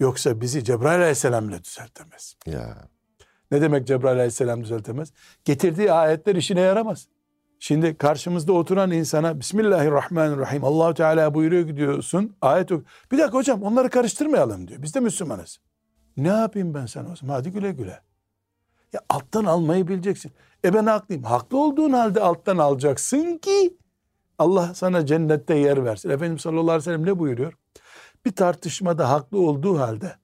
Yoksa 0.00 0.40
bizi 0.40 0.64
Cebrail 0.64 1.00
aleyhisselam 1.00 1.48
ile 1.48 1.64
düzeltemez. 1.64 2.36
Ya. 2.46 2.88
Ne 3.50 3.60
demek 3.60 3.86
Cebrail 3.86 4.16
aleyhisselam 4.16 4.62
düzeltemez? 4.62 5.12
Getirdiği 5.44 5.92
ayetler 5.92 6.36
işine 6.36 6.60
yaramaz. 6.60 7.08
Şimdi 7.58 7.98
karşımızda 7.98 8.52
oturan 8.52 8.90
insana 8.90 9.40
Bismillahirrahmanirrahim 9.40 10.64
Allahu 10.64 10.94
Teala 10.94 11.34
buyuruyor 11.34 11.62
gidiyorsun. 11.62 12.36
Ayet 12.40 12.72
ok. 12.72 12.84
Bir 13.12 13.18
dakika 13.18 13.38
hocam 13.38 13.62
onları 13.62 13.90
karıştırmayalım 13.90 14.68
diyor. 14.68 14.82
Biz 14.82 14.94
de 14.94 15.00
Müslümanız. 15.00 15.58
Ne 16.16 16.28
yapayım 16.28 16.74
ben 16.74 16.86
sana 16.86 17.12
o 17.12 17.16
zaman? 17.16 17.34
Hadi 17.34 17.50
güle 17.50 17.72
güle. 17.72 18.00
Ya 18.92 19.00
alttan 19.08 19.44
almayı 19.44 19.88
bileceksin. 19.88 20.32
E 20.64 20.74
ben 20.74 20.86
haklıyım. 20.86 21.24
Haklı 21.24 21.58
olduğun 21.58 21.92
halde 21.92 22.20
alttan 22.20 22.58
alacaksın 22.58 23.38
ki 23.38 23.76
Allah 24.38 24.74
sana 24.74 25.06
cennette 25.06 25.54
yer 25.54 25.84
versin. 25.84 26.10
Efendimiz 26.10 26.42
sallallahu 26.42 26.62
aleyhi 26.62 26.78
ve 26.78 26.84
sellem 26.84 27.06
ne 27.06 27.18
buyuruyor? 27.18 27.52
Bir 28.24 28.32
tartışmada 28.32 29.10
haklı 29.10 29.38
olduğu 29.38 29.78
halde 29.78 30.16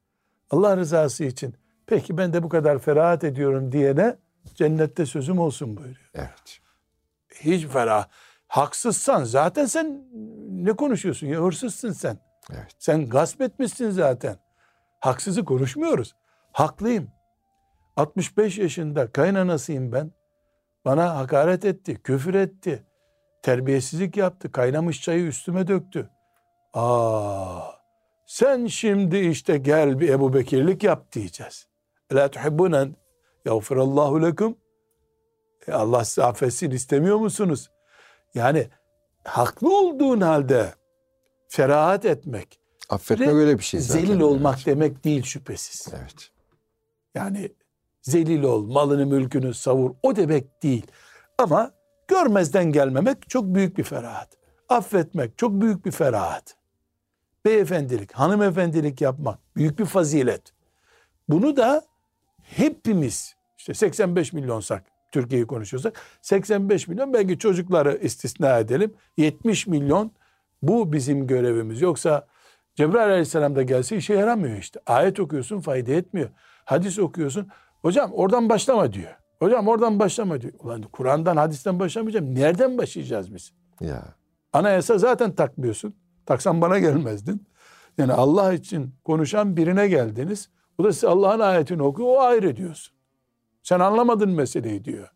Allah 0.51 0.77
rızası 0.77 1.25
için 1.25 1.55
peki 1.91 2.19
ben 2.19 2.33
de 2.33 2.43
bu 2.43 2.49
kadar 2.49 2.79
ferahat 2.79 3.25
ediyorum 3.25 3.73
diyene 3.73 4.17
cennette 4.55 5.07
sözüm 5.07 5.39
olsun 5.39 5.77
buyuruyor. 5.77 6.11
Evet. 6.15 6.61
Hiç 7.35 7.67
ferah. 7.67 8.09
Haksızsan 8.49 9.25
zaten 9.25 9.67
sen 9.67 10.05
ne 10.49 10.73
konuşuyorsun 10.73 11.27
ya 11.27 11.41
hırsızsın 11.41 11.93
sen. 11.93 12.19
Evet. 12.53 12.73
Sen 12.79 13.09
gasp 13.09 13.41
etmişsin 13.41 13.91
zaten. 13.91 14.37
Haksızı 15.01 15.45
konuşmuyoruz. 15.45 16.15
Haklıyım. 16.53 17.11
65 17.97 18.59
yaşında 18.59 19.13
kaynanasıyım 19.13 19.93
ben. 19.93 20.13
Bana 20.85 21.17
hakaret 21.17 21.65
etti, 21.65 22.03
küfür 22.03 22.35
etti. 22.35 22.85
Terbiyesizlik 23.43 24.17
yaptı, 24.17 24.53
kaynamış 24.53 25.03
çayı 25.03 25.27
üstüme 25.27 25.69
döktü. 25.69 26.11
Aa, 26.75 27.61
sen 28.27 28.67
şimdi 28.67 29.19
işte 29.19 29.59
gel 29.59 30.01
bir 30.01 30.09
Ebu 30.09 30.35
Bekirlik 30.35 30.83
yap 30.83 31.13
diyeceğiz. 31.13 31.70
La 32.13 32.31
tuhibbunen 32.31 32.97
yağfirallahu 33.45 34.23
lekum. 34.23 34.57
E 35.69 35.73
Allah 35.73 36.05
size 36.05 36.25
affetsin 36.25 36.71
istemiyor 36.71 37.17
musunuz? 37.17 37.71
Yani 38.35 38.69
haklı 39.25 39.79
olduğun 39.79 40.21
halde 40.21 40.75
ferahat 41.49 42.05
etmek, 42.05 42.61
Affetmek 42.89 43.29
öyle 43.29 43.59
bir 43.59 43.63
şey 43.65 43.81
zaten. 43.81 44.07
zelil 44.07 44.21
olmak 44.21 44.55
Evet. 44.57 44.67
demek 44.67 45.05
değil 45.05 45.23
şüphesiz. 45.23 45.89
Evet. 46.01 46.31
Yani 47.15 47.53
zelil 48.03 48.43
ol, 48.43 48.67
malını 48.67 49.07
mülkünü 49.07 49.55
savur 49.55 49.95
o 50.03 50.17
demek 50.17 50.63
değil. 50.63 50.87
Ama 51.39 51.71
görmezden 52.09 52.73
gelmemek 52.73 53.29
çok 53.31 53.45
büyük 53.45 53.79
bir 53.79 53.85
ferahat. 53.85 54.29
Affetmek 54.69 55.39
çok 55.39 55.53
büyük 55.53 55.87
bir 55.87 55.91
ferahat. 55.91 56.57
Beyefendilik, 57.45 58.13
hanımefendilik 58.13 59.01
yapmak 59.01 59.39
büyük 59.57 59.79
bir 59.79 59.85
fazilet. 59.85 60.43
Bunu 61.29 61.57
da 61.57 61.83
hepimiz 62.57 63.35
işte 63.59 63.75
85 63.75 64.33
milyonsak 64.33 64.85
Türkiye'yi 65.13 65.47
konuşuyorsak 65.47 66.01
85 66.23 66.89
milyon 66.89 67.13
belki 67.13 67.39
çocukları 67.39 67.99
istisna 68.03 68.59
edelim 68.59 68.95
70 69.17 69.67
milyon 69.67 70.13
bu 70.63 70.93
bizim 70.93 71.27
görevimiz. 71.27 71.81
Yoksa 71.81 72.27
Cebrail 72.75 73.11
aleyhisselam 73.11 73.57
da 73.57 73.63
gelse 73.63 73.97
işe 73.97 74.15
yaramıyor 74.15 74.59
işte. 74.59 74.81
Ayet 74.87 75.21
okuyorsun 75.21 75.61
fayda 75.61 75.93
etmiyor. 75.93 76.31
Hadis 76.65 76.99
okuyorsun. 76.99 77.49
Hocam 77.83 78.13
oradan 78.13 78.49
başlama 78.49 78.93
diyor. 78.93 79.11
Hocam 79.39 79.69
oradan 79.69 79.99
başlama 79.99 80.41
diyor. 80.41 80.53
Ulan 80.59 80.83
Kur'an'dan 80.83 81.37
hadisten 81.37 81.81
başlamayacağım. 81.81 82.35
Nereden 82.35 82.79
başlayacağız 82.79 83.35
biz? 83.35 83.53
Ya. 83.81 84.03
Anayasa 84.53 84.99
zaten 84.99 85.35
takmıyorsun. 85.35 85.95
Taksan 86.27 86.61
bana 86.61 86.79
gelmezdin. 86.79 87.47
Yani 87.99 88.13
Allah 88.13 88.53
için 88.53 88.95
konuşan 89.05 89.57
birine 89.57 89.89
geldiniz. 89.89 90.49
O 90.81 90.85
da 90.85 91.09
Allah'ın 91.09 91.41
ayetini 91.41 91.83
okuyor. 91.83 92.09
O 92.09 92.21
ayrı 92.21 92.57
diyorsun. 92.57 92.95
Sen 93.63 93.81
anlamadın 93.81 94.31
meseleyi 94.31 94.85
diyor. 94.85 95.09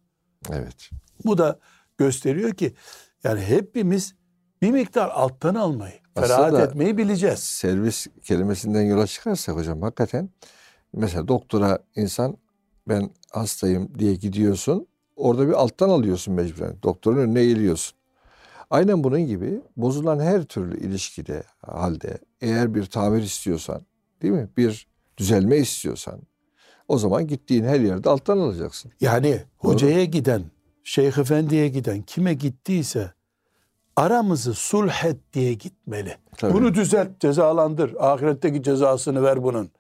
Evet. 0.53 0.91
Bu 1.25 1.39
da 1.39 1.59
gösteriyor 1.99 2.51
ki 2.55 2.75
yani 3.25 3.41
hepimiz 3.41 4.15
bir 4.63 4.71
miktar 4.71 5.09
alttan 5.09 5.55
almayı, 5.55 5.95
ferahat 6.15 6.41
Aslında- 6.45 6.63
etmeyi 6.63 6.97
bileceğiz. 6.97 7.39
servis 7.39 8.07
kelimesinden 8.23 8.83
yola 8.83 9.07
çıkarsak 9.07 9.57
hocam 9.57 9.83
hakikaten 9.83 10.31
mesela 10.93 11.29
doktora 11.29 11.79
insan 11.97 12.37
ben 12.89 13.11
hastayım 13.33 13.99
diye 13.99 14.15
gidiyorsun. 14.15 14.87
Orada 15.17 15.49
bir 15.49 15.53
alttan 15.53 15.89
alıyorsun 15.89 16.35
mecburen. 16.35 16.77
Doktorun 16.83 17.17
önüne 17.19 17.41
eğiliyorsun. 17.41 17.99
Aynen 18.71 19.05
bunun 19.05 19.21
gibi 19.27 19.61
bozulan 19.77 20.21
her 20.21 20.43
türlü 20.45 20.81
ilişkide 20.81 21.43
halde 21.67 22.19
eğer 22.41 22.75
bir 22.75 22.87
tamir 22.87 23.23
istiyorsan 23.23 23.83
değil 24.23 24.35
mi? 24.35 24.49
Bir 24.57 24.87
düzelme 25.17 25.57
istiyorsan 25.57 26.21
o 26.89 26.99
zaman 26.99 27.27
gittiğin 27.27 27.65
her 27.65 27.81
yerde 27.81 28.11
alttan 28.11 28.39
alacaksın. 28.39 28.93
Yani 29.01 29.43
hocaya 29.57 30.05
giden, 30.05 30.43
şeyh 30.85 31.19
efendiye 31.19 31.69
giden 31.69 32.03
kime 32.03 32.35
gittiyse 32.35 33.13
aramızı 33.97 34.55
sulh 34.55 35.05
et 35.05 35.17
diye 35.33 35.55
gitmeli. 35.55 36.17
Tabii. 36.37 36.55
Bunu 36.55 36.75
düzelt, 36.75 37.21
cezalandır. 37.21 37.95
Ahiretteki 37.99 38.63
cezasını 38.63 39.23
ver 39.23 39.43
bunun. 39.43 39.71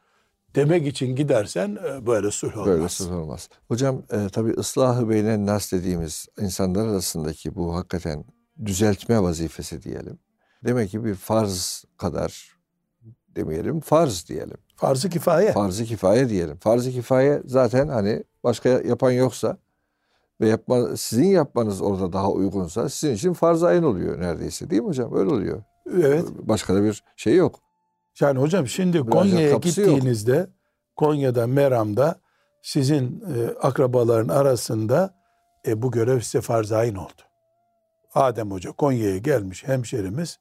Demek 0.54 0.86
için 0.86 1.16
gidersen 1.16 1.78
e, 1.86 2.06
böyle 2.06 2.30
sulh 2.30 2.56
olmaz. 2.56 2.66
Böyle 2.66 2.88
söz 2.88 3.10
olmaz. 3.10 3.48
Hocam 3.68 4.02
e, 4.12 4.28
tabii 4.32 4.50
ıslahı 4.50 5.08
beynen 5.08 5.46
nas 5.46 5.72
dediğimiz 5.72 6.26
insanlar 6.40 6.86
arasındaki 6.86 7.54
bu 7.54 7.76
hakikaten 7.76 8.24
düzeltme 8.64 9.22
vazifesi 9.22 9.82
diyelim. 9.82 10.18
Demek 10.64 10.90
ki 10.90 11.04
bir 11.04 11.14
farz 11.14 11.84
kadar 11.96 12.53
demeyelim, 13.36 13.80
farz 13.80 14.28
diyelim. 14.28 14.56
Farz-ı 14.76 15.08
kifaye. 15.08 15.52
Farz-ı 15.52 15.84
kifaye 15.84 16.28
diyelim. 16.28 16.56
Farz-ı 16.56 16.90
kifaye 16.90 17.42
zaten 17.44 17.88
hani 17.88 18.24
başka 18.44 18.68
yapan 18.68 19.10
yoksa 19.10 19.56
ve 20.40 20.48
yapma, 20.48 20.96
sizin 20.96 21.26
yapmanız 21.26 21.80
orada 21.82 22.12
daha 22.12 22.30
uygunsa 22.30 22.88
sizin 22.88 23.14
için 23.14 23.32
farz-ı 23.32 23.66
ayın 23.66 23.82
oluyor 23.82 24.20
neredeyse 24.20 24.70
değil 24.70 24.82
mi 24.82 24.88
hocam? 24.88 25.16
Öyle 25.16 25.30
oluyor. 25.30 25.62
Evet. 25.92 26.24
Başka 26.42 26.74
da 26.74 26.82
bir 26.84 27.04
şey 27.16 27.36
yok. 27.36 27.60
Yani 28.20 28.38
hocam 28.38 28.68
şimdi 28.68 28.98
Konya'ya 28.98 29.50
kapısı 29.50 29.80
yok. 29.80 29.90
gittiğinizde 29.90 30.46
Konya'da 30.96 31.46
Meram'da 31.46 32.20
sizin 32.62 33.24
e, 33.34 33.48
akrabaların 33.62 34.28
arasında 34.28 35.14
e, 35.66 35.82
bu 35.82 35.90
görev 35.90 36.20
size 36.20 36.40
farz-ı 36.40 36.76
ayn 36.76 36.94
oldu. 36.94 37.22
Adem 38.14 38.50
Hoca 38.50 38.72
Konya'ya 38.72 39.18
gelmiş 39.18 39.64
hemşerimiz. 39.64 40.38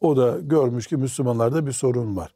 O 0.00 0.16
da 0.16 0.38
görmüş 0.40 0.86
ki 0.86 0.96
Müslümanlarda 0.96 1.66
bir 1.66 1.72
sorun 1.72 2.16
var. 2.16 2.34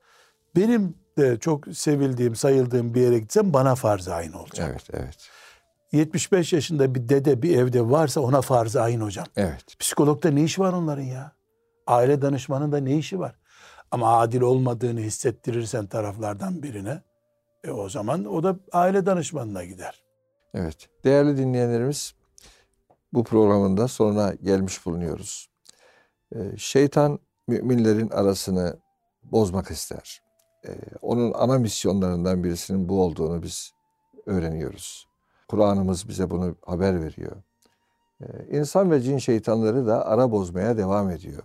Benim 0.56 0.94
de 1.18 1.38
çok 1.38 1.68
sevildiğim, 1.72 2.36
sayıldığım 2.36 2.94
bir 2.94 3.00
yere 3.00 3.18
gitsem 3.18 3.52
bana 3.52 3.74
farz-ı 3.74 4.14
ayn 4.14 4.32
olacak. 4.32 4.68
Evet, 4.70 4.84
evet. 4.92 5.30
75 5.92 6.52
yaşında 6.52 6.94
bir 6.94 7.08
dede 7.08 7.42
bir 7.42 7.58
evde 7.58 7.90
varsa 7.90 8.20
ona 8.20 8.40
farz-ı 8.40 8.82
ayn 8.82 9.00
hocam. 9.00 9.26
Evet. 9.36 9.78
Psikologda 9.78 10.30
ne 10.30 10.42
işi 10.42 10.60
var 10.60 10.72
onların 10.72 11.02
ya? 11.02 11.32
Aile 11.86 12.22
danışmanında 12.22 12.78
ne 12.78 12.96
işi 12.96 13.18
var? 13.18 13.34
Ama 13.90 14.18
adil 14.18 14.40
olmadığını 14.40 15.00
hissettirirsen 15.00 15.86
taraflardan 15.86 16.62
birine 16.62 17.02
e 17.64 17.70
o 17.70 17.88
zaman 17.88 18.24
o 18.24 18.42
da 18.42 18.56
aile 18.72 19.06
danışmanına 19.06 19.64
gider. 19.64 20.04
Evet. 20.54 20.88
Değerli 21.04 21.36
dinleyenlerimiz 21.36 22.14
bu 23.12 23.24
programın 23.24 23.76
da 23.76 23.88
sonuna 23.88 24.34
gelmiş 24.34 24.86
bulunuyoruz. 24.86 25.48
Ee, 26.34 26.38
şeytan 26.56 27.18
müminlerin 27.48 28.10
arasını 28.10 28.76
bozmak 29.24 29.70
ister. 29.70 30.22
Ee, 30.66 30.70
onun 31.02 31.32
ana 31.32 31.58
misyonlarından 31.58 32.44
birisinin 32.44 32.88
bu 32.88 33.02
olduğunu 33.02 33.42
biz 33.42 33.72
öğreniyoruz. 34.26 35.08
Kur'an'ımız 35.48 36.08
bize 36.08 36.30
bunu 36.30 36.56
haber 36.66 37.02
veriyor. 37.02 37.36
Ee, 38.20 38.26
insan 38.50 38.90
ve 38.90 39.00
cin 39.00 39.18
şeytanları 39.18 39.86
da 39.86 40.06
ara 40.06 40.30
bozmaya 40.30 40.76
devam 40.76 41.10
ediyor. 41.10 41.42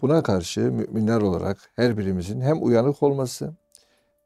Buna 0.00 0.22
karşı 0.22 0.60
müminler 0.60 1.20
olarak 1.20 1.70
her 1.76 1.98
birimizin 1.98 2.40
hem 2.40 2.62
uyanık 2.62 3.02
olması 3.02 3.54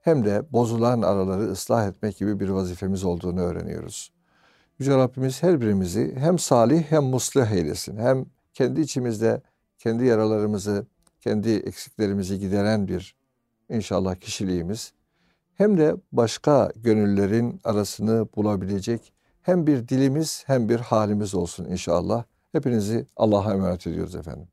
hem 0.01 0.25
de 0.25 0.53
bozulan 0.53 1.03
araları 1.03 1.43
ıslah 1.43 1.89
etmek 1.89 2.17
gibi 2.17 2.41
bir 2.41 2.49
vazifemiz 2.49 3.05
olduğunu 3.05 3.41
öğreniyoruz. 3.41 4.13
Yüce 4.79 4.97
Rabbimiz 4.97 5.43
her 5.43 5.61
birimizi 5.61 6.17
hem 6.17 6.39
salih 6.39 6.83
hem 6.83 7.05
muslih 7.05 7.51
eylesin. 7.51 7.97
Hem 7.97 8.27
kendi 8.55 8.81
içimizde 8.81 9.43
kendi 9.79 10.05
yaralarımızı 10.05 10.87
kendi 11.23 11.51
eksiklerimizi 11.51 12.39
gideren 12.39 12.89
bir 12.89 13.17
inşallah 13.69 14.15
kişiliğimiz 14.15 14.93
hem 15.55 15.79
de 15.79 15.97
başka 16.13 16.73
gönüllerin 16.77 17.61
arasını 17.65 18.29
bulabilecek 18.37 19.13
hem 19.43 19.67
bir 19.67 19.89
dilimiz 19.89 20.45
hem 20.47 20.69
bir 20.69 20.81
halimiz 20.81 21.35
olsun 21.35 21.65
inşallah. 21.65 22.25
Hepinizi 22.53 23.07
Allah'a 23.17 23.53
emanet 23.53 23.87
ediyoruz 23.87 24.15
efendim. 24.15 24.52